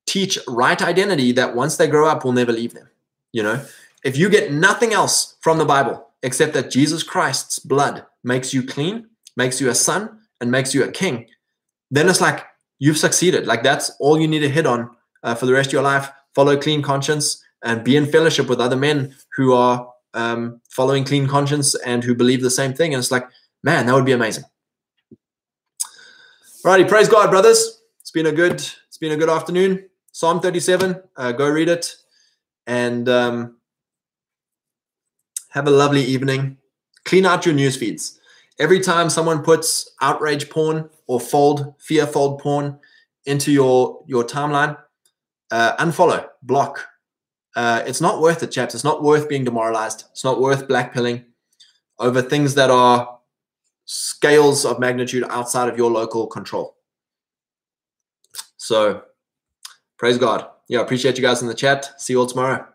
teach 0.05 0.39
right 0.47 0.81
identity 0.81 1.31
that 1.33 1.55
once 1.55 1.77
they 1.77 1.87
grow 1.87 2.07
up 2.07 2.23
will 2.23 2.31
never 2.31 2.51
leave 2.51 2.73
them. 2.73 2.89
You 3.33 3.43
know, 3.43 3.65
if 4.03 4.17
you 4.17 4.29
get 4.29 4.51
nothing 4.51 4.93
else 4.93 5.35
from 5.41 5.57
the 5.57 5.65
Bible 5.65 6.07
except 6.23 6.53
that 6.53 6.71
Jesus 6.71 7.03
Christ's 7.03 7.59
blood 7.59 8.05
makes 8.23 8.53
you 8.53 8.63
clean, 8.63 9.07
makes 9.35 9.59
you 9.59 9.69
a 9.69 9.75
son, 9.75 10.19
and 10.39 10.51
makes 10.51 10.73
you 10.73 10.83
a 10.83 10.91
king, 10.91 11.27
then 11.91 12.07
it's 12.09 12.21
like 12.21 12.45
you've 12.79 12.97
succeeded. 12.97 13.45
Like 13.45 13.63
that's 13.63 13.91
all 13.99 14.19
you 14.19 14.27
need 14.27 14.39
to 14.39 14.49
hit 14.49 14.65
on 14.65 14.89
uh, 15.25 15.35
for 15.35 15.45
the 15.45 15.51
rest 15.51 15.69
of 15.69 15.73
your 15.73 15.81
life. 15.81 16.09
Follow 16.33 16.55
clean 16.55 16.81
conscience 16.81 17.43
and 17.63 17.83
be 17.83 17.97
in 17.97 18.05
fellowship 18.05 18.47
with 18.47 18.61
other 18.61 18.75
men 18.77 19.13
who 19.35 19.51
are 19.53 19.91
um, 20.13 20.61
following 20.69 21.03
clean 21.03 21.27
conscience 21.27 21.75
and 21.75 22.03
who 22.03 22.15
believe 22.15 22.41
the 22.41 22.49
same 22.49 22.73
thing. 22.73 22.93
And 22.93 22.99
it's 22.99 23.11
like, 23.11 23.27
man, 23.63 23.87
that 23.87 23.93
would 23.93 24.05
be 24.05 24.13
amazing. 24.13 24.45
Alrighty, 26.63 26.87
praise 26.87 27.09
God, 27.09 27.29
brothers. 27.29 27.81
It's 27.99 28.11
been 28.11 28.27
a 28.27 28.31
good, 28.31 28.53
it's 28.53 28.97
been 28.97 29.11
a 29.11 29.17
good 29.17 29.29
afternoon. 29.29 29.89
Psalm 30.11 30.39
37, 30.39 31.01
uh, 31.17 31.31
go 31.33 31.49
read 31.49 31.67
it, 31.67 31.95
and 32.67 33.09
um, 33.09 33.57
have 35.49 35.67
a 35.67 35.71
lovely 35.71 36.03
evening. 36.03 36.57
Clean 37.03 37.25
out 37.25 37.45
your 37.45 37.53
news 37.53 37.75
feeds. 37.75 38.19
Every 38.57 38.79
time 38.79 39.09
someone 39.09 39.43
puts 39.43 39.91
outrage 40.01 40.49
porn 40.49 40.89
or 41.07 41.19
fold, 41.19 41.75
fear 41.79 42.07
fold 42.07 42.39
porn 42.39 42.79
into 43.25 43.51
your 43.51 44.03
your 44.07 44.23
timeline, 44.23 44.77
uh, 45.51 45.75
unfollow, 45.77 46.27
block. 46.41 46.85
Uh, 47.55 47.83
it's 47.85 48.01
not 48.01 48.21
worth 48.21 48.43
it, 48.43 48.51
chaps. 48.51 48.75
It's 48.75 48.83
not 48.83 49.01
worth 49.01 49.29
being 49.29 49.45
demoralized. 49.45 50.05
It's 50.11 50.23
not 50.23 50.41
worth 50.41 50.67
blackpilling 50.67 51.25
over 51.99 52.21
things 52.21 52.55
that 52.55 52.69
are 52.69 53.19
scales 53.85 54.65
of 54.65 54.79
magnitude 54.79 55.23
outside 55.29 55.69
of 55.69 55.77
your 55.77 55.89
local 55.89 56.27
control. 56.27 56.75
So, 58.57 59.03
praise 59.97 60.17
God. 60.17 60.47
Yeah, 60.67 60.81
appreciate 60.81 61.17
you 61.17 61.21
guys 61.21 61.41
in 61.41 61.47
the 61.47 61.53
chat. 61.53 62.01
See 62.01 62.13
you 62.13 62.19
all 62.19 62.25
tomorrow. 62.25 62.67